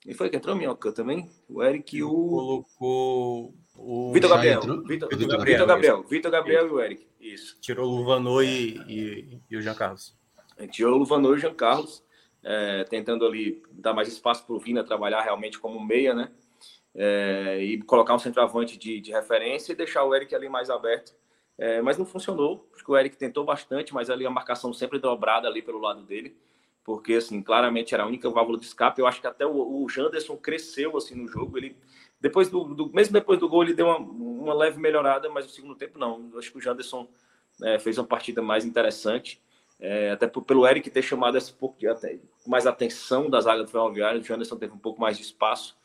[0.05, 1.31] E foi que entrou Minhoca também?
[1.49, 2.11] O Eric e o.
[2.11, 4.13] Colocou o.
[4.13, 4.61] Vitor Gabriel.
[4.61, 5.67] Vitor Gabriel.
[5.67, 6.03] Gabriel.
[6.03, 7.07] Vitor Gabriel e o Eric.
[7.21, 7.57] Isso.
[7.61, 10.16] Tirou o Luvanor e, e, e o Jean Carlos.
[10.57, 12.05] A gente tirou o Luvanor e Jean Carlos,
[12.43, 16.31] é, tentando ali dar mais espaço para o Vina trabalhar realmente como meia, né?
[16.95, 21.15] É, e colocar um centroavante de, de, referência e deixar o Eric ali mais aberto.
[21.59, 22.69] É, mas não funcionou.
[22.75, 26.03] Acho que o Eric tentou bastante, mas ali a marcação sempre dobrada ali pelo lado
[26.03, 26.37] dele,
[26.85, 29.01] porque assim claramente era a única válvula de escape.
[29.01, 31.59] Eu acho que até o, o Janderson cresceu assim no jogo.
[31.59, 31.77] Ele
[32.21, 35.51] depois do, do, mesmo depois do gol ele deu uma, uma leve melhorada, mas no
[35.51, 36.31] segundo tempo não.
[36.33, 37.09] Eu acho que o Janderson
[37.63, 39.41] é, fez uma partida mais interessante.
[39.79, 43.67] É, até por, pelo Eric ter chamado esse pouco de, até, mais atenção das áreas
[43.67, 45.77] do Ferroviário, o Janderson teve um pouco mais de espaço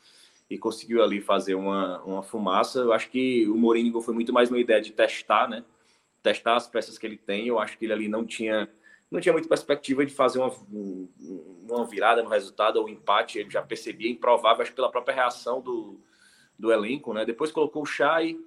[0.48, 2.80] e conseguiu ali fazer uma, uma fumaça.
[2.80, 5.64] Eu acho que o Mourinho foi muito mais uma ideia de testar, né?
[6.22, 7.48] testar as peças que ele tem.
[7.48, 8.68] Eu acho que ele ali não tinha
[9.10, 10.50] não tinha muita perspectiva de fazer uma,
[11.68, 13.38] uma virada no resultado ou um empate.
[13.38, 16.00] Ele já percebia improvável, acho pela própria reação do,
[16.58, 17.22] do elenco, né?
[17.26, 18.38] Depois colocou o Chay,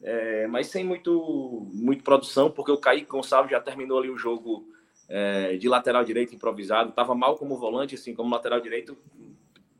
[0.00, 4.71] é, mas sem muito, muito produção, porque o Kaique Gonçalves já terminou ali o jogo
[5.14, 8.96] é, de lateral direito improvisado, estava mal como volante, assim, como lateral direito,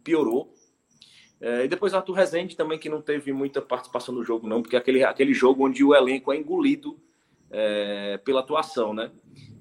[0.05, 0.53] piorou.
[1.41, 4.77] É, e depois Arthur Rezende também, que não teve muita participação no jogo, não, porque
[4.77, 7.01] aquele, aquele jogo onde o elenco é engolido
[7.51, 9.11] é, pela atuação, né?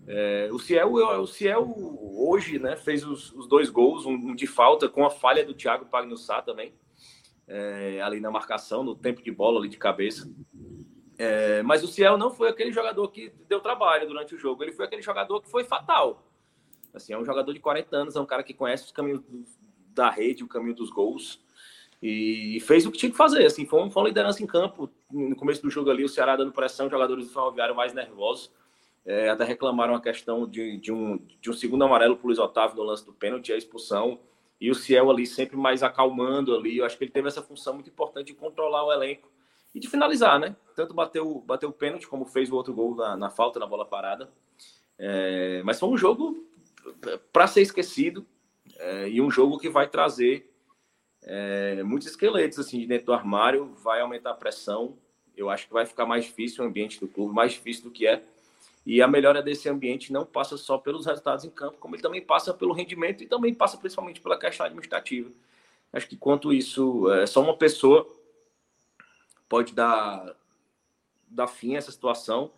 [0.06, 1.74] É, o, Ciel, o Ciel
[2.18, 5.54] hoje né, fez os, os dois gols, um, um, de falta com a falha do
[5.54, 6.74] Thiago Pagnussá também,
[7.48, 10.30] é, ali na marcação, no tempo de bola ali de cabeça.
[11.24, 14.72] É, mas o Ciel não foi aquele jogador que deu trabalho durante o jogo, ele
[14.72, 16.26] foi aquele jogador que foi fatal.
[16.92, 19.22] Assim, é um jogador de 40 anos, é um cara que conhece os caminhos
[19.94, 21.40] da rede, o caminho dos gols,
[22.02, 23.46] e fez o que tinha que fazer.
[23.46, 24.90] Assim, foi, uma, liderança em campo.
[25.12, 28.52] No começo do jogo ali, o Ceará dando pressão, jogadores do Ferroviário mais nervosos
[29.06, 32.40] é, até reclamaram a questão de, de, um, de um segundo amarelo para o Luiz
[32.40, 34.20] Otávio no lance do pênalti, a expulsão.
[34.60, 36.78] E o Ciel ali sempre mais acalmando ali.
[36.78, 39.32] Eu acho que ele teve essa função muito importante de controlar o elenco
[39.74, 40.56] e de finalizar, né?
[40.76, 43.86] Tanto bateu, bateu o pênalti, como fez o outro gol na, na falta, na bola
[43.86, 44.30] parada.
[44.98, 46.46] É, mas foi um jogo
[47.32, 48.26] para ser esquecido
[48.78, 50.52] é, e um jogo que vai trazer
[51.24, 54.98] é, muitos esqueletos assim dentro do armário, vai aumentar a pressão.
[55.36, 58.06] Eu acho que vai ficar mais difícil o ambiente do clube, mais difícil do que
[58.06, 58.24] é.
[58.86, 62.22] E a melhora desse ambiente não passa só pelos resultados em campo, como ele também
[62.22, 65.30] passa pelo rendimento e também passa principalmente pela questão administrativa.
[65.94, 68.08] Acho que quanto isso, é, só uma pessoa
[69.52, 70.34] pode dar,
[71.28, 72.54] dar fim a essa situação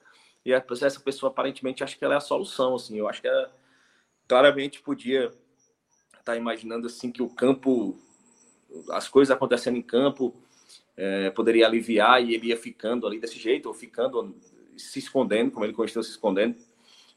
[0.45, 2.75] e essa pessoa aparentemente acha que ela é a solução.
[2.75, 3.51] Assim, eu acho que ela
[4.27, 5.31] claramente podia
[6.11, 7.97] estar tá imaginando assim que o campo,
[8.91, 10.35] as coisas acontecendo em campo,
[10.95, 14.35] é, poderia aliviar e ele ia ficando ali desse jeito ou ficando
[14.77, 16.55] se escondendo, como ele continua se escondendo.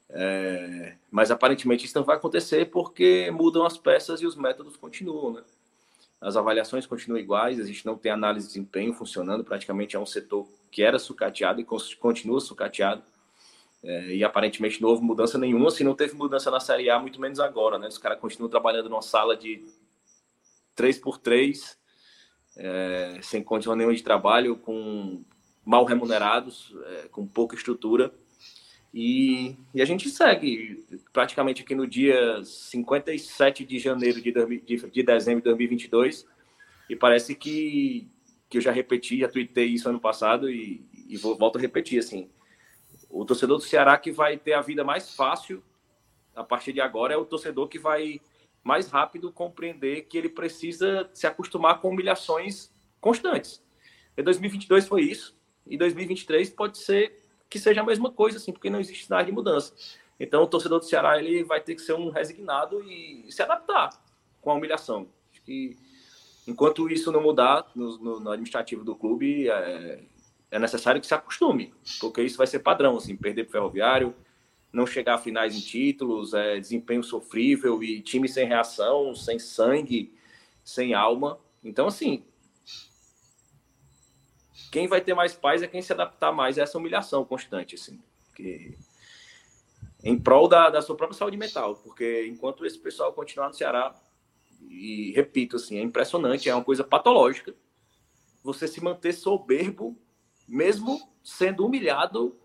[0.09, 5.35] É, mas aparentemente isso não vai acontecer porque mudam as peças e os métodos continuam,
[5.35, 5.45] né?
[6.21, 10.07] As avaliações continuam iguais, a gente não tem análise de desempenho funcionando, praticamente é um
[10.07, 13.03] setor que era sucateado e continua sucateado.
[13.83, 17.21] É, e aparentemente não houve mudança nenhuma, se não teve mudança na Série A, muito
[17.21, 17.87] menos agora, né?
[17.87, 19.65] Os caras continuam trabalhando numa sala de
[20.75, 21.79] 3 por 3
[22.57, 25.23] é, sem condição nenhuma de trabalho, com
[25.65, 28.13] mal remunerados, é, com pouca estrutura.
[28.99, 30.83] E, e, a gente segue
[31.13, 36.27] praticamente aqui no dia 57 de janeiro de, de, de dezembro de 2022.
[36.89, 38.09] E parece que,
[38.49, 41.99] que eu já repeti, já tuitei isso ano passado e, e vou, volto a repetir.
[41.99, 42.31] assim
[43.11, 45.63] O torcedor do Ceará que vai ter a vida mais fácil
[46.35, 48.19] a partir de agora é o torcedor que vai
[48.65, 53.63] mais rápido compreender que ele precisa se acostumar com humilhações constantes.
[54.17, 55.37] E 2022 foi isso
[55.67, 59.33] e 2023 pode ser que seja a mesma coisa, assim, porque não existe sinal de
[59.33, 59.73] mudança.
[60.19, 63.91] Então, o torcedor do Ceará ele vai ter que ser um resignado e se adaptar
[64.41, 65.09] com a humilhação.
[65.31, 65.77] Acho que
[66.47, 70.01] enquanto isso não mudar no, no, no administrativo do clube, é,
[70.51, 74.15] é, necessário que se acostume, porque isso vai ser padrão, assim, perder para o ferroviário,
[74.73, 80.15] não chegar a finais em títulos, é, desempenho sofrível e time sem reação, sem sangue,
[80.63, 81.39] sem alma.
[81.63, 82.25] Então, assim,
[84.71, 88.01] quem vai ter mais paz é quem se adaptar mais a essa humilhação constante, assim.
[88.35, 88.77] Que...
[90.05, 91.77] Em prol da, da sua própria saúde mental.
[91.77, 93.95] Porque enquanto esse pessoal continuar no Ceará,
[94.69, 97.55] e repito, assim, é impressionante, é uma coisa patológica,
[98.43, 99.99] você se manter soberbo,
[100.47, 102.39] mesmo sendo humilhado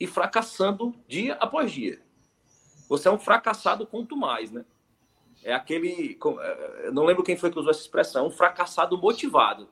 [0.00, 2.02] e fracassando dia após dia.
[2.88, 4.64] Você é um fracassado quanto mais, né?
[5.42, 6.18] É aquele.
[6.82, 9.68] Eu não lembro quem foi que usou essa expressão, um fracassado motivado.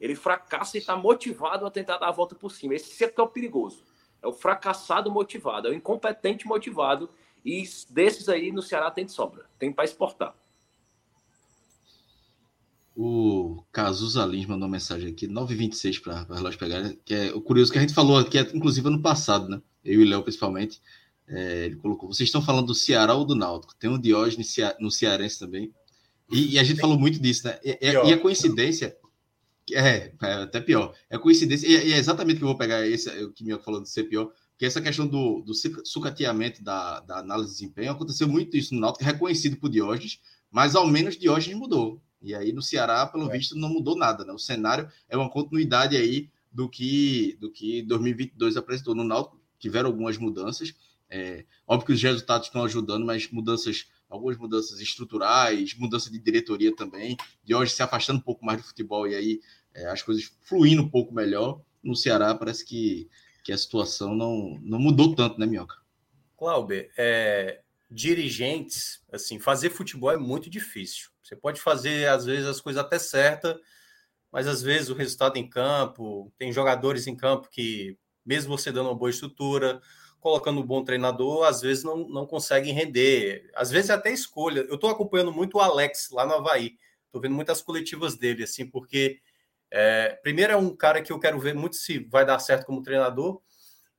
[0.00, 2.74] Ele fracassa e está motivado a tentar dar a volta por cima.
[2.74, 3.82] Esse é que é o perigoso.
[4.22, 7.08] É o fracassado motivado, é o incompetente motivado.
[7.44, 9.46] E desses aí no Ceará tem de sobra.
[9.58, 10.34] Tem para exportar.
[12.96, 17.42] O Cazuza Lins mandou uma mensagem aqui, 9h26 para o relógio pegar, que é o
[17.42, 19.60] curioso que a gente falou aqui, inclusive ano passado, né?
[19.84, 20.80] Eu e o Léo, principalmente.
[21.28, 23.74] É, ele colocou: vocês estão falando do Ceará ou do Náutico?
[23.76, 25.72] Tem um Diógenes no Cearense também.
[26.30, 27.58] E, e a gente falou muito disso, né?
[27.62, 28.96] E, e a coincidência
[29.72, 30.94] é, é até pior.
[31.10, 33.88] É coincidência, e é exatamente que eu vou pegar esse, o que Minhoca falou de
[33.88, 35.52] ser pior, que essa questão do, do
[35.84, 40.20] sucateamento da, da análise de desempenho, aconteceu muito isso no Náutico, é reconhecido por Diógenes,
[40.50, 42.00] mas ao menos Diógenes mudou.
[42.22, 43.36] E aí no Ceará, pelo é.
[43.36, 44.32] visto, não mudou nada, né?
[44.32, 49.90] O cenário é uma continuidade aí do que do que 2022 apresentou no Náutico, tiveram
[49.90, 50.74] algumas mudanças,
[51.08, 53.86] é, óbvio que os resultados estão ajudando, mas mudanças
[54.16, 58.66] algumas mudanças estruturais, mudança de diretoria também, de hoje se afastando um pouco mais do
[58.66, 59.40] futebol e aí
[59.74, 61.60] é, as coisas fluindo um pouco melhor.
[61.82, 63.08] No Ceará parece que,
[63.44, 65.76] que a situação não, não mudou tanto, né, Minhoca?
[66.36, 67.60] Cláudio, é,
[67.90, 71.10] dirigentes, assim, fazer futebol é muito difícil.
[71.22, 73.56] Você pode fazer, às vezes, as coisas até certas,
[74.32, 78.88] mas às vezes o resultado em campo, tem jogadores em campo que, mesmo você dando
[78.88, 79.80] uma boa estrutura,
[80.26, 83.48] colocando um bom treinador, às vezes não, não conseguem render.
[83.54, 84.66] Às vezes até escolha.
[84.68, 86.76] Eu estou acompanhando muito o Alex lá no Havaí.
[87.04, 89.20] Estou vendo muitas coletivas dele, assim, porque
[89.70, 92.82] é, primeiro é um cara que eu quero ver muito se vai dar certo como
[92.82, 93.40] treinador.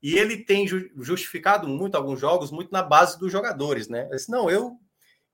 [0.03, 4.03] E ele tem justificado muito alguns jogos, muito na base dos jogadores, né?
[4.11, 4.77] Disse, não, eu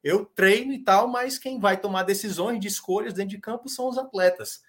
[0.03, 3.89] eu treino e tal, mas quem vai tomar decisões de escolhas dentro de campo são
[3.89, 4.61] os atletas.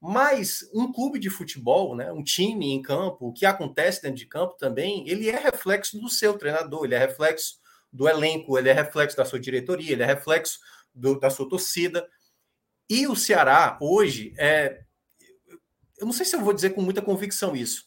[0.00, 4.26] Mas um clube de futebol, né, um time em campo, o que acontece dentro de
[4.26, 7.58] campo também, ele é reflexo do seu treinador, ele é reflexo
[7.92, 10.58] do elenco, ele é reflexo da sua diretoria, ele é reflexo
[10.94, 12.06] do, da sua torcida.
[12.88, 14.82] E o Ceará, hoje, é.
[15.98, 17.86] Eu não sei se eu vou dizer com muita convicção isso,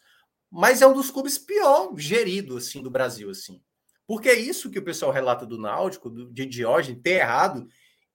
[0.49, 3.29] mas é um dos clubes pior gerido assim, do Brasil.
[3.29, 3.61] assim.
[4.07, 7.67] Porque é isso que o pessoal relata do Náutico, do, de Diógenes, ter errado.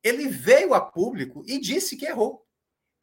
[0.02, 2.43] Ele veio a público e disse que errou.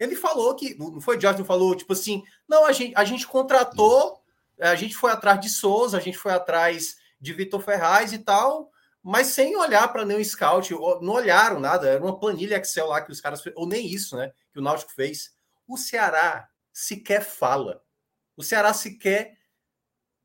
[0.01, 4.19] Ele falou que, não foi Jorge, falou, tipo assim, não, a gente, a gente contratou,
[4.59, 8.71] a gente foi atrás de Souza, a gente foi atrás de Vitor Ferraz e tal,
[9.03, 13.11] mas sem olhar para nenhum scout, não olharam nada, era uma planilha Excel lá que
[13.11, 15.35] os caras, ou nem isso, né, que o Náutico fez.
[15.67, 17.83] O Ceará sequer fala.
[18.35, 19.37] O Ceará sequer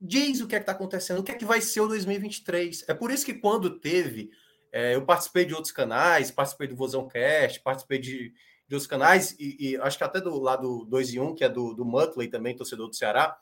[0.01, 2.89] diz o que é que está acontecendo, o que é que vai ser o 2023.
[2.89, 4.31] É por isso que quando teve,
[4.73, 8.33] é, eu participei de outros canais, participei do Vozão Cast, participei de,
[8.75, 11.49] outros canais, e, e, acho que até do lado 2 e 1, um, que é
[11.49, 13.39] do, do Mutley também, torcedor do Ceará.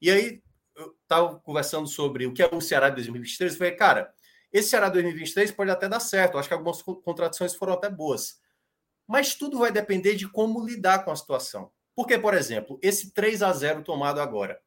[0.00, 0.42] E aí
[0.76, 3.52] eu estava conversando sobre o que é o Ceará de 2023.
[3.52, 4.14] Eu falei, cara,
[4.52, 6.38] esse Ceará 2023 pode até dar certo.
[6.38, 8.40] Acho que algumas contradições foram até boas.
[9.06, 11.70] Mas tudo vai depender de como lidar com a situação.
[11.94, 14.60] Porque, por exemplo, esse 3 a 0 tomado agora.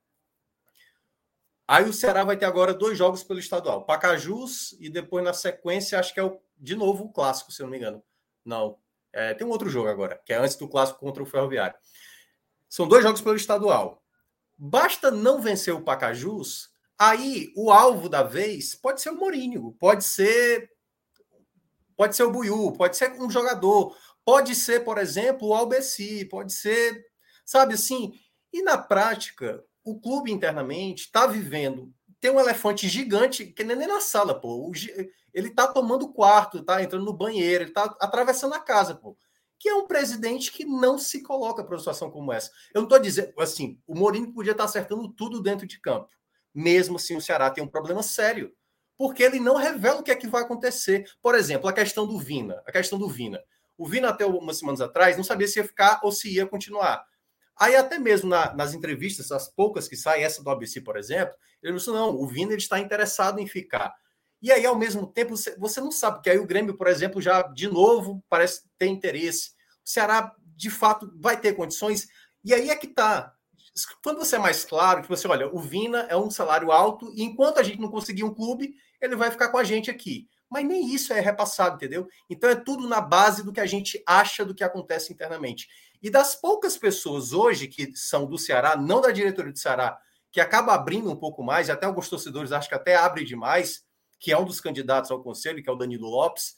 [1.67, 5.97] Aí o Ceará vai ter agora dois jogos pelo estadual: Pacajus e depois na sequência,
[5.97, 8.03] acho que é o, de novo o clássico, se eu não me engano.
[8.43, 8.77] Não,
[9.13, 11.77] é, tem um outro jogo agora, que é antes do clássico contra o Ferroviário.
[12.69, 14.03] São dois jogos pelo estadual.
[14.57, 20.03] Basta não vencer o Pacajus, aí o alvo da vez pode ser o Mourinho, pode
[20.03, 20.69] ser
[21.97, 26.51] pode ser o Buiu, pode ser um jogador, pode ser, por exemplo, o Albeci, pode
[26.51, 27.05] ser,
[27.45, 28.11] sabe assim.
[28.51, 33.99] E na prática, o clube internamente está vivendo tem um elefante gigante que nem na
[33.99, 34.71] sala, pô.
[35.33, 39.17] Ele tá tomando quarto, tá entrando no banheiro, ele tá atravessando a casa, pô.
[39.57, 42.51] Que é um presidente que não se coloca para uma situação como essa.
[42.73, 46.09] Eu não tô dizendo, assim, o Mourinho podia estar tá acertando tudo dentro de campo.
[46.53, 48.51] Mesmo assim, o Ceará tem um problema sério.
[48.97, 51.09] Porque ele não revela o que é que vai acontecer.
[51.21, 52.61] Por exemplo, a questão do Vina.
[52.67, 53.41] A questão do Vina.
[53.77, 57.03] O Vina, até umas semanas atrás, não sabia se ia ficar ou se ia continuar.
[57.57, 61.35] Aí até mesmo na, nas entrevistas, as poucas que saem, essa do ABC, por exemplo,
[61.61, 63.93] ele disse, não, o Vina está interessado em ficar.
[64.41, 67.43] E aí, ao mesmo tempo, você, não sabe, porque aí o Grêmio, por exemplo, já
[67.43, 69.51] de novo parece ter interesse.
[69.85, 72.07] O Ceará, de fato, vai ter condições.
[72.43, 73.35] E aí é que está.
[74.03, 77.23] Quando você é mais claro, que você olha, o Vina é um salário alto, e
[77.23, 80.27] enquanto a gente não conseguir um clube, ele vai ficar com a gente aqui.
[80.49, 82.07] Mas nem isso é repassado, entendeu?
[82.29, 85.69] Então é tudo na base do que a gente acha do que acontece internamente.
[86.01, 89.97] E das poucas pessoas hoje que são do Ceará, não da diretoria do Ceará,
[90.31, 93.83] que acaba abrindo um pouco mais, até alguns torcedores acham que até abre demais,
[94.21, 96.55] que é um dos candidatos ao conselho, que é o Danilo Lopes,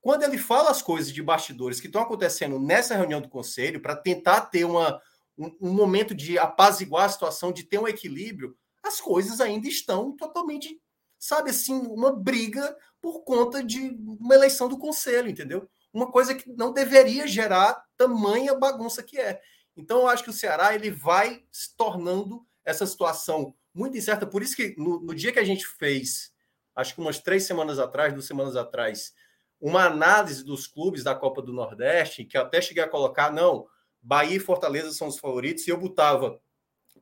[0.00, 3.96] quando ele fala as coisas de bastidores que estão acontecendo nessa reunião do conselho, para
[3.96, 5.02] tentar ter uma,
[5.36, 10.14] um, um, momento de apaziguar a situação, de ter um equilíbrio, as coisas ainda estão
[10.16, 10.80] totalmente,
[11.18, 15.68] sabe assim, uma briga por conta de uma eleição do conselho, entendeu?
[15.92, 19.40] uma coisa que não deveria gerar tamanha bagunça que é.
[19.76, 24.26] Então, eu acho que o Ceará ele vai se tornando essa situação muito incerta.
[24.26, 26.29] Por isso que no, no dia que a gente fez,
[26.74, 29.12] acho que umas três semanas atrás, duas semanas atrás,
[29.60, 33.66] uma análise dos clubes da Copa do Nordeste, que até cheguei a colocar, não,
[34.00, 36.40] Bahia e Fortaleza são os favoritos, e eu botava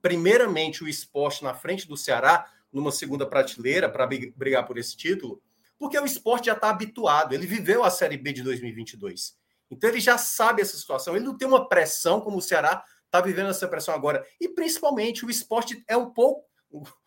[0.02, 5.40] primeiramente o esporte na frente do Ceará, numa segunda prateleira, para brigar por esse título,
[5.78, 9.36] porque o esporte já está habituado, ele viveu a Série B de 2022.
[9.70, 13.20] Então ele já sabe essa situação, ele não tem uma pressão como o Ceará está
[13.20, 14.26] vivendo essa pressão agora.
[14.40, 16.46] E principalmente o esporte é um pouco.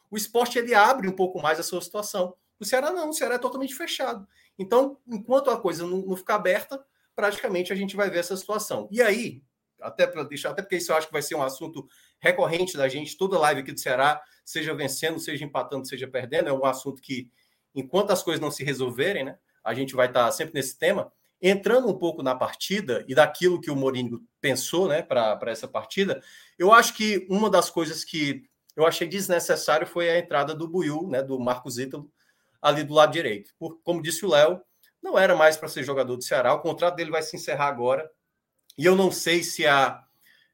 [0.10, 2.36] O esporte ele abre um pouco mais a sua situação.
[2.62, 4.28] O Ceará não, o Ceará é totalmente fechado.
[4.58, 6.80] Então, enquanto a coisa não, não ficar aberta,
[7.16, 8.88] praticamente a gente vai ver essa situação.
[8.92, 9.42] E aí,
[9.80, 11.88] até para deixar, até porque isso eu acho que vai ser um assunto
[12.20, 16.54] recorrente da gente, toda live aqui do Ceará, seja vencendo, seja empatando, seja perdendo, é
[16.54, 17.32] um assunto que
[17.74, 21.12] enquanto as coisas não se resolverem, né, a gente vai estar sempre nesse tema.
[21.42, 26.22] Entrando um pouco na partida e daquilo que o Mourinho pensou né, para essa partida,
[26.60, 28.44] eu acho que uma das coisas que
[28.76, 32.12] eu achei desnecessário foi a entrada do Buiu, né, do Marcos Ítalo,
[32.62, 33.52] ali do lado direito.
[33.58, 34.62] Por, como disse o Léo,
[35.02, 38.10] não era mais para ser jogador do Ceará, o contrato dele vai se encerrar agora.
[38.78, 40.04] E eu não sei se a.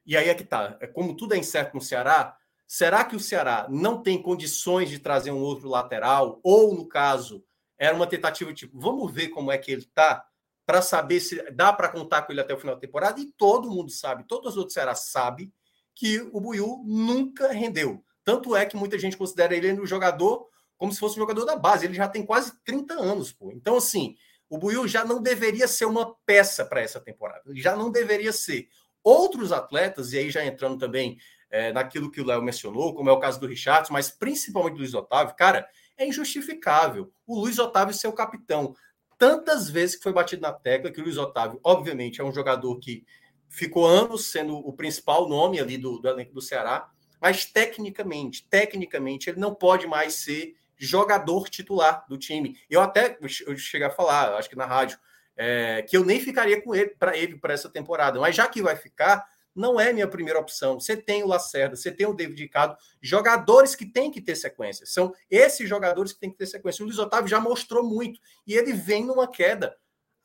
[0.05, 0.77] E aí é que tá.
[0.79, 2.35] É como tudo é incerto no Ceará,
[2.65, 6.39] será que o Ceará não tem condições de trazer um outro lateral?
[6.43, 7.43] Ou, no caso,
[7.77, 10.25] era uma tentativa tipo, vamos ver como é que ele tá,
[10.65, 13.19] para saber se dá para contar com ele até o final da temporada?
[13.19, 15.51] E todo mundo sabe, todos os outros Ceará sabem
[15.93, 18.03] que o Buiu nunca rendeu.
[18.23, 20.47] Tanto é que muita gente considera ele um jogador
[20.77, 21.85] como se fosse um jogador da base.
[21.85, 23.51] Ele já tem quase 30 anos, pô.
[23.51, 24.15] Então, assim,
[24.49, 27.43] o Buiu já não deveria ser uma peça para essa temporada.
[27.47, 28.69] Ele já não deveria ser.
[29.03, 31.17] Outros atletas, e aí já entrando também
[31.49, 34.79] é, naquilo que o Léo mencionou, como é o caso do Richardson, mas principalmente do
[34.79, 35.67] Luiz Otávio, cara,
[35.97, 38.75] é injustificável o Luiz Otávio ser o capitão.
[39.17, 42.77] Tantas vezes que foi batido na tecla que o Luiz Otávio, obviamente, é um jogador
[42.79, 43.03] que
[43.49, 46.89] ficou anos sendo o principal nome ali do, do elenco do Ceará,
[47.19, 52.57] mas tecnicamente, tecnicamente, ele não pode mais ser jogador titular do time.
[52.69, 54.97] Eu até eu cheguei a falar, acho que na rádio,
[55.35, 58.61] é, que eu nem ficaria com ele para ele para essa temporada, mas já que
[58.61, 59.25] vai ficar,
[59.57, 60.79] não é minha primeira opção.
[60.79, 64.85] Você tem o Lacerda, você tem o David Ricardo, jogadores que têm que ter sequência.
[64.85, 66.83] São esses jogadores que têm que ter sequência.
[66.83, 69.75] O Luiz Otávio já mostrou muito e ele vem numa queda.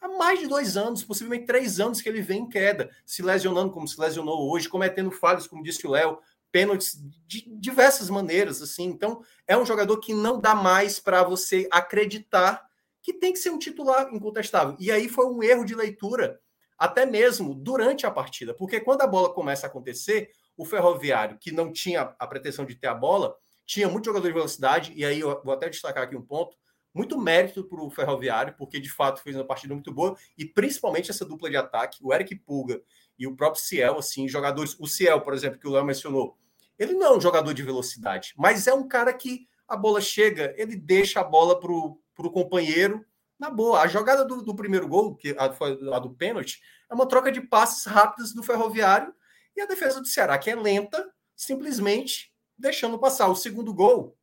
[0.03, 3.71] Há mais de dois anos, possivelmente três anos que ele vem em queda, se lesionando
[3.73, 6.19] como se lesionou hoje, cometendo falhas, como disse o Léo,
[6.53, 6.97] pênaltis
[7.27, 8.85] de diversas maneiras, assim.
[8.85, 12.65] Então, é um jogador que não dá mais para você acreditar
[13.03, 14.77] que tem que ser um titular incontestável.
[14.79, 16.41] E aí foi um erro de leitura,
[16.79, 21.51] até mesmo durante a partida, porque quando a bola começa a acontecer, o Ferroviário, que
[21.51, 23.35] não tinha a pretensão de ter a bola,
[23.65, 26.57] tinha muito jogador de velocidade, e aí eu vou até destacar aqui um ponto,
[26.95, 31.11] muito mérito para o Ferroviário, porque de fato fez uma partida muito boa, e principalmente
[31.11, 32.83] essa dupla de ataque, o Eric Pulga
[33.19, 34.77] e o próprio Ciel, assim, jogadores.
[34.79, 36.37] O Ciel, por exemplo, que o Léo mencionou,
[36.79, 40.55] ele não é um jogador de velocidade, mas é um cara que a bola chega,
[40.57, 43.05] ele deixa a bola para o companheiro
[43.39, 43.81] na boa.
[43.81, 46.61] A jogada do, do primeiro gol, que foi a do pênalti,
[46.91, 49.15] é uma troca de passes rápidas do Ferroviário
[49.57, 53.29] e a defesa do Ceará, que é lenta, simplesmente deixando passar.
[53.29, 54.17] O segundo gol,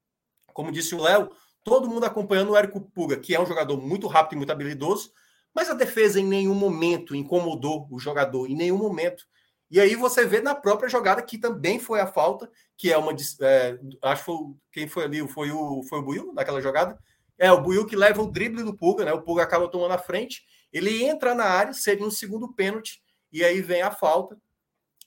[0.54, 1.32] como disse o Léo,
[1.64, 5.12] todo mundo acompanhando o Érico Puga, que é um jogador muito rápido e muito habilidoso,
[5.54, 9.26] mas a defesa em nenhum momento incomodou o jogador, em nenhum momento.
[9.72, 13.14] E aí você vê na própria jogada que também foi a falta, que é uma.
[13.42, 14.36] É, acho que foi,
[14.72, 16.98] quem foi ali foi o, foi o Buiu naquela jogada.
[17.38, 19.14] É o Buiu que leva o drible do Puga, né?
[19.14, 20.44] O Puga acaba tomando a frente,
[20.74, 23.02] ele entra na área, seria um segundo pênalti,
[23.32, 24.38] e aí vem a falta.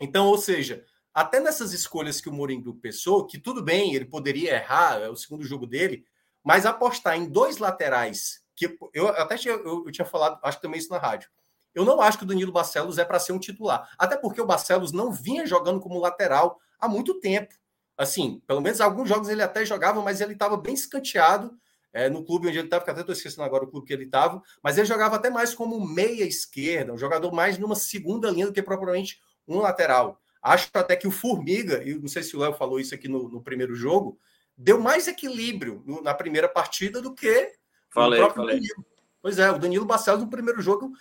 [0.00, 4.54] Então, ou seja, até nessas escolhas que o Mourinho pensou, que tudo bem, ele poderia
[4.54, 6.04] errar, é o segundo jogo dele,
[6.42, 10.62] mas apostar em dois laterais que eu até tinha, eu, eu tinha falado, acho que
[10.62, 11.28] também isso na rádio.
[11.74, 13.90] Eu não acho que o Danilo Barcelos é para ser um titular.
[13.98, 17.54] Até porque o Barcelos não vinha jogando como lateral há muito tempo.
[17.96, 21.56] Assim, pelo menos alguns jogos ele até jogava, mas ele estava bem escanteado
[21.92, 24.04] é, no clube onde ele estava, que até estou esquecendo agora o clube que ele
[24.04, 28.46] estava, mas ele jogava até mais como meia esquerda, um jogador mais numa segunda linha
[28.46, 30.20] do que propriamente um lateral.
[30.40, 33.28] Acho até que o Formiga, e não sei se o Léo falou isso aqui no,
[33.28, 34.18] no primeiro jogo,
[34.56, 37.52] deu mais equilíbrio no, na primeira partida do que
[37.92, 38.56] Falei, falei.
[38.56, 38.86] Danilo.
[39.20, 40.92] Pois é, o Danilo Barcelos no primeiro jogo,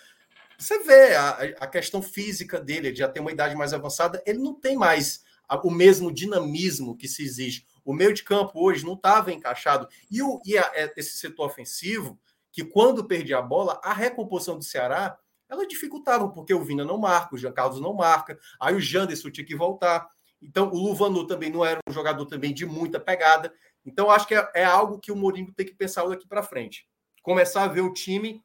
[0.56, 4.38] você vê a, a questão física dele, ele já tem uma idade mais avançada, ele
[4.38, 5.24] não tem mais
[5.64, 7.66] o mesmo dinamismo que se exige.
[7.84, 9.88] O meio de campo hoje não estava encaixado.
[10.10, 12.18] E, o, e a, é, esse setor ofensivo,
[12.50, 16.96] que quando perdia a bola, a recomposição do Ceará, ela dificultava, porque o Vina não
[16.96, 20.08] marca, o Jean Carlos não marca, aí o Janderson tinha que voltar.
[20.40, 23.52] Então, o Luvanu também não era um jogador também de muita pegada.
[23.84, 26.86] Então, acho que é, é algo que o Mourinho tem que pensar daqui para frente.
[27.22, 28.42] Começar a ver um time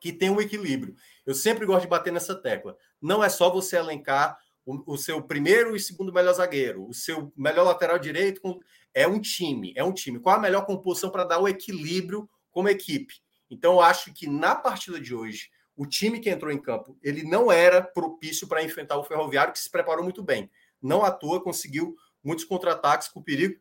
[0.00, 0.96] que tem um equilíbrio.
[1.24, 2.76] Eu sempre gosto de bater nessa tecla.
[3.00, 7.32] Não é só você elencar o, o seu primeiro e segundo melhor zagueiro, o seu
[7.36, 8.40] melhor lateral direito.
[8.40, 8.58] Com...
[8.94, 10.18] É um time, é um time.
[10.18, 13.14] Qual a melhor composição para dar o equilíbrio como equipe?
[13.50, 17.50] Então, acho que na partida de hoje, o time que entrou em campo, ele não
[17.50, 20.50] era propício para enfrentar o Ferroviário, que se preparou muito bem.
[20.80, 23.60] Não à toa conseguiu muitos contra-ataques com perigo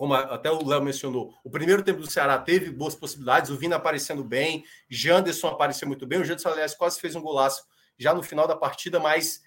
[0.00, 3.76] como até o Léo mencionou, o primeiro tempo do Ceará teve boas possibilidades, o Vina
[3.76, 7.66] aparecendo bem, Janderson apareceu muito bem, o Janderson, aliás, quase fez um golaço
[7.98, 9.42] já no final da partida, mas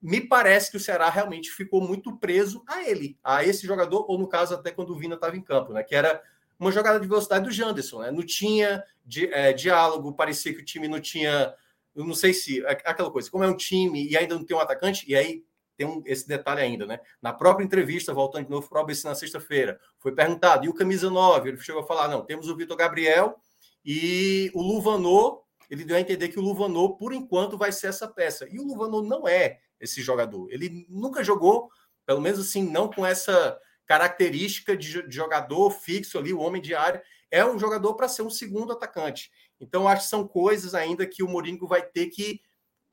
[0.00, 4.16] me parece que o Ceará realmente ficou muito preso a ele, a esse jogador, ou
[4.16, 5.82] no caso, até quando o Vina estava em campo, né?
[5.82, 6.22] Que era
[6.56, 8.12] uma jogada de velocidade do Janderson, né?
[8.12, 11.52] Não tinha di, é, diálogo, parecia que o time não tinha.
[11.96, 12.64] Eu não sei se.
[12.64, 15.42] É, aquela coisa, como é um time e ainda não tem um atacante, e aí
[15.76, 17.00] tem um, esse detalhe ainda, né?
[17.20, 20.74] Na própria entrevista, voltando de novo para o ABC na sexta-feira, foi perguntado, e o
[20.74, 21.50] camisa 9?
[21.50, 23.36] Ele chegou a falar, não, temos o Vitor Gabriel
[23.84, 28.08] e o Luvanô, ele deu a entender que o Luvanô, por enquanto, vai ser essa
[28.08, 28.46] peça.
[28.50, 30.48] E o Luvanô não é esse jogador.
[30.50, 31.68] Ele nunca jogou,
[32.06, 37.02] pelo menos assim, não com essa característica de, jogador fixo ali, o homem de área,
[37.30, 39.30] é um jogador para ser um segundo atacante.
[39.60, 42.40] Então, acho que são coisas ainda que o Mourinho vai ter que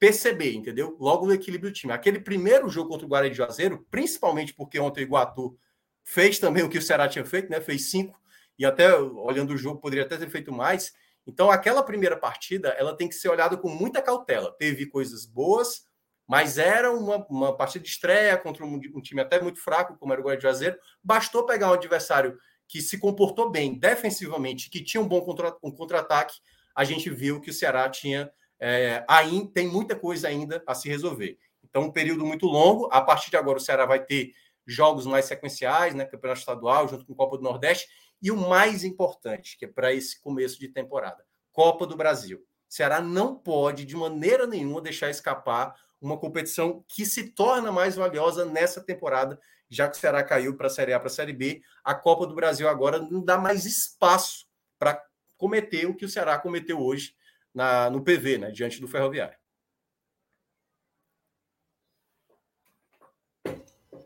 [0.03, 0.97] perceber, entendeu?
[0.99, 1.93] Logo no equilíbrio do time.
[1.93, 5.57] Aquele primeiro jogo contra o Guarani de Juazeiro, principalmente porque ontem o Iguatu
[6.03, 7.61] fez também o que o Ceará tinha feito, né?
[7.61, 8.19] Fez cinco,
[8.59, 10.91] e até olhando o jogo, poderia até ter feito mais.
[11.25, 14.53] Então, aquela primeira partida, ela tem que ser olhada com muita cautela.
[14.59, 15.87] Teve coisas boas,
[16.27, 20.11] mas era uma, uma partida de estreia contra um, um, time até muito fraco, como
[20.11, 20.77] era o Guarani de Juazeiro.
[21.01, 25.71] Bastou pegar um adversário que se comportou bem defensivamente, que tinha um bom contra, um
[25.71, 26.35] contra-ataque,
[26.75, 30.87] a gente viu que o Ceará tinha é, ainda tem muita coisa ainda a se
[30.87, 31.37] resolver.
[31.63, 32.87] Então, um período muito longo.
[32.91, 34.33] A partir de agora, o Ceará vai ter
[34.65, 36.05] jogos mais sequenciais, né?
[36.05, 37.87] Campeonato estadual, junto com Copa do Nordeste.
[38.21, 42.37] E o mais importante, que é para esse começo de temporada, Copa do Brasil.
[42.39, 47.95] O Ceará não pode, de maneira nenhuma, deixar escapar uma competição que se torna mais
[47.95, 49.39] valiosa nessa temporada,
[49.69, 51.61] já que o Ceará caiu para a Série A para a Série B.
[51.83, 54.45] A Copa do Brasil agora não dá mais espaço
[54.77, 55.01] para
[55.37, 57.15] cometer o que o Ceará cometeu hoje
[57.53, 59.37] na, no PV, né, diante do Ferroviário.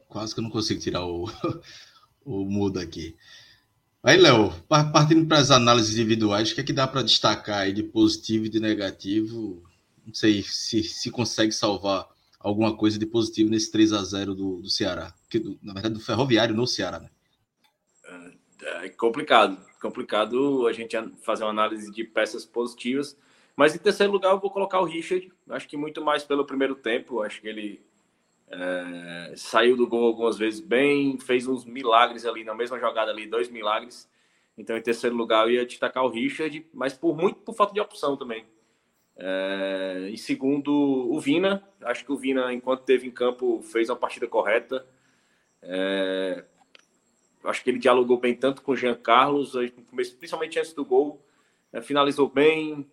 [0.08, 1.26] Quase que eu não consigo tirar o,
[2.26, 3.18] o mudo aqui.
[4.04, 7.74] Aí, Léo, partindo para as análises individuais, o que é que dá para destacar aí
[7.74, 9.64] de positivo e de negativo?
[10.06, 12.08] Não sei se, se consegue salvar
[12.40, 15.96] alguma coisa de positivo nesse 3 a 0 do, do Ceará, que do, na verdade
[15.96, 17.10] do Ferroviário no Ceará, né?
[18.62, 23.18] É, é complicado, complicado a gente fazer uma análise de peças positivas,
[23.58, 26.76] mas em terceiro lugar eu vou colocar o Richard, acho que muito mais pelo primeiro
[26.76, 27.86] tempo, acho que ele
[28.48, 33.26] é, saiu do gol algumas vezes bem, fez uns milagres ali na mesma jogada ali,
[33.26, 34.08] dois milagres.
[34.58, 37.82] Então, em terceiro lugar, eu ia destacar o Richard, mas por muito por falta de
[37.82, 38.46] opção também.
[39.16, 41.68] É, em segundo, o Vina.
[41.82, 44.86] Acho que o Vina, enquanto teve em campo, fez uma partida correta.
[45.62, 46.44] É,
[47.44, 49.54] acho que ele dialogou bem tanto com o Jean Carlos,
[50.20, 51.24] principalmente antes do gol.
[51.74, 52.90] É, finalizou bem,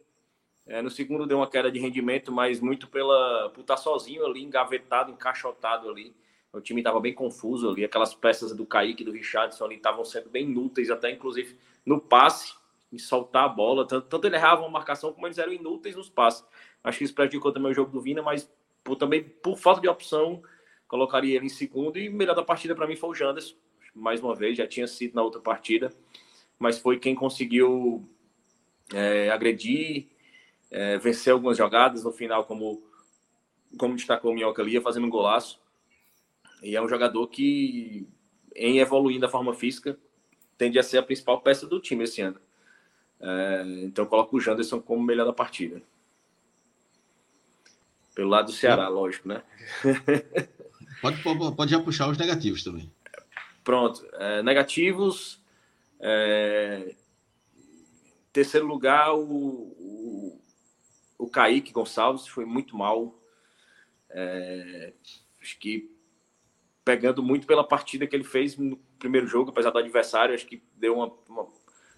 [0.67, 4.43] é, no segundo deu uma queda de rendimento, mas muito pela por estar sozinho ali,
[4.43, 6.15] engavetado, encaixotado ali.
[6.53, 10.05] O time estava bem confuso ali, aquelas peças do Kaique e do Richardson ali estavam
[10.05, 12.55] sendo bem inúteis, até inclusive no passe,
[12.93, 13.87] em soltar a bola.
[13.87, 16.45] Tanto, tanto ele errava a marcação, como eles eram inúteis nos passes.
[16.83, 18.51] Acho que isso prejudicou também o jogo do Vina, mas
[18.85, 20.43] por, também por falta de opção,
[20.87, 21.99] colocaria ele em segundo.
[21.99, 23.57] E o melhor da partida para mim foi o Janderson,
[23.95, 25.93] mais uma vez, já tinha sido na outra partida,
[26.59, 28.09] mas foi quem conseguiu
[28.93, 30.14] é, agredir
[30.75, 32.83] é, vencer algumas jogadas no final, como,
[33.79, 35.61] como destacou o Minhoca ali, fazendo um golaço.
[36.61, 38.09] E é um jogador que,
[38.57, 39.97] em evoluindo da forma física,
[40.59, 42.41] tende a ser a principal peça do time esse ano.
[43.21, 45.81] É, então, coloco o Janderson como melhor da partida.
[48.13, 49.45] Pelo lado do Ceará, lógico, né?
[51.01, 51.23] pode,
[51.55, 52.91] pode já puxar os negativos também.
[53.63, 54.05] Pronto.
[54.15, 55.41] É, negativos.
[56.01, 56.97] É,
[58.33, 60.44] terceiro lugar, o, o
[61.27, 63.19] Kaique Gonçalves foi muito mal.
[64.11, 64.93] É,
[65.41, 65.91] acho que
[66.85, 70.63] pegando muito pela partida que ele fez no primeiro jogo, apesar do adversário, acho que
[70.75, 71.49] deu uma, uma,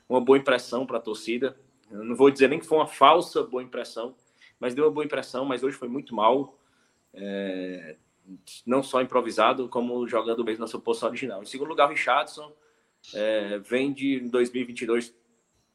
[0.09, 1.59] uma boa impressão para a torcida.
[1.91, 4.15] Eu não vou dizer nem que foi uma falsa boa impressão,
[4.59, 6.59] mas deu uma boa impressão, mas hoje foi muito mal.
[7.13, 7.97] É,
[8.65, 11.43] não só improvisado, como jogando mesmo na sua posição original.
[11.43, 12.53] Em segundo lugar, o Richardson
[13.15, 15.15] é, vem de 2022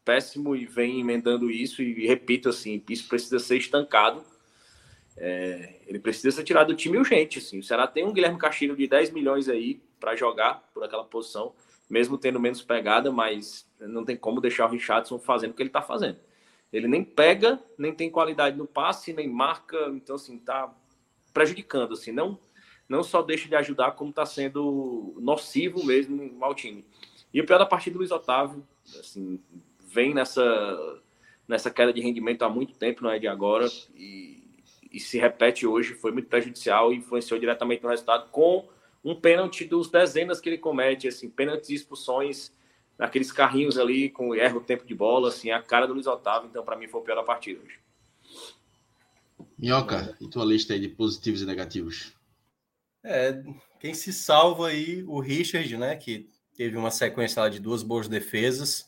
[0.04, 4.24] péssimo e vem emendando isso e repito assim, isso precisa ser estancado.
[5.18, 7.40] É, ele precisa ser tirado do time urgente.
[7.40, 7.60] Assim.
[7.60, 11.54] O Ceará tem um Guilherme Castilho de 10 milhões aí para jogar por aquela posição,
[11.90, 15.70] mesmo tendo menos pegada, mas não tem como deixar o Richardson fazendo o que ele
[15.70, 16.18] está fazendo.
[16.72, 20.74] Ele nem pega, nem tem qualidade no passe, nem marca, então assim, tá
[21.34, 22.40] prejudicando, assim, não
[22.92, 26.86] não só deixa de ajudar, como está sendo nocivo mesmo ao time.
[27.34, 28.68] E o pior da partida do Luiz Otávio,
[29.00, 29.40] assim,
[29.92, 31.02] vem nessa,
[31.48, 35.68] nessa queda de rendimento há muito tempo, não é de agora, e, e se repete
[35.68, 38.70] hoje, foi muito prejudicial e influenciou diretamente no resultado com
[39.04, 42.52] um pênalti dos dezenas que ele comete, assim, pênaltis e expulsões
[42.98, 46.48] naqueles carrinhos ali, com erro o tempo de bola, assim, a cara do Luiz Otávio,
[46.50, 47.80] então para mim foi o pior da partida hoje.
[49.58, 52.14] Minhoca, e tua lista aí de positivos e negativos?
[53.04, 53.42] É,
[53.80, 58.08] quem se salva aí, o Richard, né, que teve uma sequência lá de duas boas
[58.08, 58.88] defesas,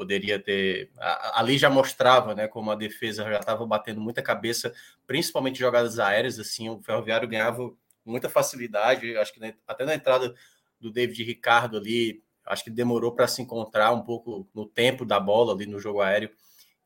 [0.00, 0.90] poderia ter.
[1.34, 4.72] Ali já mostrava, né, como a defesa já estava batendo muita cabeça,
[5.06, 6.38] principalmente jogadas aéreas.
[6.38, 7.70] Assim, o Ferroviário ganhava
[8.02, 9.14] muita facilidade.
[9.18, 10.34] Acho que até na entrada
[10.80, 15.20] do David Ricardo ali, acho que demorou para se encontrar um pouco no tempo da
[15.20, 16.30] bola ali no jogo aéreo.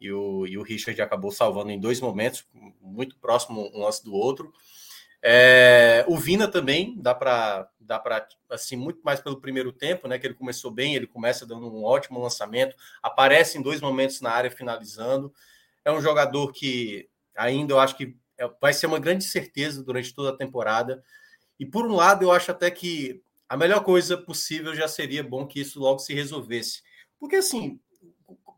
[0.01, 2.45] E o, e o Richard acabou salvando em dois momentos,
[2.83, 4.53] muito próximo um lance do outro.
[5.27, 10.19] É, o Vina também dá para dá para assim muito mais pelo primeiro tempo, né?
[10.19, 14.31] Que ele começou bem, ele começa dando um ótimo lançamento, aparece em dois momentos na
[14.31, 15.33] área finalizando.
[15.83, 20.15] É um jogador que ainda eu acho que é, vai ser uma grande certeza durante
[20.15, 21.03] toda a temporada.
[21.59, 25.47] E por um lado, eu acho até que a melhor coisa possível já seria bom
[25.47, 26.83] que isso logo se resolvesse.
[27.19, 27.81] Porque assim,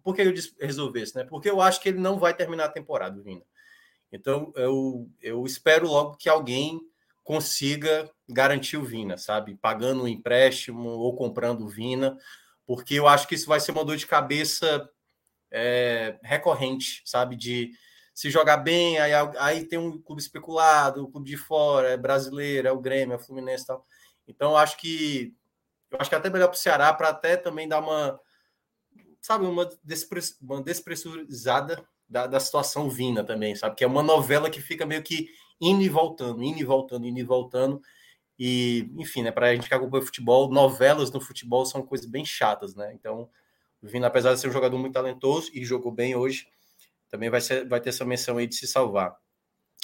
[0.03, 1.23] por que eu disse resolvesse, né?
[1.23, 3.43] Porque eu acho que ele não vai terminar a temporada, Vina.
[4.13, 6.81] Então eu, eu espero logo que alguém
[7.25, 9.57] consiga garantir o Vina, sabe?
[9.57, 12.17] Pagando um empréstimo ou comprando o Vina,
[12.65, 14.89] porque eu acho que isso vai ser uma dor de cabeça
[15.51, 17.37] é, recorrente, sabe?
[17.37, 17.73] De
[18.15, 22.67] se jogar bem, aí, aí tem um clube especulado, o clube de fora, é brasileiro,
[22.69, 23.87] é o Grêmio, é o Fluminense e tal.
[24.27, 25.35] Então, eu acho que
[25.91, 28.19] eu acho que é até melhor para o Ceará para até também dar uma,
[29.21, 29.69] sabe, uma,
[30.43, 33.77] uma despressurizada da, da situação Vina também, sabe?
[33.77, 35.29] Que é uma novela que fica meio que
[35.61, 37.81] indo e voltando, indo e voltando, indo e voltando.
[38.39, 42.25] E, enfim, né, para a gente que acompanha futebol, novelas no futebol são coisas bem
[42.25, 42.93] chatas, né?
[42.95, 43.29] Então,
[43.83, 46.47] o Vina, apesar de ser um jogador muito talentoso e jogou bem hoje,
[47.09, 49.17] também vai, ser, vai ter essa menção aí de se salvar.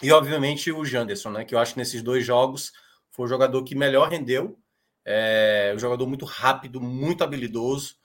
[0.02, 1.44] E, obviamente, o Janderson, né?
[1.44, 2.72] Que eu acho que nesses dois jogos
[3.10, 4.58] foi o jogador que melhor rendeu.
[5.04, 7.96] É um jogador muito rápido, muito habilidoso.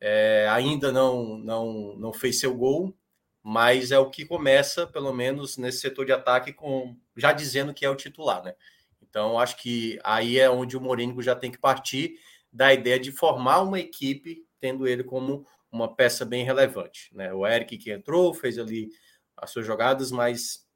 [0.00, 2.96] É, ainda não, não, não fez seu gol,
[3.42, 7.84] mas é o que começa, pelo menos nesse setor de ataque, com já dizendo que
[7.84, 8.54] é o titular, né?
[9.02, 12.18] Então, acho que aí é onde o Mourinho já tem que partir
[12.52, 17.10] da ideia de formar uma equipe, tendo ele como uma peça bem relevante.
[17.14, 17.32] Né?
[17.32, 18.90] O Eric que entrou, fez ali
[19.36, 20.66] as suas jogadas, mas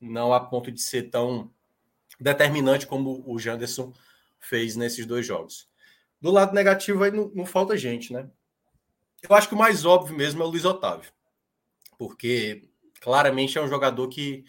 [0.00, 1.52] não a ponto de ser tão
[2.18, 3.92] determinante como o Janderson
[4.40, 5.68] fez nesses dois jogos.
[6.20, 8.28] Do lado negativo, aí não, não falta gente, né?
[9.22, 11.12] Eu acho que o mais óbvio mesmo é o Luiz Otávio
[11.98, 12.62] porque
[13.00, 14.44] claramente é um jogador que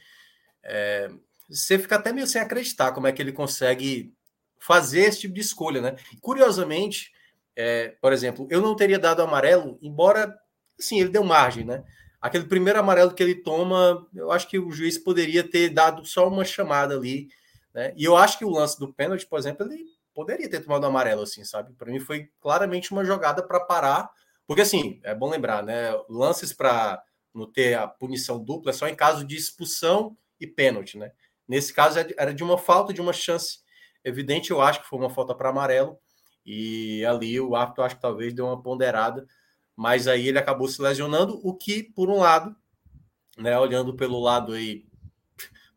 [0.64, 1.10] é,
[1.50, 4.14] você fica até meio sem acreditar como é que ele consegue
[4.60, 5.96] fazer esse tipo de escolha, né?
[6.22, 7.12] Curiosamente,
[7.56, 10.38] é, por exemplo, eu não teria dado amarelo, embora,
[10.78, 11.84] sim, ele deu margem, né?
[12.22, 16.28] Aquele primeiro amarelo que ele toma, eu acho que o juiz poderia ter dado só
[16.28, 17.30] uma chamada ali,
[17.74, 17.94] né?
[17.96, 21.22] E eu acho que o lance do pênalti, por exemplo, ele poderia ter tomado amarelo,
[21.22, 21.74] assim, sabe?
[21.74, 24.12] Para mim foi claramente uma jogada para parar,
[24.46, 25.92] porque assim, é bom lembrar, né?
[26.10, 27.02] Lances para
[27.34, 31.12] no ter a punição dupla é só em caso de expulsão e pênalti, né?
[31.48, 33.60] Nesse caso é era de uma falta de uma chance
[34.04, 35.98] evidente, eu acho que foi uma falta para amarelo
[36.46, 39.28] e ali o árbitro acho que talvez deu uma ponderada,
[39.76, 42.56] mas aí ele acabou se lesionando, o que por um lado,
[43.38, 44.86] né, olhando pelo lado aí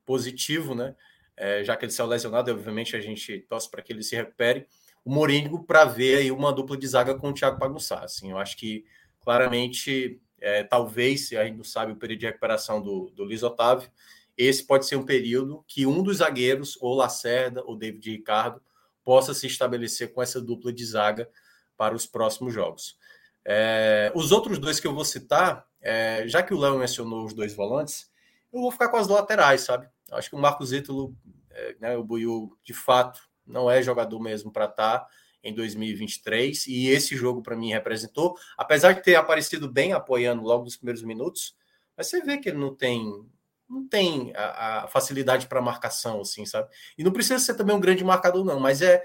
[0.05, 0.95] positivo, né,
[1.37, 4.67] é, já que ele saiu lesionado, obviamente a gente torce para que ele se recupere.
[5.05, 8.39] O Morínigo para ver aí uma dupla de zaga com o Thiago Pagunçá, assim, eu
[8.39, 8.85] acho que
[9.21, 13.45] claramente é, talvez, se a gente não sabe o período de recuperação do, do Luiz
[13.45, 13.89] Otávio,
[14.37, 18.61] esse pode ser um período que um dos zagueiros, ou Lacerda, ou David Ricardo,
[19.05, 21.31] possa se estabelecer com essa dupla de zaga
[21.77, 22.99] para os próximos jogos.
[23.45, 27.33] É, os outros dois que eu vou citar, é, já que o Léo mencionou os
[27.33, 28.11] dois volantes,
[28.53, 29.89] eu vou ficar com as laterais, sabe?
[30.11, 31.15] Acho que o Marcos Ítalo,
[31.51, 35.01] é, né, o Buiu, de fato, não é jogador mesmo para estar.
[35.01, 35.09] Tá
[35.43, 40.65] em 2023 e esse jogo para mim representou, apesar de ter aparecido bem apoiando logo
[40.65, 41.57] nos primeiros minutos,
[41.97, 43.27] mas você vê que ele não tem
[43.69, 46.69] não tem a, a facilidade para marcação assim, sabe?
[46.99, 49.03] E não precisa ser também um grande marcador não, mas é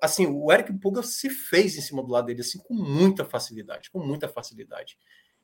[0.00, 3.90] assim, o Eric Puga se fez em cima do lado dele assim com muita facilidade,
[3.90, 4.96] com muita facilidade.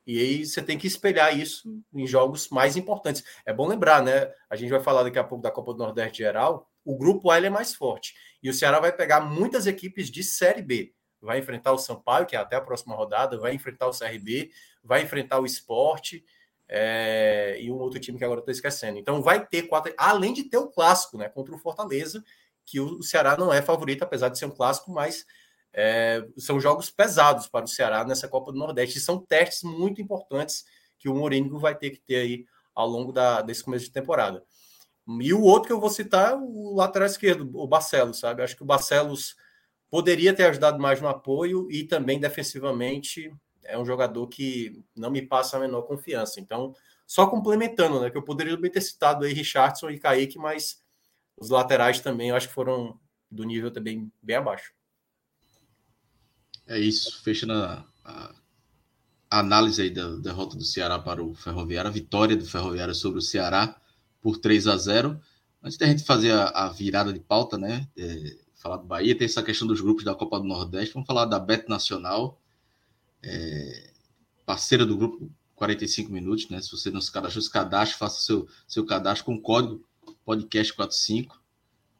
[0.05, 3.23] E aí você tem que espelhar isso em jogos mais importantes.
[3.45, 4.31] É bom lembrar, né?
[4.49, 6.70] A gente vai falar daqui a pouco da Copa do Nordeste geral.
[6.83, 8.13] O grupo A é mais forte.
[8.41, 10.93] E o Ceará vai pegar muitas equipes de Série B.
[11.21, 14.51] Vai enfrentar o Sampaio, que é até a próxima rodada, vai enfrentar o CRB,
[14.83, 16.25] vai enfrentar o Esporte
[16.67, 18.97] é, e um outro time que agora estou esquecendo.
[18.97, 21.29] Então vai ter quatro, além de ter o clássico, né?
[21.29, 22.23] Contra o Fortaleza,
[22.65, 25.25] que o Ceará não é favorito, apesar de ser um clássico, mas
[25.73, 28.97] é, são jogos pesados para o Ceará nessa Copa do Nordeste.
[28.97, 30.65] E são testes muito importantes
[30.97, 34.43] que o Mourinho vai ter que ter aí ao longo da, desse começo de temporada.
[35.07, 38.43] E o outro que eu vou citar é o lateral esquerdo, o Barcelos, sabe?
[38.43, 39.35] Acho que o Barcelos
[39.89, 43.33] poderia ter ajudado mais no apoio e também defensivamente
[43.63, 46.39] é um jogador que não me passa a menor confiança.
[46.39, 46.73] Então,
[47.05, 48.09] só complementando, né?
[48.09, 50.81] Que eu poderia ter citado aí Richardson e Kaique, mas
[51.37, 52.99] os laterais também eu acho que foram
[53.29, 54.71] do nível também bem abaixo.
[56.67, 58.35] É isso, fechando a, a,
[59.29, 63.21] análise aí da derrota do Ceará para o Ferroviário, a vitória do Ferroviário sobre o
[63.21, 63.80] Ceará
[64.21, 65.19] por 3 a 0
[65.63, 67.87] Antes da gente fazer a, a virada de pauta, né?
[67.95, 70.93] É, falar do Bahia, tem essa questão dos grupos da Copa do Nordeste.
[70.93, 72.39] Vamos falar da Bet Nacional,
[73.23, 73.91] é,
[74.45, 76.59] parceira do grupo 45 minutos, né?
[76.61, 79.83] Se você não se cadastrou, se cadastre, faça seu, seu cadastro com o código
[80.25, 81.39] podcast 45.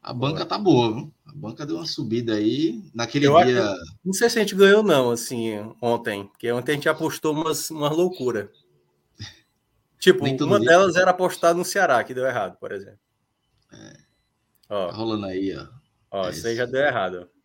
[0.02, 1.14] A banca tá boa, viu?
[1.28, 2.84] A banca deu uma subida aí.
[2.92, 3.64] Naquele Eu dia.
[3.64, 6.26] acho- Não sei se a gente ganhou, não, assim, ontem.
[6.26, 8.52] Porque ontem a gente apostou umas, uma loucura.
[10.02, 10.70] Tipo, uma dia.
[10.70, 13.00] delas era apostar no Ceará, que deu errado, por exemplo.
[13.70, 13.78] Tá
[14.68, 15.68] Ó, rolando aí, ó.
[16.10, 17.30] ó, É isso aí já deu errado.
[17.32, 17.42] ó.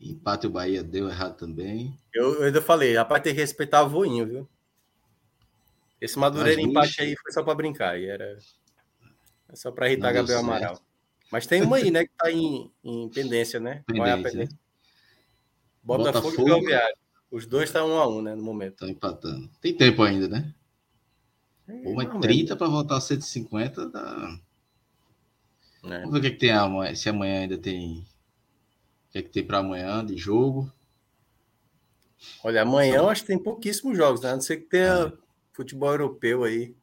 [0.00, 1.96] Empate o Bahia deu errado também.
[2.12, 4.48] Eu, eu ainda falei, rapaz, tem que respeitar o voinho, viu?
[6.00, 7.96] Esse Madureira empate aí foi só pra brincar.
[8.00, 8.36] E era
[9.48, 10.50] é só pra irritar Gabriel certo.
[10.50, 10.80] Amaral.
[11.30, 13.84] Mas tem uma aí, né, que tá em, em pendência, né?
[13.88, 14.22] Qual é a né?
[14.24, 14.58] pendência?
[15.84, 16.42] Botafogo, Botafogo.
[16.42, 16.96] e Ferroviário.
[17.30, 18.78] Os dois estão um a um, né, no momento.
[18.78, 19.48] Tá empatando.
[19.60, 20.52] Tem tempo ainda, né?
[21.82, 24.38] Pô, mas Mais ou 30 para voltar a 150 dá.
[25.84, 26.00] né?
[26.00, 26.94] Vamos ver o que, é que tem amanhã.
[26.94, 27.98] Se amanhã ainda tem.
[29.08, 30.72] O que é que tem para amanhã de jogo?
[32.44, 34.30] Olha, amanhã eu acho que tem pouquíssimos jogos, né?
[34.30, 35.12] A não ser que tenha É.
[35.52, 36.74] futebol europeu aí.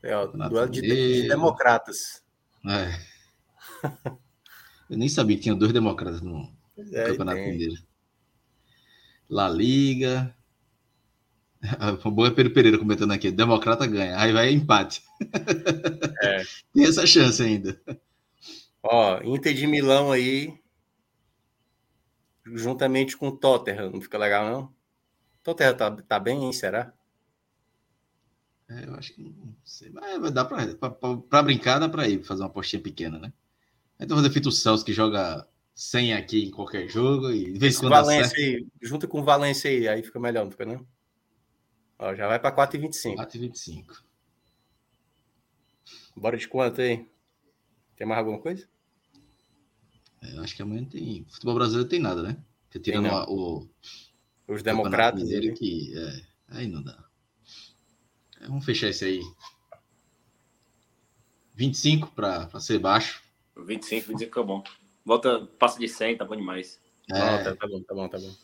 [0.00, 2.22] Tem, ó, duelo de, de democratas.
[2.66, 2.98] É.
[4.88, 7.38] Eu nem sabia que tinha dois democratas no Pois é, Campeonato.
[7.38, 7.82] Mineiro.
[9.28, 10.34] La Liga.
[12.04, 13.30] O bom é Pedro Pereira comentando aqui.
[13.30, 14.18] Democrata ganha.
[14.18, 15.02] Aí vai empate.
[16.22, 16.42] É.
[16.72, 17.80] Tem essa chance ainda.
[18.82, 20.54] Ó, Inter de Milão aí,
[22.44, 24.74] juntamente com o Tottenham, não fica legal, não?
[25.42, 26.52] Tottenham tá, tá bem, hein?
[26.52, 26.92] Será?
[28.68, 29.90] É, eu acho que não sei.
[29.90, 33.18] Mas vai dar pra, pra, pra- pra brincar, dá pra ir fazer uma apostinha pequena,
[33.18, 33.32] né?
[33.98, 37.76] Então fazer feito o Celso que joga 100 aqui em qualquer jogo e de vez
[37.76, 40.66] em quando dá Valência aí, junta com o Valência aí, aí fica melhor, não fica,
[40.66, 40.86] não?
[41.98, 43.16] Ó, já vai pra 4,25.
[43.16, 44.04] 4,25.
[46.16, 47.08] Bora de quanto aí?
[47.96, 48.68] Tem mais alguma coisa?
[50.22, 51.24] É, eu acho que amanhã não tem.
[51.28, 52.36] Futebol brasileiro tem nada, né?
[52.64, 53.16] Porque tirando não.
[53.16, 53.68] a- o
[54.48, 55.52] Os democratas aí.
[55.54, 56.26] que é,
[56.56, 57.04] aí não dá.
[58.40, 59.20] É, vamos fechar esse aí.
[61.54, 63.22] 25 para ser baixo.
[63.56, 64.64] 25, 25 é bom.
[65.04, 66.80] Volta, passa de 100, tá bom demais.
[67.12, 68.34] É, Ó, tá, tá bom, tá bom, tá bom.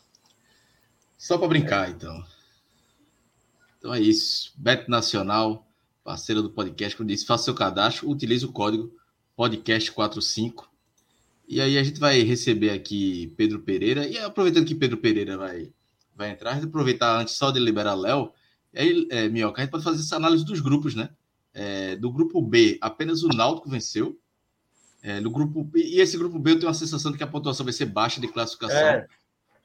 [1.17, 2.23] Só para brincar, então.
[3.81, 4.53] Então é isso.
[4.55, 5.67] Beto Nacional,
[6.03, 8.93] parceiro do podcast, como disse, faça seu cadastro, utilize o código
[9.35, 10.65] podcast45.
[11.47, 14.07] E aí a gente vai receber aqui Pedro Pereira.
[14.07, 15.73] E aproveitando que Pedro Pereira vai,
[16.15, 18.31] vai entrar, a gente aproveitar antes só de liberar Léo.
[18.71, 21.09] E aí, é, Minhoca, a gente pode fazer essa análise dos grupos, né?
[21.51, 24.15] É, do grupo B, apenas o Náutico venceu.
[25.01, 27.27] É, no grupo B, e esse grupo B eu tenho a sensação de que a
[27.27, 29.07] pontuação vai ser baixa de classificação É.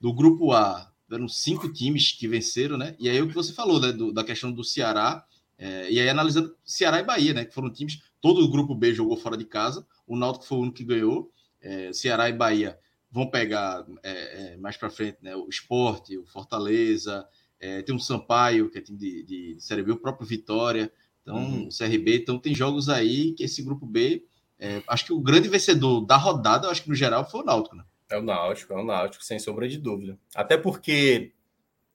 [0.01, 2.95] do grupo A, eram cinco times que venceram, né?
[2.99, 3.93] E aí o que você falou, né?
[3.93, 5.25] do- da questão do Ceará,
[5.59, 7.45] é, e aí analisando Ceará e Bahia, né?
[7.45, 10.61] Que foram times, todo o grupo B jogou fora de casa, o Náutico foi o
[10.63, 11.31] único que ganhou,
[11.61, 12.79] é, Ceará e Bahia
[13.11, 15.35] vão pegar é, é, mais para frente, né?
[15.37, 17.27] O Esporte, o Fortaleza,
[17.59, 20.93] é, tem um Sampaio, que é time de, de, de Série B, o próprio Vitória,
[21.23, 21.69] então, Uhum.
[21.71, 24.25] CRB, então tem jogos aí que esse grupo B,
[24.59, 27.75] é, acho que o grande vencedor da rodada, acho que no geral foi o Náutico,
[27.75, 27.85] né?
[28.09, 30.19] É o Náutico, é o Náutico, sem sombra de dúvida.
[30.35, 31.33] Até porque,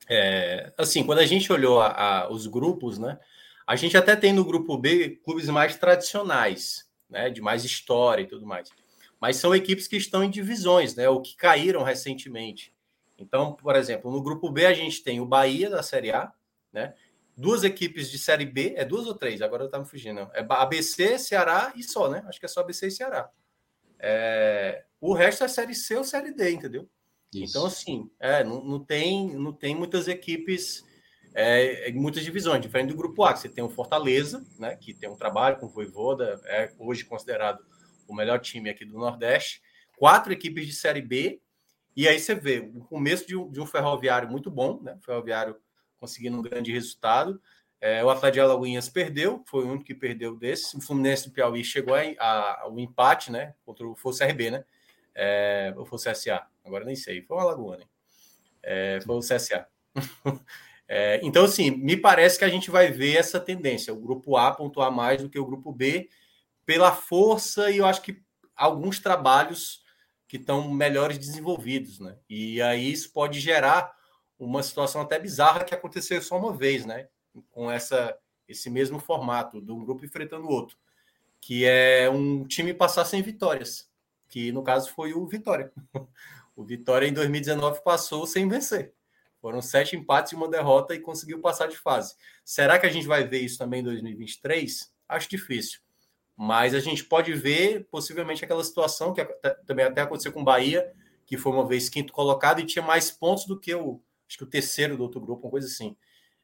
[0.10, 1.92] é, assim, quando a gente olhou a-
[2.24, 3.18] a- os grupos, né?
[3.66, 7.30] A gente até tem no grupo B clubes mais tradicionais, né?
[7.30, 8.70] De mais história e tudo mais.
[9.20, 11.08] Mas são equipes que estão em divisões, né?
[11.08, 12.74] Ou que caíram recentemente.
[13.18, 16.34] Então, por exemplo, no grupo B a gente tem o Bahia da Série A,
[16.74, 16.94] né?
[17.38, 19.42] Duas equipes de Série B, é duas ou três?
[19.42, 20.20] Agora tá me fugindo.
[20.34, 22.24] É ABC, Ceará e só, né?
[22.28, 23.30] Acho que é só ABC e Ceará.
[24.02, 26.90] É, o resto é Série C ou Série D, entendeu?
[27.34, 27.52] Isso.
[27.52, 30.84] Então, assim, é, não, não, tem, não tem muitas equipes,
[31.34, 34.94] é, é, muitas divisões, diferente do grupo A, que você tem o Fortaleza, né, que
[34.94, 37.64] tem um trabalho com o Voivoda, é hoje considerado
[38.08, 39.62] o melhor time aqui do Nordeste,
[39.98, 41.40] quatro equipes de Série B,
[41.96, 45.56] e aí você vê o começo de um, de um ferroviário muito bom, né, ferroviário
[46.00, 47.40] conseguindo um grande resultado,
[47.82, 51.34] é, o Atlético de Alagoinhas perdeu, foi o único que perdeu desse, o Fluminense do
[51.34, 54.64] Piauí chegou ao empate, né, contra o, foi o CRB, né,
[55.16, 57.84] é, ou foi o CSA, agora nem sei, foi o Alagoana,
[58.62, 59.68] é, foi o CSA.
[60.88, 64.52] é, então, assim, me parece que a gente vai ver essa tendência, o grupo A
[64.52, 66.08] pontuar mais do que o grupo B,
[66.66, 68.22] pela força e eu acho que
[68.56, 69.82] alguns trabalhos
[70.28, 72.16] que estão melhores desenvolvidos, né?
[72.30, 73.94] E aí isso pode gerar
[74.40, 77.10] uma situação até bizarra que aconteceu só uma vez, né?
[77.52, 78.18] Com essa
[78.48, 80.78] esse mesmo formato de um grupo enfrentando o outro,
[81.40, 83.90] que é um time passar sem vitórias,
[84.28, 85.72] que no caso foi o Vitória.
[86.54, 88.94] O Vitória em 2019 passou sem vencer.
[89.42, 92.14] Foram sete empates e uma derrota e conseguiu passar de fase.
[92.44, 94.94] Será que a gente vai ver isso também em 2023?
[95.08, 95.80] Acho difícil.
[96.36, 99.24] Mas a gente pode ver possivelmente aquela situação que
[99.66, 100.92] também até aconteceu com o Bahia,
[101.26, 104.44] que foi uma vez quinto colocado e tinha mais pontos do que o, acho que
[104.44, 105.96] o terceiro do outro grupo, uma coisa assim.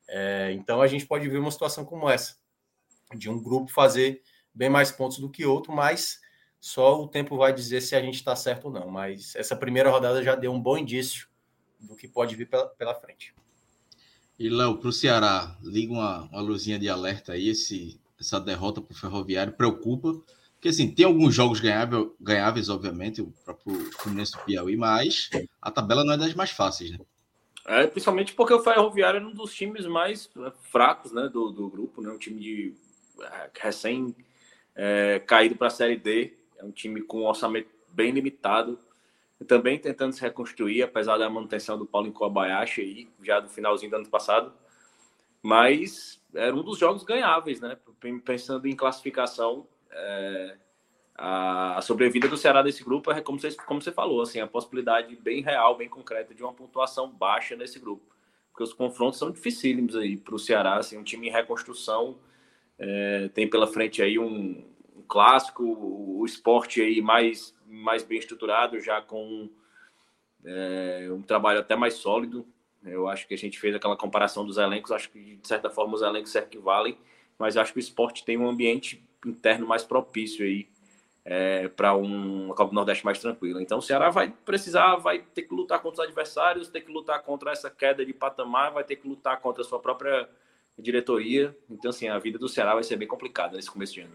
[0.08, 2.36] É, então a gente pode ver uma situação como essa,
[3.16, 4.22] de um grupo fazer
[4.54, 6.20] bem mais pontos do que outro, mas
[6.60, 8.90] só o tempo vai dizer se a gente está certo ou não.
[8.90, 11.28] Mas essa primeira rodada já deu um bom indício
[11.80, 13.34] do que pode vir pela, pela frente.
[14.40, 18.82] E, Léo, para o Ceará, liga uma, uma luzinha de alerta aí, esse, essa derrota
[18.82, 20.14] para o Ferroviário preocupa,
[20.54, 25.30] porque assim, tem alguns jogos ganháveis, ganháveis obviamente, o próprio Fluminense do Piauí, mas
[25.62, 27.00] a tabela não é das mais fáceis, né?
[27.68, 31.70] É, principalmente porque o Ferroviário é um dos times mais é, fracos né, do, do
[31.70, 32.10] grupo, né?
[32.10, 32.74] Um time de
[33.22, 34.16] é, recém
[34.74, 38.80] é, caído para a Série D, é um time com um orçamento bem limitado,
[39.46, 43.98] também tentando se reconstruir, apesar da manutenção do Paulo Kobayashi aí, já do finalzinho do
[43.98, 44.54] ano passado.
[45.42, 47.78] Mas era um dos jogos ganháveis, né?
[48.24, 50.58] Pensando em classificação, é,
[51.18, 55.16] a, sobrevida do Ceará desse grupo é como você, como você falou, assim, a possibilidade
[55.16, 58.16] bem real, bem concreta de uma pontuação baixa nesse grupo.
[58.52, 62.20] Porque os confrontos são dificílimos aí para o Ceará, assim, um time em reconstrução,
[62.78, 64.64] é, tem pela frente aí um,
[64.96, 69.50] um clássico, o, o esporte aí mais, mais bem estruturado, já com
[70.46, 72.46] é, um trabalho até mais sólido.
[72.84, 75.96] Eu acho que a gente fez aquela comparação dos elencos, acho que de certa forma
[75.96, 76.96] os elencos se equivalem,
[77.40, 80.70] mas acho que o esporte tem um ambiente interno mais propício aí
[81.30, 83.62] é, para um, uma Copa do Nordeste mais tranquila.
[83.62, 87.22] Então o Ceará vai precisar, vai ter que lutar contra os adversários, ter que lutar
[87.22, 90.30] contra essa queda de patamar, vai ter que lutar contra a sua própria
[90.80, 91.54] diretoria.
[91.70, 94.14] Então, assim, a vida do Ceará vai ser bem complicada nesse começo de ano.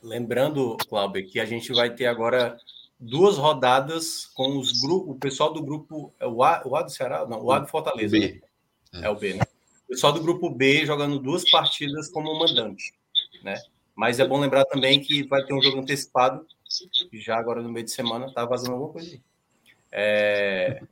[0.00, 2.56] Lembrando, Cláudio, que a gente vai ter agora
[2.98, 6.14] duas rodadas com os grupos, o pessoal do grupo.
[6.20, 7.26] É o A, o A do Ceará?
[7.26, 8.16] Não, o A do Fortaleza.
[8.16, 8.40] B.
[8.92, 9.00] Né?
[9.02, 9.42] É o B, né?
[9.86, 12.94] O pessoal do grupo B jogando duas partidas como mandante,
[13.42, 13.60] né?
[14.00, 16.46] Mas é bom lembrar também que vai ter um jogo antecipado,
[17.12, 19.20] já agora no meio de semana, tá vazando alguma coisa aí.
[19.92, 20.82] É...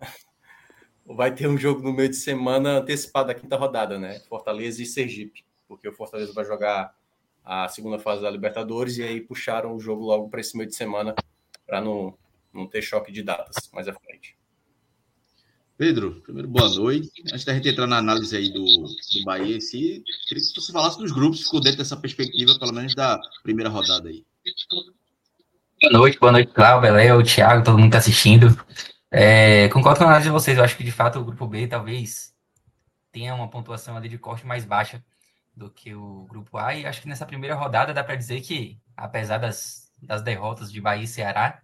[1.06, 4.20] Vai ter um jogo no meio de semana antecipado da quinta rodada, né?
[4.28, 6.94] Fortaleza e Sergipe, porque o Fortaleza vai jogar
[7.42, 10.76] a segunda fase da Libertadores e aí puxaram o jogo logo para esse meio de
[10.76, 11.14] semana
[11.66, 12.12] para não,
[12.52, 14.37] não ter choque de datas mais à frente.
[15.78, 17.08] Pedro, primeiro boa noite.
[17.32, 20.98] Antes da gente entrar na análise aí do, do Bahia, se, queria que você falasse
[20.98, 24.26] dos grupos, ficou dentro dessa perspectiva, pelo menos da primeira rodada aí.
[25.80, 28.48] Boa noite, boa noite, Cláudio, Léo, Thiago, todo mundo que está assistindo.
[29.08, 31.68] É, concordo com a análise de vocês, eu acho que de fato o grupo B
[31.68, 32.34] talvez
[33.12, 35.00] tenha uma pontuação ali de corte mais baixa
[35.54, 38.80] do que o grupo A, e acho que nessa primeira rodada dá para dizer que,
[38.96, 41.62] apesar das, das derrotas de Bahia e Ceará,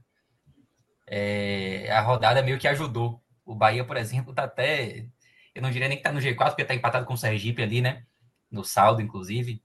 [1.05, 5.07] é, a rodada meio que ajudou o Bahia, por exemplo, tá até.
[5.55, 7.81] Eu não diria nem que tá no G4, porque tá empatado com o Sergipe ali,
[7.81, 8.05] né?
[8.51, 9.62] No saldo, inclusive.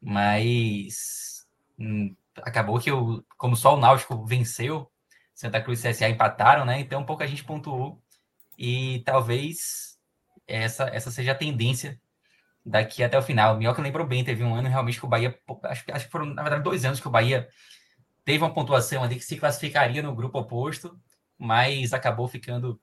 [0.00, 1.46] Mas.
[1.78, 4.90] Hum, acabou que, eu, como só o Náutico venceu,
[5.34, 6.80] Santa Cruz e CSA empataram, né?
[6.80, 8.00] Então pouca gente pontuou.
[8.58, 9.98] E talvez
[10.46, 12.00] essa, essa seja a tendência
[12.64, 13.54] daqui até o final.
[13.54, 15.38] O Minhoca lembrou bem, teve um ano realmente que o Bahia.
[15.64, 17.48] Acho, acho que foram, na verdade, dois anos que o Bahia
[18.24, 20.98] teve uma pontuação ali que se classificaria no grupo oposto,
[21.38, 22.80] mas acabou ficando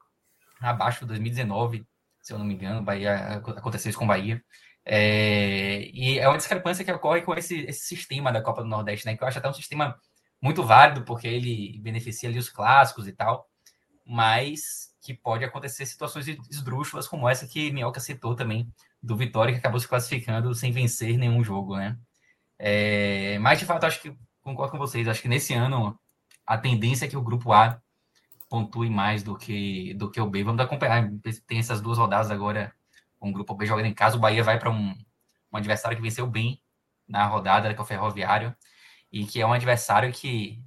[0.62, 1.86] abaixo de 2019,
[2.22, 4.44] se eu não me engano, Bahia aconteceu isso com Bahia.
[4.86, 9.06] É, e é uma discrepância que ocorre com esse, esse sistema da Copa do Nordeste,
[9.06, 9.16] né?
[9.16, 9.96] Que eu acho até um sistema
[10.42, 13.48] muito válido, porque ele beneficia ali os clássicos e tal,
[14.06, 18.72] mas que pode acontecer situações esdrúxulas como essa que Minhoca citou também,
[19.02, 21.98] do Vitória, que acabou se classificando sem vencer nenhum jogo, né?
[22.60, 26.00] É, mas, de fato, acho que concordo com vocês, acho que nesse ano
[26.46, 27.82] a tendência é que o grupo A
[28.52, 30.44] pontue mais do que, do que o B.
[30.44, 31.10] Vamos acompanhar.
[31.48, 32.76] Tem essas duas rodadas agora,
[33.22, 34.18] um grupo B jogando em casa.
[34.18, 34.94] O Bahia vai para um,
[35.54, 36.62] um adversário que venceu bem
[37.08, 38.54] na rodada, que é o Ferroviário,
[39.10, 40.62] e que é um adversário que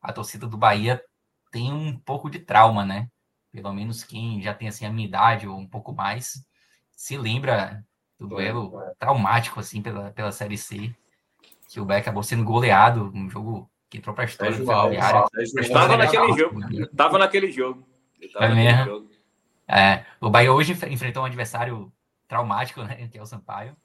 [0.00, 1.02] a torcida do Bahia
[1.52, 3.10] tem um pouco de trauma, né?
[3.52, 6.42] Pelo menos quem já tem assim a minha idade ou um pouco mais
[6.92, 7.84] se lembra
[8.18, 10.94] do duelo traumático assim pela, pela Série C,
[11.68, 14.56] que o Bahia acabou sendo goleado, um jogo que entrou para a história.
[15.38, 16.60] Estava naquele jogo.
[16.72, 17.86] Estava naquele jogo.
[18.36, 18.84] É mesmo.
[18.84, 19.10] Jogo.
[19.68, 21.92] É, o Bahia hoje enfrentou um adversário
[22.28, 23.76] traumático, né, que é o Sampaio.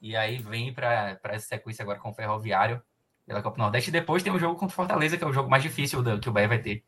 [0.00, 2.82] E aí vem para essa sequência agora com o Ferroviário
[3.26, 3.90] pela Copa Nordeste.
[3.90, 6.20] E depois tem o jogo contra o Fortaleza, que é o jogo mais difícil do,
[6.20, 6.84] que o Bahia vai ter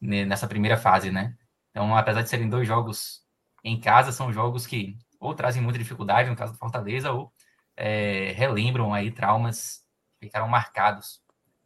[0.00, 1.34] nessa primeira fase, né?
[1.70, 3.22] Então, apesar de serem dois jogos
[3.64, 7.32] em casa, são jogos que ou trazem muita dificuldade, no caso do Fortaleza, ou
[7.76, 9.84] é, relembram aí traumas
[10.18, 11.20] que ficaram marcados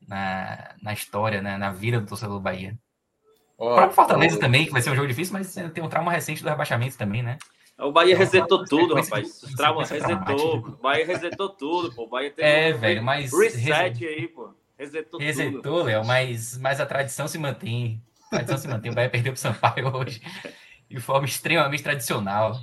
[0.06, 2.76] na, na história, né, na vida do torcedor do Bahia.
[3.58, 5.88] Oh, o próprio Fortaleza oh, também, que vai ser um jogo difícil, mas tem um
[5.88, 7.38] trauma recente do rebaixamento também, né?
[7.78, 9.42] O Bahia então, resetou tudo, rapaz.
[9.42, 10.58] O trauma resetou.
[10.58, 12.04] O Bahia resetou tudo, pô.
[12.04, 13.32] O Bahia teve é, um velho, mas.
[13.32, 14.54] Reset aí, pô.
[14.78, 15.82] Resetou, resetou tudo.
[15.84, 18.02] Léo, mas, mas a tradição se mantém.
[18.26, 18.90] A tradição se mantém.
[18.90, 20.22] O Bahia perdeu pro Sampaio hoje
[20.88, 22.60] de forma extremamente tradicional.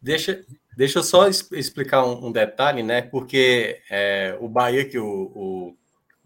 [0.00, 0.44] Deixa,
[0.76, 3.02] deixa eu só explicar um, um detalhe, né?
[3.02, 5.76] Porque é, o Bahia que o, o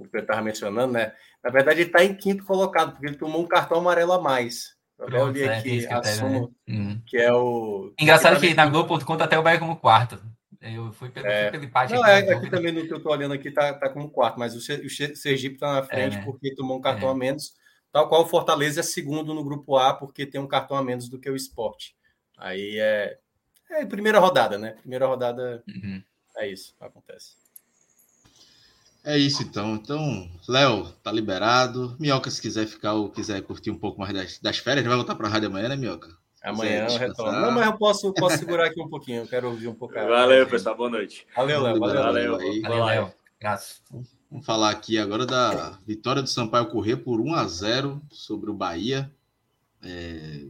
[0.03, 1.13] o que eu estava mencionando, né?
[1.43, 4.77] Na verdade, ele está em quinto colocado, porque ele tomou um cartão amarelo a mais.
[4.99, 7.01] Eu olhei é, aqui, assumo né?
[7.07, 7.93] Que é o.
[7.99, 10.21] Engraçado que, que na Globo.com tá até o Bahia como quarto.
[10.61, 11.51] Eu fui pelo, é.
[11.51, 11.93] pelo empate.
[11.93, 14.39] Não, aqui, é, aqui também no que eu estou olhando aqui tá, tá como quarto,
[14.39, 17.13] mas o, Sergipe está na frente é, porque tomou um cartão é.
[17.13, 17.55] a menos,
[17.91, 21.09] tal qual o Fortaleza é segundo no grupo A porque tem um cartão a menos
[21.09, 21.97] do que o esporte.
[22.39, 23.19] Aí é,
[23.73, 24.73] é primeira rodada, né?
[24.81, 26.01] Primeira rodada uhum.
[26.37, 27.42] é isso, acontece.
[29.05, 29.75] É isso então.
[29.75, 31.97] Então, Léo, tá liberado.
[31.99, 35.15] Minhoca, se quiser ficar ou quiser curtir um pouco mais das, das férias, vai voltar
[35.17, 36.09] para a rádio amanhã, né, Minhoca?
[36.43, 37.41] Amanhã eu retorno.
[37.41, 39.23] Não, mas eu posso, posso segurar aqui um pouquinho.
[39.23, 39.95] Eu quero ouvir um pouco.
[39.95, 40.77] Valeu, pessoal.
[40.77, 41.27] Boa noite.
[41.37, 41.79] Valeu, Léo.
[41.79, 42.33] Valeu, valeu.
[42.33, 43.15] Valeu, valeu Léo.
[43.41, 43.83] Graças.
[44.31, 48.55] Vamos falar aqui agora da vitória do Sampaio Correr por 1 a 0 sobre o
[48.55, 49.13] Bahia.
[49.83, 50.47] É...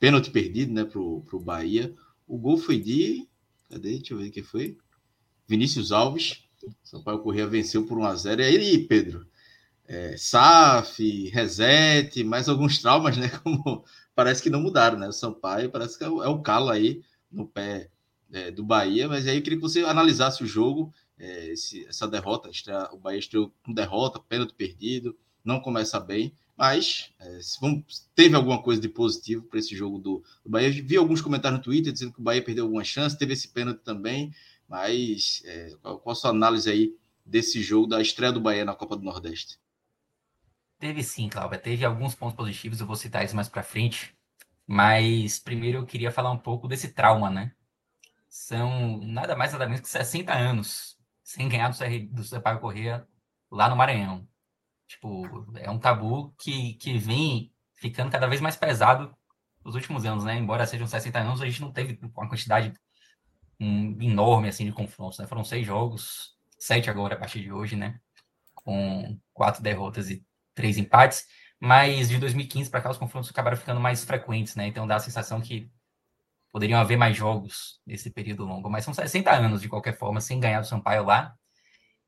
[0.00, 1.94] Pênalti perdido, né, pro, pro Bahia.
[2.26, 3.28] O gol foi de.
[3.70, 3.96] Cadê?
[3.98, 4.78] Deixa eu ver quem foi.
[5.46, 6.47] Vinícius Alves.
[6.82, 8.40] Sampaio Corrêa venceu por 1x0.
[8.40, 9.26] E aí, Pedro?
[9.86, 13.28] É, SAF, reset, mais alguns traumas, né?
[13.42, 15.08] Como parece que não mudaram, né?
[15.08, 17.90] O Sampaio parece que é o, é calo aí no pé
[18.32, 19.08] é, do Bahia.
[19.08, 22.50] Mas aí eu queria que você analisasse o jogo, é, esse, essa derrota.
[22.92, 26.34] O Bahia estreou com derrota, pênalti perdido, não começa bem.
[26.56, 30.70] Mas é, vamos, teve alguma coisa de positivo para esse jogo do, do Bahia.
[30.70, 33.80] Vi alguns comentários no Twitter dizendo que o Bahia perdeu alguma chance, teve esse pênalti
[33.84, 34.34] também.
[34.68, 38.74] Mas é, qual, qual a sua análise aí desse jogo, da estreia do Bahia na
[38.74, 39.58] Copa do Nordeste?
[40.78, 41.58] Teve sim, Cláudia.
[41.58, 44.14] Teve alguns pontos positivos, eu vou citar isso mais para frente.
[44.66, 47.52] Mas primeiro eu queria falar um pouco desse trauma, né?
[48.28, 53.06] São nada mais nada menos que 60 anos sem ganhar do, CR, do Sampaio Corrêa
[53.50, 54.28] lá no Maranhão.
[54.86, 59.14] Tipo, é um tabu que, que vem ficando cada vez mais pesado
[59.64, 60.36] nos últimos anos, né?
[60.36, 62.72] Embora sejam 60 anos, a gente não teve uma quantidade
[63.60, 65.26] um, enorme assim de confrontos, né?
[65.26, 68.00] Foram seis jogos, sete agora a partir de hoje, né?
[68.54, 70.24] Com quatro derrotas e
[70.54, 71.26] três empates.
[71.60, 74.66] Mas de 2015 para cá os confrontos acabaram ficando mais frequentes, né?
[74.66, 75.70] Então dá a sensação que
[76.52, 78.70] poderiam haver mais jogos nesse período longo.
[78.70, 81.34] Mas são 60 anos, de qualquer forma, sem ganhar do Sampaio lá.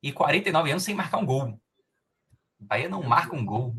[0.03, 1.61] E 49 anos sem marcar um gol.
[2.59, 3.77] Bahia não marca um gol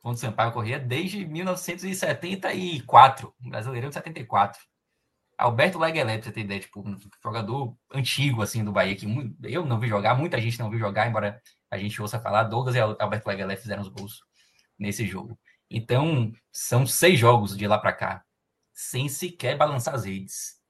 [0.00, 4.60] contra o Sampaio Corrêa desde 1974, Brasileirão de 74.
[5.38, 9.06] Alberto Leguelé, pra você ter ideia, tipo, um jogador antigo, assim, do Bahia, que
[9.42, 11.40] eu não vi jogar, muita gente não viu jogar, embora
[11.70, 14.20] a gente ouça falar, Douglas e Alberto Leguelé fizeram os gols
[14.78, 15.38] nesse jogo.
[15.70, 18.24] Então, são seis jogos de lá para cá,
[18.72, 20.60] sem sequer balançar as redes,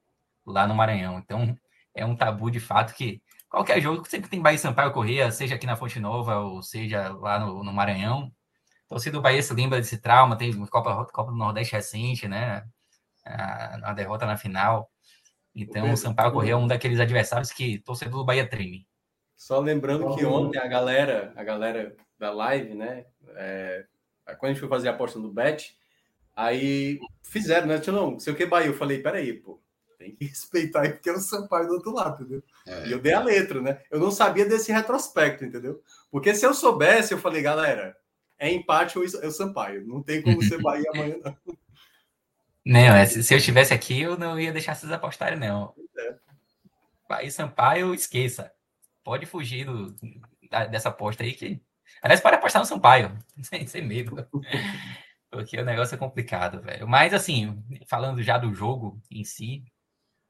[0.46, 1.18] lá no Maranhão.
[1.18, 1.56] Então,
[1.94, 5.56] é um tabu de fato que qualquer jogo, sempre tem Bahia e Sampaio Correia, seja
[5.56, 8.32] aqui na Fonte Nova ou seja lá no, no Maranhão.
[8.88, 12.64] Torcida do Bahia se lembra desse trauma, tem Copa, Copa do Nordeste recente, né?
[13.24, 14.90] A, a derrota na final.
[15.54, 18.86] Então, o Sampaio Correia é um daqueles adversários que torcedor do Bahia treme.
[19.36, 23.04] Só lembrando que ontem a galera, a galera da live, né?
[23.34, 23.84] É,
[24.38, 25.76] quando a gente foi fazer a aposta no Bet,
[26.34, 27.80] aí fizeram, né?
[27.88, 28.68] Não, sei o que Bahia.
[28.68, 29.60] Eu falei, peraí, pô,
[29.98, 32.42] tem que respeitar aí, porque é o Sampaio do outro lado, entendeu?
[32.66, 32.86] É.
[32.86, 33.80] E eu dei a letra, né?
[33.90, 35.82] Eu não sabia desse retrospecto, entendeu?
[36.10, 37.96] Porque se eu soubesse, eu falei, galera,
[38.38, 39.86] é empate ou é o Sampaio.
[39.86, 41.36] Não tem como ser Bahia amanhã, não.
[42.64, 45.74] Não, é, se eu estivesse aqui, eu não ia deixar vocês apostarem, não.
[47.08, 48.52] Bahia Sampaio, esqueça.
[49.02, 49.94] Pode fugir do,
[50.48, 51.60] da, dessa aposta aí que.
[52.00, 54.26] Aliás, pode apostar no Sampaio, sem, sem medo.
[55.28, 56.86] Porque o negócio é complicado, velho.
[56.86, 59.64] Mas, assim, falando já do jogo em si,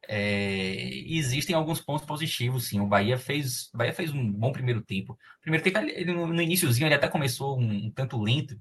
[0.09, 0.75] é,
[1.07, 2.81] existem alguns pontos positivos, sim.
[2.81, 5.19] O Bahia fez, o Bahia fez um bom primeiro tempo.
[5.43, 8.59] Primeiro tempo, ele, no, no iníciozinho, ele até começou um, um tanto lento,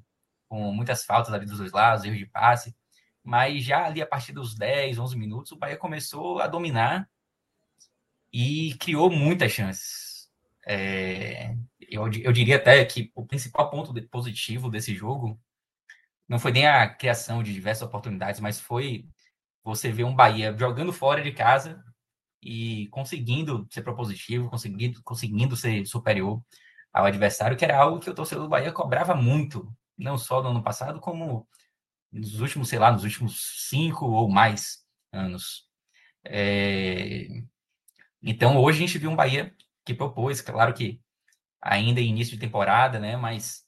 [0.49, 2.75] com muitas faltas ali dos dois lados, erros de passe
[3.23, 7.09] mas já ali a partir dos 10, 11 minutos, o Bahia começou a dominar
[8.31, 10.29] e criou muitas chances.
[10.65, 15.39] É, eu, eu diria até que o principal ponto positivo desse jogo
[16.27, 19.05] não foi nem a criação de diversas oportunidades, mas foi
[19.63, 21.83] você ver um Bahia jogando fora de casa
[22.41, 26.41] e conseguindo ser propositivo, conseguindo, conseguindo ser superior
[26.93, 30.49] ao adversário, que era algo que o torcedor do Bahia cobrava muito, não só no
[30.49, 31.47] ano passado, como
[32.11, 35.67] nos últimos, sei lá, nos últimos cinco ou mais anos.
[36.25, 37.27] É...
[38.21, 39.55] Então, hoje a gente viu um Bahia
[39.85, 41.01] que propôs, claro que
[41.61, 43.15] ainda em início de temporada, né?
[43.17, 43.63] Mas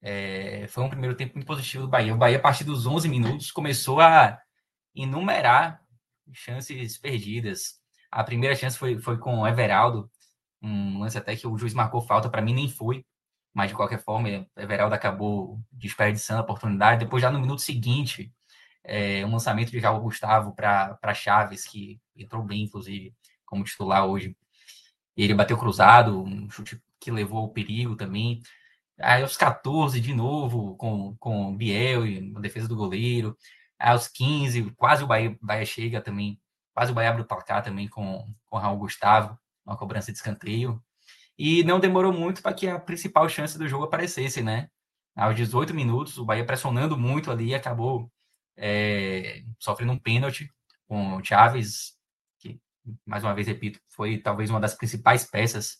[0.00, 0.66] é...
[0.68, 2.14] foi um primeiro tempo muito positivo do Bahia.
[2.14, 4.38] O Bahia, a partir dos 11 minutos, começou a
[4.94, 5.82] enumerar
[6.32, 7.80] chances perdidas.
[8.10, 10.10] A primeira chance foi, foi com o Everaldo,
[10.62, 13.04] um lance até que o juiz marcou falta, para mim nem foi,
[13.54, 17.04] mas de qualquer forma, Everaldo acabou desperdiçando a oportunidade.
[17.04, 18.32] Depois, já no minuto seguinte,
[18.84, 23.14] é, um lançamento de Raul Gustavo para Chaves, que entrou bem, inclusive,
[23.44, 24.36] como titular hoje.
[25.16, 28.42] Ele bateu cruzado, um chute que levou o perigo também.
[28.98, 33.36] Aí aos 14, de novo, com, com Biel e a defesa do goleiro.
[33.78, 36.40] Aí aos 15, quase o Bahia, Bahia chega também,
[36.74, 40.82] quase o Bahia abre o placar também com, com Raul Gustavo, uma cobrança de escanteio.
[41.38, 44.68] E não demorou muito para que a principal chance do jogo aparecesse, né?
[45.14, 48.10] Aos 18 minutos, o Bahia pressionando muito ali, acabou
[48.56, 50.50] é, sofrendo um pênalti
[50.86, 51.94] com o Chaves,
[52.38, 52.60] que,
[53.06, 55.78] mais uma vez repito, foi talvez uma das principais peças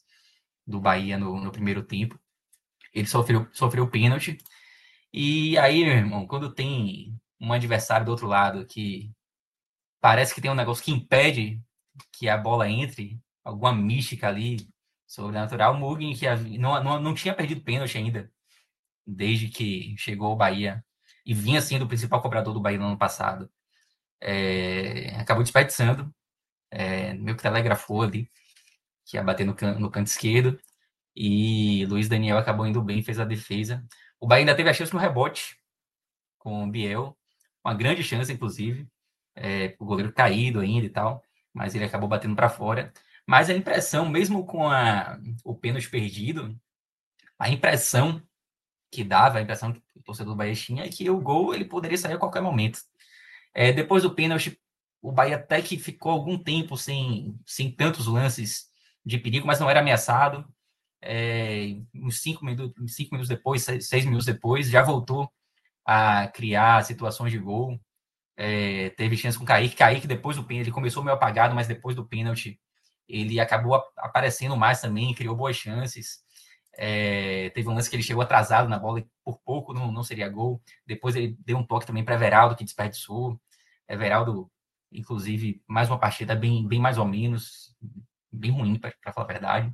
[0.67, 2.19] do Bahia no, no primeiro tempo.
[2.93, 4.39] Ele sofreu, sofreu pênalti.
[5.13, 9.13] E aí, meu irmão, quando tem um adversário do outro lado que
[10.01, 11.61] parece que tem um negócio que impede
[12.13, 14.69] que a bola entre, alguma mística ali
[15.13, 16.27] sobrenatural, o Mugni, que
[16.59, 18.33] não, não, não tinha perdido pênalti ainda,
[19.07, 20.83] desde que chegou ao Bahia
[21.25, 23.51] e vinha sendo o principal cobrador do Bahia no ano passado,
[24.21, 26.13] é, acabou desperdiçando,
[26.71, 28.31] é, meio que telegrafou ali,
[29.05, 30.59] que ia bater no, can, no canto esquerdo,
[31.15, 33.85] e Luiz Daniel acabou indo bem, fez a defesa.
[34.19, 35.59] O Bahia ainda teve a chance no rebote
[36.39, 37.17] com o Biel,
[37.63, 38.89] uma grande chance, inclusive,
[39.37, 41.23] é, o goleiro caído ainda e tal,
[41.53, 42.93] mas ele acabou batendo para fora.
[43.27, 46.59] Mas a impressão, mesmo com a, o pênalti perdido,
[47.39, 48.23] a impressão
[48.91, 51.65] que dava, a impressão que o torcedor do Bahia tinha é que o gol ele
[51.65, 52.81] poderia sair a qualquer momento.
[53.55, 54.61] É, depois do pênalti,
[55.01, 58.71] o Bahia até que ficou algum tempo sem, sem tantos lances
[59.05, 60.47] de perigo, mas não era ameaçado.
[61.01, 65.31] É, uns cinco minutos, cinco minutos depois, seis, seis, minutos depois, já voltou
[65.85, 67.81] a criar situações de gol.
[68.37, 69.77] É, teve chance com o Kaique.
[69.77, 72.61] Kaique, depois do pênalti, ele começou meio apagado, mas depois do pênalti,
[73.13, 76.25] ele acabou aparecendo mais também, criou boas chances.
[76.75, 80.03] É, teve um lance que ele chegou atrasado na bola e por pouco não, não
[80.03, 80.63] seria gol.
[80.87, 83.39] Depois ele deu um toque também para Everaldo, que desperdiçou.
[83.87, 84.51] Everaldo,
[84.91, 87.77] inclusive, mais uma partida bem, bem mais ou menos,
[88.33, 89.73] bem ruim, para falar a verdade.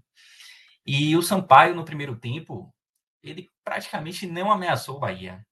[0.84, 2.74] E o Sampaio, no primeiro tempo,
[3.22, 5.46] ele praticamente não ameaçou o Bahia.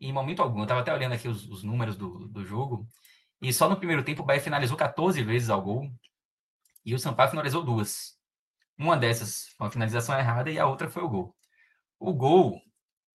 [0.00, 0.58] Em momento algum.
[0.60, 2.86] Eu estava até olhando aqui os, os números do, do jogo.
[3.42, 5.90] E só no primeiro tempo o Bahia finalizou 14 vezes ao gol.
[6.84, 8.18] E o Sampaio finalizou duas.
[8.78, 11.36] Uma dessas foi uma finalização errada e a outra foi o gol.
[11.98, 12.60] O gol,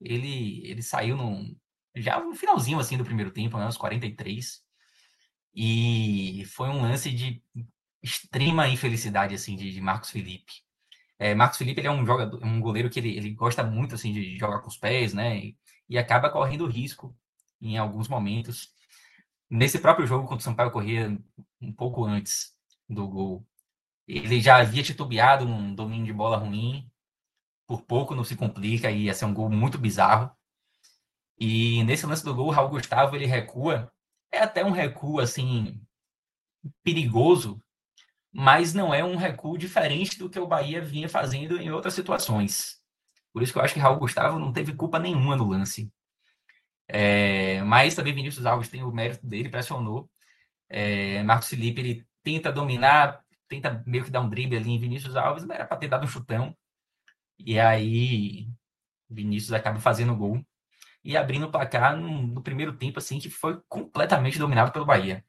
[0.01, 1.55] ele, ele saiu num,
[1.95, 4.61] já no finalzinho assim do primeiro tempo, né, aos 43.
[5.53, 7.43] E foi um lance de
[8.01, 10.53] extrema infelicidade assim de, de Marcos Felipe.
[11.17, 14.13] É, Marcos Felipe ele é um jogador, um goleiro que ele, ele gosta muito assim
[14.13, 15.37] de jogar com os pés, né?
[15.37, 15.57] E,
[15.89, 17.15] e acaba correndo risco
[17.61, 18.69] em alguns momentos.
[19.49, 21.19] Nesse próprio jogo contra o Sampaio Corrêa,
[21.61, 22.53] um pouco antes
[22.87, 23.45] do gol,
[24.17, 26.89] ele já havia titubeado num domínio de bola ruim,
[27.67, 30.31] por pouco não se complica e ia ser um gol muito bizarro.
[31.37, 33.91] E nesse lance do gol, o Raul Gustavo ele recua,
[34.31, 35.81] é até um recuo assim
[36.83, 37.61] perigoso,
[38.31, 42.81] mas não é um recuo diferente do que o Bahia vinha fazendo em outras situações.
[43.31, 45.91] Por isso que eu acho que Raul Gustavo não teve culpa nenhuma no lance.
[46.87, 50.09] É, mas também Vinícius Alves tem o mérito dele, pressionou.
[50.67, 55.15] É, Marcos Felipe ele tenta dominar, tenta meio que dar um drible ali em Vinícius
[55.15, 56.55] Alves, mas era para ter dado um chutão.
[57.37, 58.47] E aí
[59.09, 60.45] Vinícius acaba fazendo gol
[61.03, 65.25] e abrindo o placar no, no, primeiro tempo, assim, que foi completamente dominado pelo Bahia.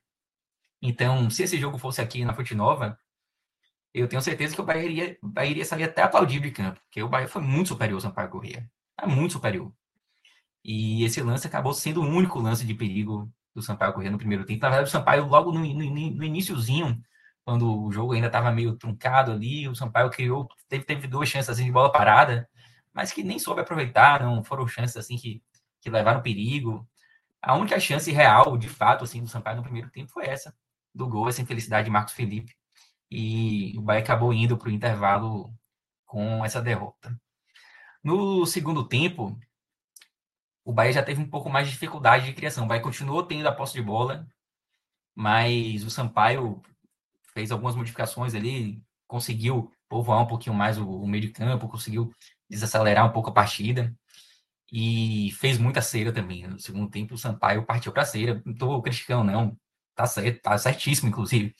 [0.83, 2.99] Então, se esse jogo fosse aqui na Fonte Nova,
[3.95, 7.03] eu tenho certeza que o Bahia iria, Bahia iria sair até aplaudido de campo, porque
[7.03, 8.69] o Bahia foi muito superior ao Sampaio Corrêa.
[8.99, 9.73] É muito superior.
[10.65, 14.45] E esse lance acabou sendo o único lance de perigo do Sampaio Corrêa no primeiro
[14.45, 14.61] tempo.
[14.63, 17.03] Na verdade, o Sampaio, logo no, no, no iníciozinho,
[17.51, 21.51] quando o jogo ainda estava meio truncado ali, o Sampaio criou, teve, teve duas chances
[21.51, 22.49] assim, de bola parada,
[22.93, 25.43] mas que nem soube aproveitar, não foram chances assim que,
[25.81, 26.89] que levaram perigo.
[27.43, 30.57] A única chance real, de fato, assim, do Sampaio no primeiro tempo foi essa,
[30.95, 32.55] do gol, essa infelicidade de Marcos Felipe.
[33.11, 35.53] E o Bahia acabou indo para o intervalo
[36.07, 37.21] com essa derrota.
[38.01, 39.37] No segundo tempo,
[40.65, 42.65] o Bahia já teve um pouco mais de dificuldade de criação.
[42.65, 44.25] O Bahia continuou tendo a posse de bola,
[45.17, 46.63] mas o Sampaio
[47.32, 52.12] fez algumas modificações ali, conseguiu povoar um pouquinho mais o, o meio de campo, conseguiu
[52.48, 53.94] desacelerar um pouco a partida
[54.73, 56.47] e fez muita cera também.
[56.47, 58.40] No segundo tempo, o Sampaio partiu para cera.
[58.44, 59.57] Não estou criticando, não.
[59.94, 61.55] Tá certo, tá certíssimo, inclusive,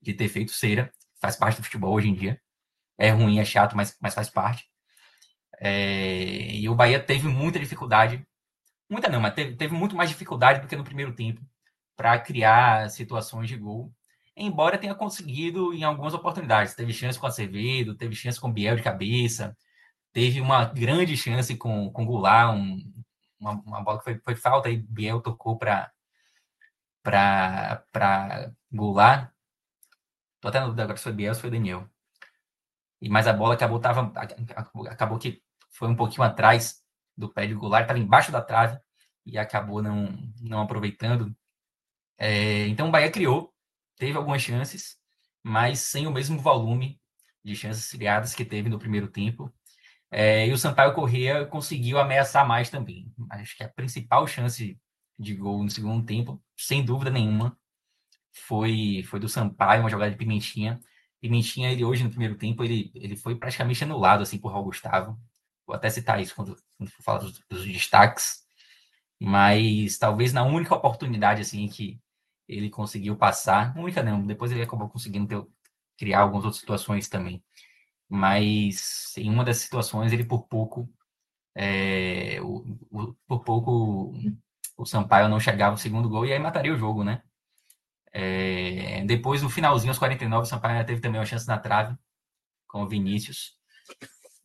[0.00, 0.90] de ter feito cera.
[1.20, 2.40] Faz parte do futebol hoje em dia.
[2.98, 4.64] É ruim, é chato, mas, mas faz parte.
[5.60, 8.26] É, e o Bahia teve muita dificuldade.
[8.90, 11.42] Muita não, mas teve, teve muito mais dificuldade do que no primeiro tempo
[11.96, 13.92] para criar situações de gol
[14.36, 16.74] embora tenha conseguido em algumas oportunidades.
[16.74, 19.56] Teve chance com Acevedo, teve chance com Biel de cabeça,
[20.12, 22.92] teve uma grande chance com, com Goulart, um,
[23.40, 25.90] uma, uma, bola que foi, foi falta, e Biel tocou para
[27.02, 29.30] para Goulart.
[30.40, 31.88] Tô até na dúvida agora se foi Biel ou se foi Daniel.
[33.00, 34.12] E mas a bola acabou tava
[34.86, 36.82] acabou que foi um pouquinho atrás
[37.16, 38.78] do pé de Goulart, estava embaixo da trave
[39.24, 40.08] e acabou não
[40.40, 41.34] não aproveitando.
[42.18, 43.54] É, então o Bahia criou,
[43.96, 44.96] teve algumas chances,
[45.42, 47.00] mas sem o mesmo volume
[47.44, 49.52] de chances criadas que teve no primeiro tempo.
[50.10, 53.12] É, e o Sampaio Corrêa conseguiu ameaçar mais também.
[53.30, 54.78] Acho que a principal chance
[55.18, 57.58] de gol no segundo tempo, sem dúvida nenhuma,
[58.32, 60.80] foi, foi do Sampaio, uma jogada de Pimentinha.
[61.20, 65.18] Pimentinha, ele hoje no primeiro tempo, ele, ele foi praticamente anulado assim por Raul Gustavo.
[65.66, 68.44] Vou até citar isso quando, quando for falar dos, dos, destaques.
[69.20, 72.00] Mas talvez na única oportunidade assim que
[72.48, 75.46] ele conseguiu passar, única não, depois ele acabou conseguindo ter,
[75.98, 77.42] criar algumas outras situações também.
[78.08, 80.88] Mas em uma das situações ele por pouco
[81.54, 84.12] é, o, o, por pouco
[84.76, 87.22] o Sampaio não chegava no segundo gol e aí mataria o jogo, né?
[88.12, 91.96] É, depois, no finalzinho, aos 49, o Sampaio teve também uma chance na trave
[92.66, 93.54] com o Vinícius.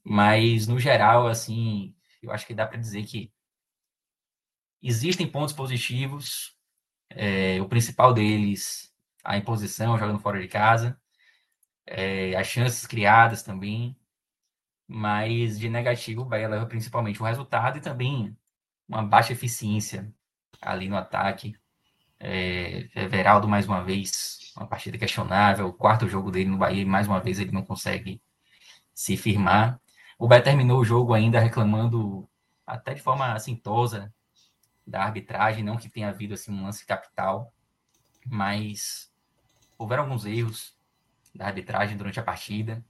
[0.03, 3.31] Mas, no geral, assim, eu acho que dá para dizer que
[4.81, 6.57] existem pontos positivos.
[7.15, 8.93] É, o principal deles,
[9.23, 10.99] a imposição jogando fora de casa.
[11.85, 13.95] É, as chances criadas também.
[14.87, 18.35] Mas, de negativo, o Bahia leva principalmente o resultado e também
[18.87, 20.13] uma baixa eficiência
[20.61, 21.55] ali no ataque.
[22.19, 22.87] É,
[23.47, 25.67] mais uma vez, uma partida questionável.
[25.67, 28.21] O quarto jogo dele no Bahia, mais uma vez, ele não consegue
[28.93, 29.79] se firmar.
[30.19, 32.29] O Bahia terminou o jogo ainda reclamando,
[32.65, 34.13] até de forma assintosa,
[34.85, 35.63] da arbitragem.
[35.63, 37.53] Não que tenha havido assim, um lance capital,
[38.25, 39.11] mas
[39.77, 40.75] houveram alguns erros
[41.33, 42.83] da arbitragem durante a partida.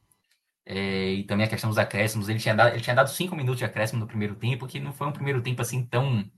[0.65, 2.29] É, e também a questão dos acréscimos.
[2.29, 4.93] Ele tinha, dado, ele tinha dado cinco minutos de acréscimo no primeiro tempo, que não
[4.93, 6.29] foi um primeiro tempo assim tão.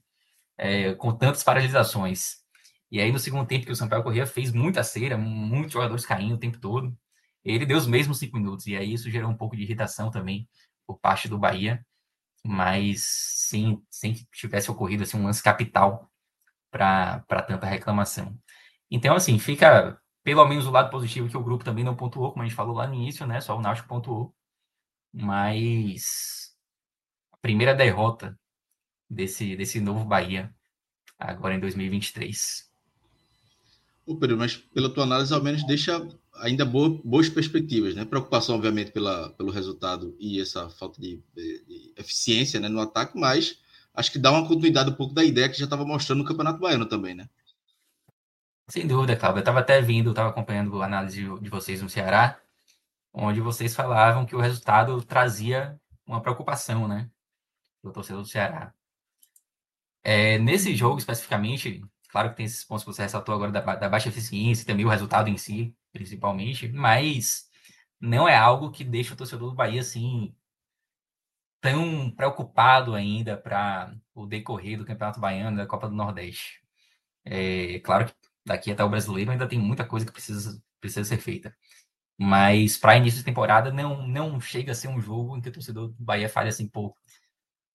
[0.57, 2.43] É, com tantas paralisações.
[2.91, 6.35] E aí, no segundo tempo, que o Sampaio Corrêa fez muita cera, muitos jogadores caindo
[6.35, 6.95] o tempo todo,
[7.43, 8.67] ele deu os mesmos cinco minutos.
[8.67, 10.47] E aí, isso gerou um pouco de irritação também
[10.85, 11.83] por parte do Bahia,
[12.43, 16.11] mas sem, sem que tivesse ocorrido assim, um lance capital
[16.69, 18.37] para tanta reclamação.
[18.91, 22.43] Então, assim, fica pelo menos o lado positivo que o grupo também não pontuou, como
[22.43, 23.41] a gente falou lá no início, né?
[23.41, 24.33] Só o Náutico pontuou.
[25.11, 26.55] Mas
[27.31, 28.37] a primeira derrota
[29.09, 30.53] desse, desse novo Bahia
[31.19, 32.71] agora em 2023.
[34.05, 35.99] Ô Pedro, mas pela tua análise, ao menos deixa
[36.35, 38.05] ainda boa, boas perspectivas, né?
[38.05, 43.17] Preocupação, obviamente, pela, pelo resultado e essa falta de, de, de, eficiência né, no ataque,
[43.17, 43.59] mas
[43.93, 46.59] acho que dá uma continuidade um pouco da ideia que já estava mostrando no Campeonato
[46.59, 47.29] Baiano também, né?
[48.69, 49.39] Sem dúvida, Cláudio.
[49.39, 52.39] Eu estava até vindo, estava acompanhando a análise de vocês no Ceará,
[53.13, 57.09] onde vocês falavam que o resultado trazia uma preocupação, né?
[57.83, 58.73] Do torcedor do Ceará.
[60.03, 61.83] É, nesse jogo, especificamente,
[62.13, 64.89] Claro que tem esses pontos que você ressaltou agora da, da baixa eficiência também o
[64.89, 67.49] resultado em si, principalmente, mas
[67.99, 70.35] não é algo que deixa o torcedor do Bahia assim
[71.61, 76.61] tão preocupado ainda para o decorrer do Campeonato Baiano da Copa do Nordeste.
[77.25, 78.13] É claro que
[78.45, 81.55] daqui até o brasileiro ainda tem muita coisa que precisa, precisa ser feita.
[82.17, 85.51] Mas para início de temporada não, não chega a ser um jogo em que o
[85.53, 86.95] torcedor do Bahia fale assim, pô,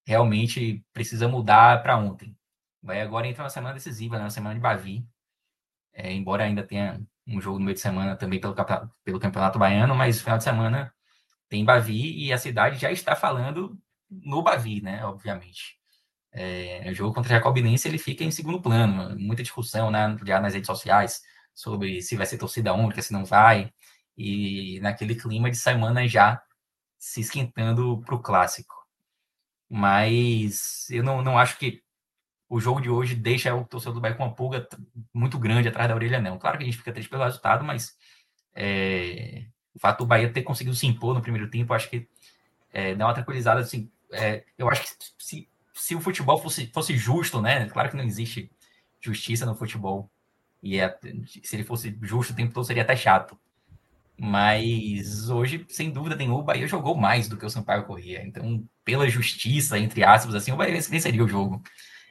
[0.06, 2.36] realmente precisa mudar para ontem.
[2.82, 4.24] Vai agora entra uma semana decisiva, né?
[4.24, 5.06] Uma semana de Bavi.
[5.92, 8.55] É, embora ainda tenha um jogo no meio de semana também pelo,
[9.05, 10.92] pelo Campeonato Baiano, mas final de semana
[11.48, 13.78] tem Bavi e a cidade já está falando
[14.10, 15.05] no Bavi, né?
[15.05, 15.78] Obviamente.
[16.32, 19.18] É, o jogo contra o Jacobinense ele fica em segundo plano.
[19.18, 21.22] Muita discussão né, já nas redes sociais
[21.55, 23.72] sobre se vai ser torcida única, se não vai.
[24.16, 26.42] E naquele clima de semana já
[26.98, 28.74] se esquentando para o clássico.
[29.68, 31.82] Mas eu não, não acho que
[32.48, 34.66] o jogo de hoje deixa o torcedor do Bahia com uma pulga
[35.12, 36.38] muito grande atrás da orelha, não.
[36.38, 37.96] Claro que a gente fica triste pelo resultado, mas
[38.54, 39.44] é,
[39.74, 42.08] o fato do Bahia ter conseguido se impor no primeiro tempo, acho que
[42.72, 43.60] é, dá uma tranquilizada.
[43.60, 44.88] Assim, é, eu acho que
[45.18, 47.68] se, se o futebol fosse, fosse justo, né?
[47.68, 48.50] Claro que não existe
[49.00, 50.10] justiça no futebol.
[50.62, 50.96] E é,
[51.42, 53.38] se ele fosse justo o tempo todo, seria até chato.
[54.20, 58.26] Mas hoje, sem dúvida nenhuma, o Bahia jogou mais do que o Sampaio Corrêa.
[58.26, 61.62] Então, pela justiça, entre aspas, assim, o Bahia venceria o jogo.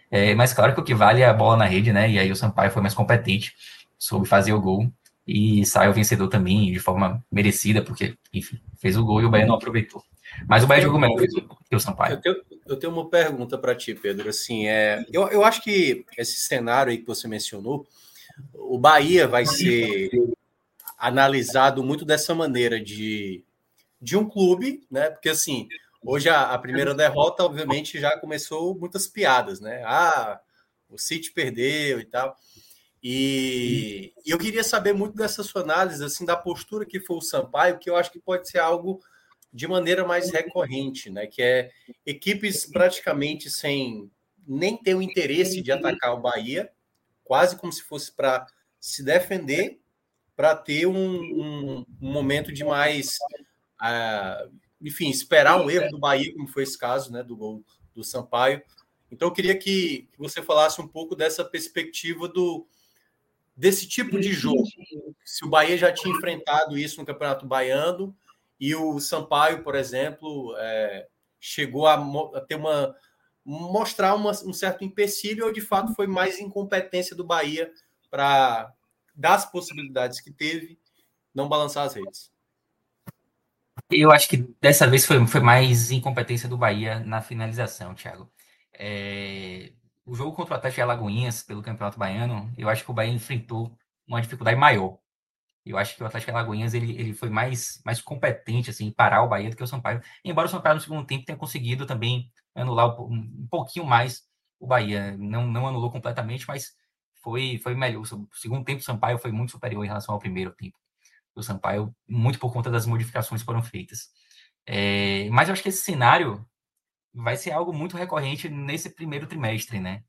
[0.09, 2.09] É, mas claro que o que vale é a bola na rede, né?
[2.09, 3.53] E aí o Sampaio foi mais competente,
[3.97, 4.91] soube fazer o gol
[5.25, 9.45] e saiu vencedor também de forma merecida, porque, enfim, fez o gol e o Bahia
[9.45, 10.01] não aproveitou.
[10.47, 12.13] Mas o Bahia jogou melhor que o Sampaio.
[12.13, 12.35] Eu tenho,
[12.67, 14.29] eu tenho uma pergunta para ti, Pedro.
[14.29, 17.85] Assim, é, eu, eu acho que esse cenário aí que você mencionou,
[18.53, 20.09] o Bahia vai ser
[20.97, 23.43] analisado muito dessa maneira de,
[24.01, 25.09] de um clube, né?
[25.09, 25.67] Porque assim,
[26.09, 29.83] Hoje a, a, primeira derrota, obviamente, já começou muitas piadas, né?
[29.85, 30.39] Ah,
[30.89, 32.33] o City perdeu e tal.
[33.03, 37.21] E, e, eu queria saber muito dessa sua análise, assim, da postura que foi o
[37.21, 39.01] Sampaio, que eu acho que pode ser algo
[39.51, 41.27] de maneira mais recorrente, né?
[41.27, 41.71] Que é
[42.05, 44.09] equipes praticamente sem
[44.47, 46.71] nem ter o interesse de atacar o Bahia,
[47.21, 48.47] quase como se fosse para
[48.79, 49.81] se defender,
[50.37, 53.17] para ter um, um, um, momento de mais,
[53.81, 54.49] uh,
[54.81, 57.23] enfim, esperar um erro do Bahia, como foi esse caso, né?
[57.23, 57.63] Do gol
[57.93, 58.61] do Sampaio.
[59.11, 62.67] Então, eu queria que, que você falasse um pouco dessa perspectiva do
[63.55, 64.63] desse tipo de jogo.
[65.25, 68.15] Se o Bahia já tinha enfrentado isso no Campeonato Baiano
[68.59, 71.07] e o Sampaio, por exemplo, é,
[71.39, 71.95] chegou a,
[72.35, 72.95] a, ter uma
[73.43, 77.71] mostrar uma, um certo empecilho ou de fato foi mais incompetência do Bahia
[78.11, 78.73] para
[79.15, 80.77] das possibilidades que teve
[81.33, 82.31] não balançar as redes.
[83.89, 88.29] Eu acho que dessa vez foi, foi mais incompetência do Bahia na finalização, Thiago.
[88.73, 89.71] É,
[90.05, 93.13] o jogo contra o Atlético de Alagoinhas, pelo Campeonato Baiano, eu acho que o Bahia
[93.13, 93.77] enfrentou
[94.07, 94.97] uma dificuldade maior.
[95.65, 98.91] Eu acho que o Atlético de Alagoinhas ele, ele foi mais, mais competente assim, em
[98.91, 100.01] parar o Bahia do que o Sampaio.
[100.23, 104.23] Embora o Sampaio no segundo tempo tenha conseguido também anular um, pouquinho mais
[104.59, 105.15] o Bahia.
[105.17, 106.75] Não, não anulou completamente, mas
[107.21, 108.01] foi, foi melhor.
[108.01, 110.77] O segundo tempo o Sampaio foi muito superior em relação ao primeiro tempo.
[111.39, 114.09] O Sampaio, muito por conta das modificações que foram feitas.
[114.65, 116.45] É, mas eu acho que esse cenário
[117.13, 120.03] vai ser algo muito recorrente nesse primeiro trimestre, né?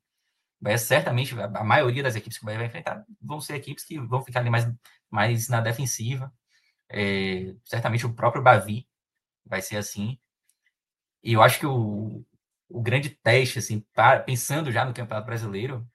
[0.61, 3.99] Vai certamente a maioria das equipes que o Bahia vai enfrentar vão ser equipes que
[3.99, 4.67] vão ficar ali mais,
[5.09, 6.33] mais na defensiva.
[6.89, 8.87] É, certamente o próprio Bavi
[9.45, 10.19] vai ser assim.
[11.23, 12.25] E eu acho que o,
[12.69, 15.87] o grande teste, assim, para, pensando já no Campeonato Brasileiro,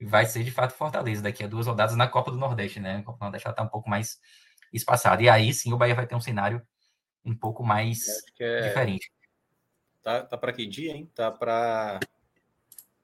[0.00, 2.98] vai ser de fato Fortaleza daqui a duas rodadas na Copa do Nordeste, né?
[2.98, 4.18] A Copa do Nordeste já está um pouco mais
[4.72, 5.22] espaçada.
[5.22, 6.62] E aí sim o Bahia vai ter um cenário
[7.24, 8.06] um pouco mais
[8.38, 8.68] é...
[8.68, 9.10] diferente.
[10.02, 11.10] Tá, tá para que dia, hein?
[11.14, 12.00] Tá para.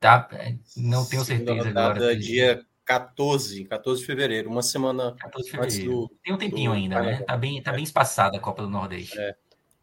[0.01, 2.17] Tá, é, não tenho certeza agora.
[2.17, 5.91] Dia 14, 14 de fevereiro, uma semana 14 de fevereiro.
[5.91, 7.23] Do, Tem um tempinho ainda, né?
[7.23, 9.19] Tá bem, tá bem espaçada a Copa do Nordeste.
[9.19, 9.37] É.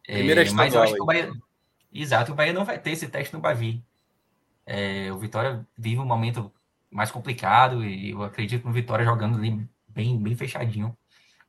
[0.05, 1.31] Primeira é, mas eu acho que o Bahia.
[1.91, 3.83] Exato, o Bahia não vai ter esse teste no Bavi.
[4.65, 6.51] É, o Vitória vive um momento
[6.89, 10.97] mais complicado e eu acredito no Vitória jogando ali bem, bem fechadinho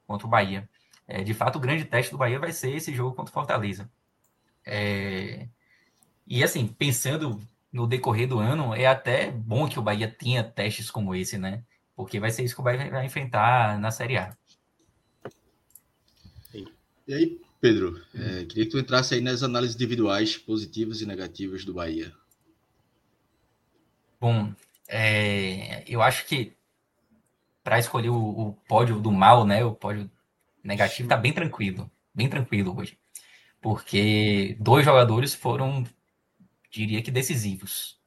[0.06, 0.68] contra o Bahia.
[1.06, 3.90] É, de fato, o grande teste do Bahia vai ser esse jogo contra o Fortaleza.
[4.64, 5.48] É...
[6.26, 7.39] E assim, pensando
[7.72, 11.62] no decorrer do ano, é até bom que o Bahia tenha testes como esse, né?
[11.94, 14.36] Porque vai ser isso que o Bahia vai enfrentar na Série A.
[17.06, 21.64] E aí, Pedro, é, queria que tu entrasse aí nas análises individuais positivas e negativas
[21.64, 22.14] do Bahia.
[24.18, 24.55] Bom,
[24.89, 26.56] é, eu acho que
[27.64, 29.64] para escolher o, o, pódio do mal, né?
[29.64, 30.08] O pódio
[30.62, 32.96] negativo tá bem tranquilo, bem tranquilo hoje
[33.64, 35.84] porque dois jogadores foram,
[36.70, 37.98] diria que decisivos.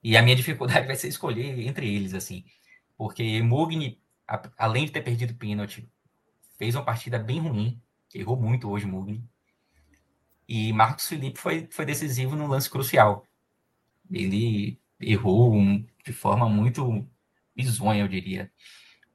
[0.00, 2.44] E a minha dificuldade vai ser escolher entre eles, assim,
[2.96, 4.00] porque Mugni,
[4.56, 5.90] além de ter perdido o pênalti,
[6.56, 7.82] fez uma partida bem ruim,
[8.14, 9.28] errou muito hoje Mugni.
[10.46, 13.26] E Marcos Felipe foi, foi decisivo no lance crucial.
[14.08, 17.04] Ele errou um, de forma muito
[17.56, 18.50] bizonha, eu diria.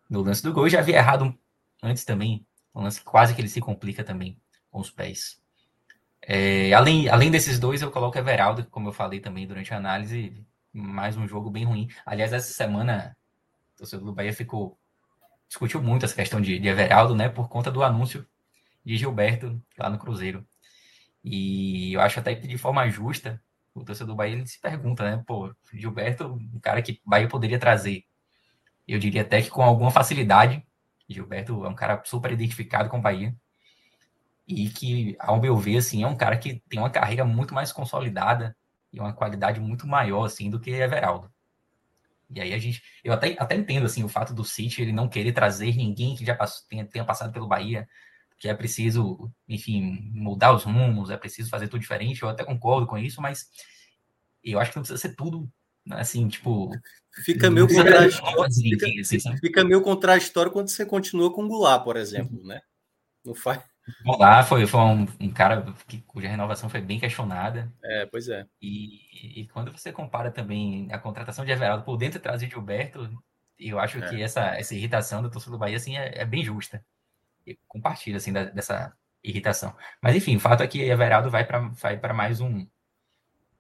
[0.10, 1.38] No lance do gol, já havia errado
[1.82, 4.38] antes também, um lance quase que ele se complica também
[4.70, 5.42] com os pés.
[6.22, 10.46] É, além, além desses dois, eu coloco Everaldo, como eu falei também durante a análise,
[10.74, 11.90] mais um jogo bem ruim.
[12.06, 13.16] Aliás, essa semana,
[13.76, 14.78] o torcedor do Bahia ficou
[15.52, 18.26] discutiu muito essa questão de, de Everaldo, né, por conta do anúncio
[18.86, 20.48] de Gilberto lá no Cruzeiro.
[21.24, 23.42] E eu acho até que de forma justa,
[23.74, 27.28] o torcedor do Bahia ele se pergunta, né, pô, Gilberto, um cara que o Bahia
[27.28, 28.06] poderia trazer.
[28.92, 30.62] Eu diria até que com alguma facilidade.
[31.08, 33.34] Gilberto é um cara super identificado com o Bahia
[34.46, 37.72] e que, ao meu ver, assim, é um cara que tem uma carreira muito mais
[37.72, 38.54] consolidada
[38.92, 41.32] e uma qualidade muito maior, assim, do que Everaldo.
[42.30, 45.08] E aí a gente, eu até, até entendo, assim, o fato do City ele não
[45.08, 47.88] querer trazer ninguém que já passou, tenha, tenha passado pelo Bahia,
[48.38, 52.88] que é preciso, enfim, mudar os rumos, é preciso fazer tudo diferente, eu até concordo
[52.88, 53.50] com isso, mas
[54.44, 55.50] eu acho que não precisa ser tudo,
[55.90, 56.72] assim, tipo...
[57.26, 61.98] Fica meio contraditório, fica, assim, fica meio contraditório quando você continua com o Goulart, por
[61.98, 62.62] exemplo, né?
[63.26, 63.62] Não faz
[64.06, 67.72] Lá foi, foi um, um, cara que, cuja renovação foi bem questionada.
[67.84, 68.46] É, pois é.
[68.62, 72.54] E, e quando você compara também a contratação de Everaldo por dentro e trazer de
[72.54, 73.10] Gilberto,
[73.58, 74.10] eu acho é.
[74.10, 76.84] que essa, essa irritação do torcedor do Bahia assim, é, é bem justa.
[77.46, 78.94] Eu compartilho assim, da, dessa
[79.24, 79.76] irritação.
[80.02, 82.68] Mas enfim, o fato é que Everaldo vai para vai mais um,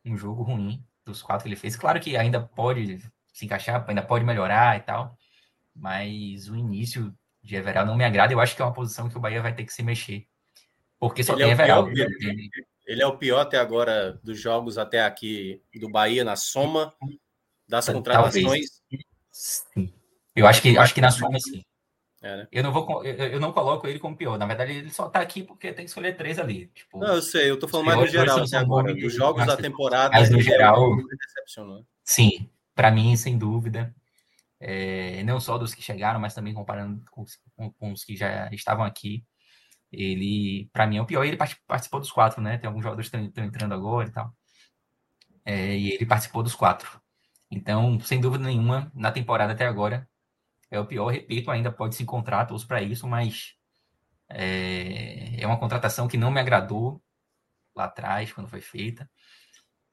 [0.06, 1.76] um jogo ruim dos quatro que ele fez.
[1.76, 2.99] Claro que ainda pode
[3.32, 5.18] se encaixar, ainda pode melhorar e tal,
[5.76, 7.14] mas o início
[7.44, 8.34] de Everaldo não me agrada.
[8.34, 10.28] Eu acho que é uma posição que o Bahia vai ter que se mexer.
[10.99, 11.91] Porque só ele tem é Everaldo.
[11.91, 12.49] Pior, ele,
[12.86, 16.94] ele, é o pior até agora dos jogos até aqui do Bahia na soma
[17.68, 18.82] das contratações.
[19.32, 19.94] Sim.
[20.36, 21.64] Eu acho que, acho que na soma, sim.
[22.22, 22.48] É, né?
[22.52, 24.38] Eu não vou, eu, eu, não coloco ele como pior.
[24.38, 26.68] Na verdade, ele só tá aqui porque tem que escolher três ali.
[26.68, 29.57] Tipo, não, eu sei, eu tô falando mais no geral, assim, agora, dos jogos da
[29.57, 30.11] temporada.
[30.11, 30.98] Mas no geral,
[32.03, 33.93] sim, para mim, sem dúvida.
[34.60, 37.26] É, não só dos que chegaram, mas também comparando com,
[37.56, 39.26] com, com os que já estavam aqui.
[39.91, 41.26] Ele, para mim, é o pior.
[41.26, 41.38] Ele
[41.68, 42.60] participou dos quatro, né?
[42.60, 44.31] Tem alguns jogadores que estão entrando agora e tal.
[45.43, 47.02] É, e ele participou dos quatro.
[47.49, 50.07] Então, sem dúvida nenhuma, na temporada até agora,
[50.72, 51.10] é o pior.
[51.10, 53.53] Repito, ainda pode se encontrar todos para isso, mas
[54.30, 57.03] é, é uma contratação que não me agradou
[57.76, 59.10] lá atrás, quando foi feita.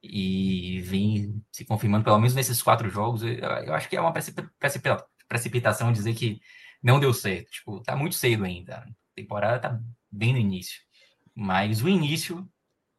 [0.02, 3.22] E vem se confirmando, pelo menos nesses quatro jogos.
[3.22, 6.40] Eu, eu acho que é uma precipita precipitação dizer que
[6.82, 7.50] não deu certo.
[7.50, 8.78] Tipo, tá muito cedo ainda.
[8.78, 9.80] A temporada tá
[10.10, 10.80] bem no início.
[11.34, 12.48] Mas o início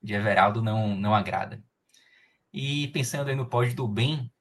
[0.01, 1.64] de Everaldo não, não agrada.
[2.53, 4.31] E pensando aí no pódio do bem,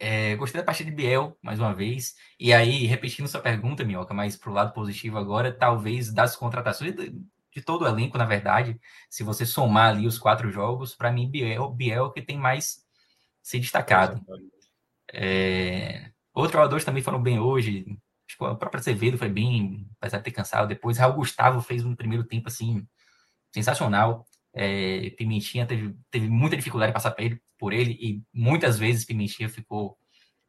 [0.00, 2.16] é, gostei da partida de Biel, mais uma vez.
[2.38, 6.94] E aí, repetindo sua pergunta, Minhoca, mas para o lado positivo agora, talvez das contratações
[6.94, 7.10] de,
[7.54, 11.30] de, todo o elenco, na verdade, se você somar ali os quatro jogos, para mim,
[11.30, 12.82] Biel, Biel que tem mais
[13.42, 14.24] se destacado.
[15.12, 17.84] É, outros jogadores também foram bem hoje.
[18.26, 20.96] Tipo, a própria Acevedo foi bem, apesar de ter cansado depois.
[20.96, 22.86] Raul Gustavo fez um primeiro tempo, assim,
[23.52, 24.24] sensacional.
[24.54, 29.04] É, Pimentinha teve, teve muita dificuldade em passar por ele, por ele, e muitas vezes
[29.04, 29.98] Pimentinha ficou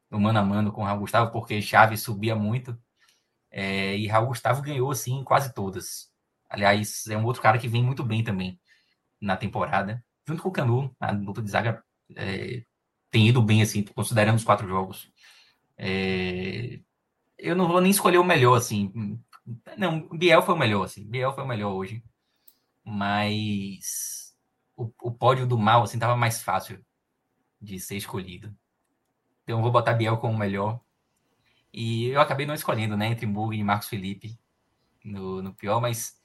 [0.09, 2.77] no mano a mano com o Raul Gustavo, porque Chaves subia muito.
[3.51, 6.11] É, e Raul Gustavo ganhou, assim, quase todas.
[6.49, 8.59] Aliás, é um outro cara que vem muito bem também
[9.21, 10.03] na temporada.
[10.27, 11.83] Junto com o Canu, a dupla de zaga
[12.15, 12.63] é,
[13.11, 15.11] tem ido bem, assim, considerando os quatro jogos.
[15.77, 16.79] É,
[17.37, 19.19] eu não vou nem escolher o melhor, assim.
[19.77, 21.05] Não, Biel foi o melhor, assim.
[21.07, 22.03] Biel foi o melhor hoje
[22.83, 24.33] mas
[24.75, 26.83] o, o pódio do mal assim tava mais fácil
[27.61, 28.53] de ser escolhido.
[29.43, 30.79] Então eu vou botar Biel como o melhor.
[31.73, 34.37] E eu acabei não escolhendo, né, entre Mugni e Marcos Felipe
[35.03, 36.19] no, no pior, mas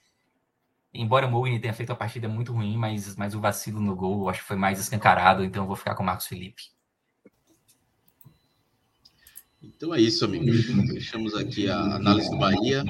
[0.93, 4.29] embora o Mugni tenha feito a partida muito ruim, mas, mas o vacilo no gol
[4.29, 6.63] acho que foi mais escancarado, então eu vou ficar com o Marcos Felipe.
[9.63, 10.65] Então é isso, amigos.
[10.93, 12.85] Fechamos aqui a análise do Bahia.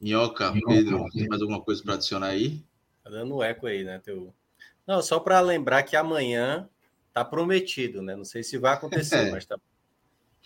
[0.00, 2.64] Minhoca, Pedro, tem mais alguma coisa para adicionar aí?
[3.04, 3.98] Tá dando eco aí, né?
[3.98, 4.34] Teu...
[4.86, 6.68] Não, só para lembrar que amanhã
[7.20, 8.16] tá prometido, né?
[8.16, 9.30] Não sei se vai acontecer, é.
[9.30, 9.58] mas tá,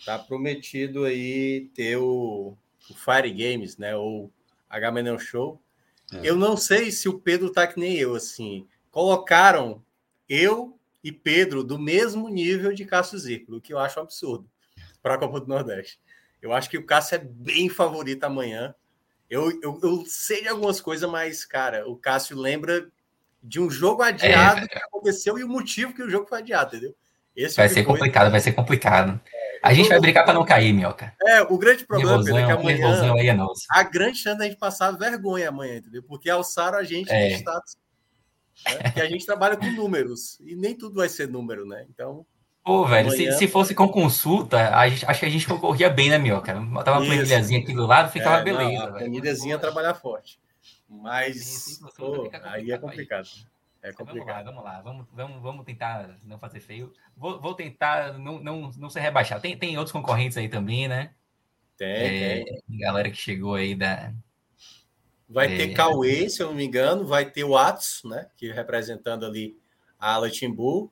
[0.05, 2.57] tá prometido aí ter o,
[2.89, 3.95] o Fire Games, né?
[3.95, 4.31] Ou
[4.69, 5.61] H Show.
[6.13, 6.19] É.
[6.23, 8.67] Eu não sei se o Pedro tá que nem eu, assim.
[8.91, 9.83] Colocaram
[10.27, 14.49] eu e Pedro do mesmo nível de Cássio Zirco, o que eu acho um absurdo
[15.01, 15.99] para a Copa do Nordeste.
[16.41, 18.75] Eu acho que o Cássio é bem favorito amanhã.
[19.29, 22.91] Eu, eu, eu sei de algumas coisas, mas, cara, o Cássio lembra
[23.45, 26.75] de um jogo adiado é, que aconteceu e o motivo que o jogo foi adiado,
[26.75, 26.95] entendeu?
[27.35, 27.99] Esse vai ser coisa...
[27.99, 29.19] complicado, vai ser complicado.
[29.61, 31.13] A gente vai brigar para não cair, Minhoca.
[31.21, 33.37] É, o grande problema Pedro, é que amanhã aí é
[33.71, 36.03] a grande chance da gente passar vergonha amanhã, entendeu?
[36.03, 37.29] Porque alçaram a gente é.
[37.29, 37.77] de status.
[38.65, 38.91] Né?
[38.93, 41.85] que a gente trabalha com números e nem tudo vai ser número, né?
[41.89, 42.25] Então,
[42.63, 46.09] Pô, velho, se, se fosse com consulta, a gente, acho que a gente concorria bem,
[46.09, 46.53] né, Mioca?
[46.55, 48.71] Botava uma planilhazinha aqui do lado, ficava é, beleza.
[48.71, 50.39] Não, a planilhazinha trabalhar forte.
[50.87, 53.27] Mas, pô, aí é complicado.
[53.81, 54.45] É complicado.
[54.45, 54.81] Vamos lá, vamos lá.
[54.81, 56.91] Vamos, vamos, vamos tentar não fazer feio.
[57.15, 59.41] Vou, vou tentar não, não, não ser rebaixado.
[59.41, 61.11] Tem, tem outros concorrentes aí também, né?
[61.77, 62.79] Tem, é, tem.
[62.79, 64.11] Galera que chegou aí da.
[65.29, 68.27] Vai é, ter Cauê, se eu não me engano, vai ter o Atos, né?
[68.35, 69.55] Que representando ali
[69.99, 70.91] a Ala Timbu.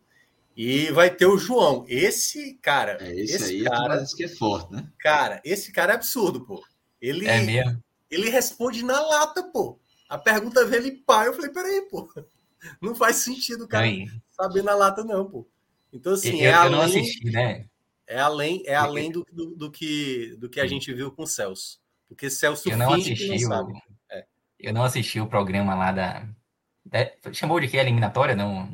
[0.55, 1.85] E vai ter o João.
[1.87, 2.99] Esse cara.
[3.01, 4.87] É, esse, esse aí cara, é que é forte, né?
[4.99, 6.63] Cara, esse cara é absurdo, pô.
[7.01, 7.83] Ele, é mesmo?
[8.09, 9.79] Ele responde na lata, pô.
[10.13, 11.25] A pergunta veio ele pá.
[11.25, 12.07] Eu falei, peraí, pô.
[12.79, 13.85] Não faz sentido, cara.
[13.85, 14.05] Aí.
[14.29, 15.49] Saber na lata, não, pô.
[15.91, 17.65] Então, assim, eu, é eu além, não assisti, né?
[18.07, 21.27] É além, é além do, do, do, que, do que a gente viu com o
[21.27, 21.79] Celso.
[22.07, 24.25] Porque Celso eu não assisti não o, é.
[24.59, 26.27] Eu não assisti o programa lá da.
[27.33, 27.77] chamou de que?
[27.77, 28.35] Eliminatória?
[28.35, 28.69] Não.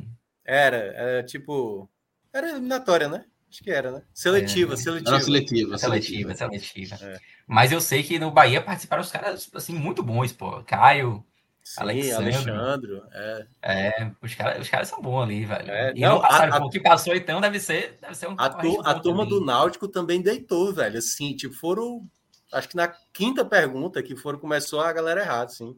[0.45, 1.89] Era, era tipo.
[2.31, 3.25] Era eliminatória, né?
[3.49, 4.03] Acho que era, né?
[4.13, 5.09] Seletiva, é, seletiva.
[5.15, 6.95] Era seletiva, seletiva, seletiva.
[7.01, 7.19] É.
[7.47, 10.63] Mas eu sei que no Bahia participaram os caras, assim, muito bons, pô.
[10.63, 11.25] Caio,
[11.63, 12.33] Sim, Alexandre.
[12.35, 13.47] Alexandre é.
[13.61, 15.69] é, os caras os cara são bons ali, velho.
[15.69, 18.49] É, e não, passaram, a, o que passou então deve ser, deve ser um A,
[18.49, 19.39] tu, a turma também.
[19.39, 20.97] do Náutico também deitou, velho.
[20.97, 22.07] Assim, tipo, foram.
[22.51, 25.75] Acho que na quinta pergunta que foram, começou a galera errada, assim.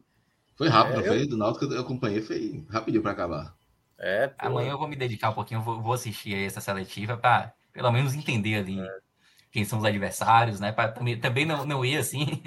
[0.56, 1.22] Foi rápido, é, foi?
[1.22, 1.28] Eu...
[1.28, 3.54] Do Náutico eu acompanhei, foi rapidinho para acabar.
[3.98, 4.46] É, pô.
[4.46, 8.14] Amanhã eu vou me dedicar um pouquinho, vou, vou assistir essa seletiva para pelo menos
[8.14, 8.98] entender ali é.
[9.50, 10.72] quem são os adversários, né?
[10.72, 12.42] Para também, também não, não ir assim,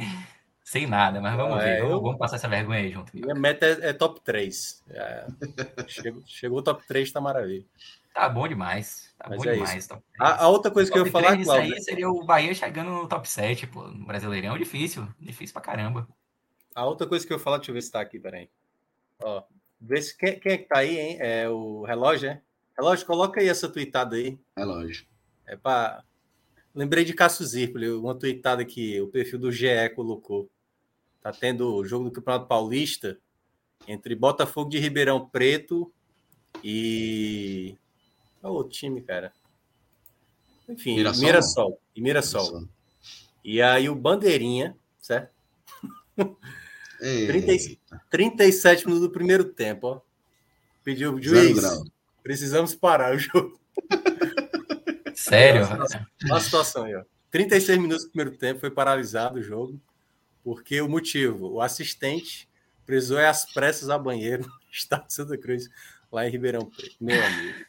[0.66, 2.02] sem nada, mas vamos é, ver, vamos, eu...
[2.02, 3.16] vamos, passar essa vergonha aí junto.
[3.16, 4.84] Minha meta é, é top 3.
[4.90, 5.28] É,
[5.88, 7.64] chegou, chegou top 3, tá maravilha.
[8.12, 9.14] Tá bom demais.
[9.16, 9.88] Tá Mas bom é demais.
[9.88, 12.90] top A, a outra coisa que eu ia falar, Cláudio, aí seria o Bahia chegando
[12.90, 14.58] no top 7, pô, no Brasileirão.
[14.58, 15.08] Difícil.
[15.20, 16.08] Difícil pra caramba.
[16.74, 18.50] a outra coisa que eu ia falar, deixa eu ver se tá aqui, peraí.
[19.22, 19.44] Ó,
[19.80, 21.18] vê se quem, quem é que tá aí, hein?
[21.20, 22.42] É o relógio, é?
[22.76, 24.40] Relógio, coloca aí essa tweetada aí.
[24.56, 25.08] É lógico.
[25.46, 26.04] É para
[26.76, 30.52] Lembrei de Cássio Zirpoli, uma tweetada que o perfil do GE colocou.
[31.26, 33.18] Tá tendo o jogo do Campeonato Paulista
[33.88, 35.92] entre Botafogo de Ribeirão Preto
[36.64, 37.76] e.
[38.40, 39.34] Qual é o outro time, cara?
[40.70, 41.24] Enfim, Mirassol?
[41.24, 41.82] Mirassol.
[41.96, 42.68] E Mirassol.
[43.44, 45.34] E aí o Bandeirinha, certo?
[47.02, 47.80] Ei, 36.
[48.12, 50.02] 37 minutos do primeiro tempo, ó.
[50.84, 51.60] Pediu o juiz.
[52.22, 53.60] Precisamos parar o jogo.
[55.16, 55.66] Sério?
[55.66, 57.04] Olha a situação aí, ó.
[57.32, 59.82] 36 minutos do primeiro tempo foi paralisado o jogo,
[60.46, 62.48] porque o motivo, o assistente
[62.86, 65.68] precisou ir às pressas a banheiro no estado de Santa Cruz,
[66.12, 66.96] lá em Ribeirão Preto.
[67.02, 67.66] Meu amigo.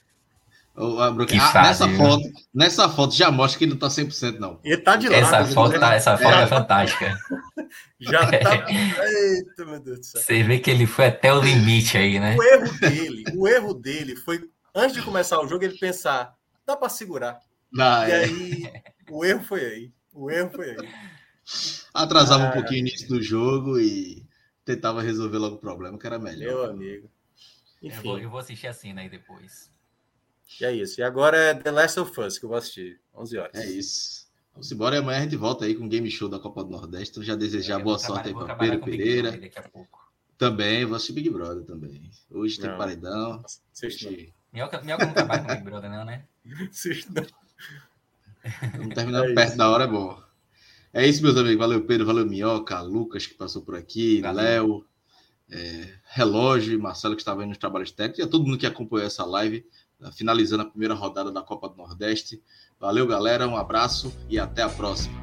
[0.79, 1.97] Ah, Que ah, nessa viu?
[1.97, 2.23] foto,
[2.53, 4.61] nessa foto já mostra que não tá 100% não.
[4.63, 5.07] Ele tá de.
[5.11, 5.47] Essa né?
[5.47, 7.19] foto, tá, essa foto é fantástica.
[7.99, 8.67] Já tá.
[8.69, 10.21] Eita, meu Deus do céu.
[10.21, 12.37] Você vê que ele foi até o limite aí, né?
[12.37, 16.35] O erro dele, o erro dele foi, antes de começar o jogo, ele pensar,
[16.67, 17.41] dá para segurar.
[17.81, 18.17] Ah, E é.
[18.17, 18.73] aí,
[19.09, 19.93] o erro foi aí.
[20.13, 20.89] O erro foi aí.
[21.95, 24.25] Atrasava Ah, um pouquinho o início do jogo e
[24.65, 26.47] tentava resolver logo o problema, que era melhor.
[26.55, 27.11] Meu amigo.
[27.83, 29.71] Eu vou, Enfim, eu vou assistir a cena aí depois.
[30.61, 31.01] e é isso.
[31.01, 33.01] E agora é The Last of Us, que eu vou assistir.
[33.15, 33.55] 11 horas.
[33.55, 34.27] É isso.
[34.53, 36.71] Vamos embora e amanhã a gente volta aí com o Game Show da Copa do
[36.71, 37.11] Nordeste.
[37.13, 39.31] Então já desejar boa sorte aí para Pedro Pereira.
[39.31, 40.07] Brother Daqui a pouco.
[40.39, 42.11] Também, vou assistir Big Brother também.
[42.31, 42.77] Hoje tem Não.
[42.79, 43.43] paredão.
[43.83, 46.25] Hoje- Minhoca, Minhoca não trabalha com Big Brother, não, né?
[48.77, 49.59] Vamos terminando É perto isso.
[49.59, 50.23] da hora, é bom.
[50.97, 51.59] É isso, meus amigos.
[51.59, 52.07] Valeu, Pedro.
[52.07, 54.43] Valeu, Minhoca, Lucas, que passou por aqui, Valeu.
[54.43, 54.85] Léo,
[55.51, 58.65] é, Relógio e Marcelo, que estava aí nos trabalhos técnicos, e a todo mundo que
[58.65, 59.67] acompanhou essa live,
[60.01, 62.43] né, finalizando a primeira rodada da Copa do Nordeste.
[62.81, 63.47] Valeu, galera.
[63.47, 65.15] Um abraço e até a próxima.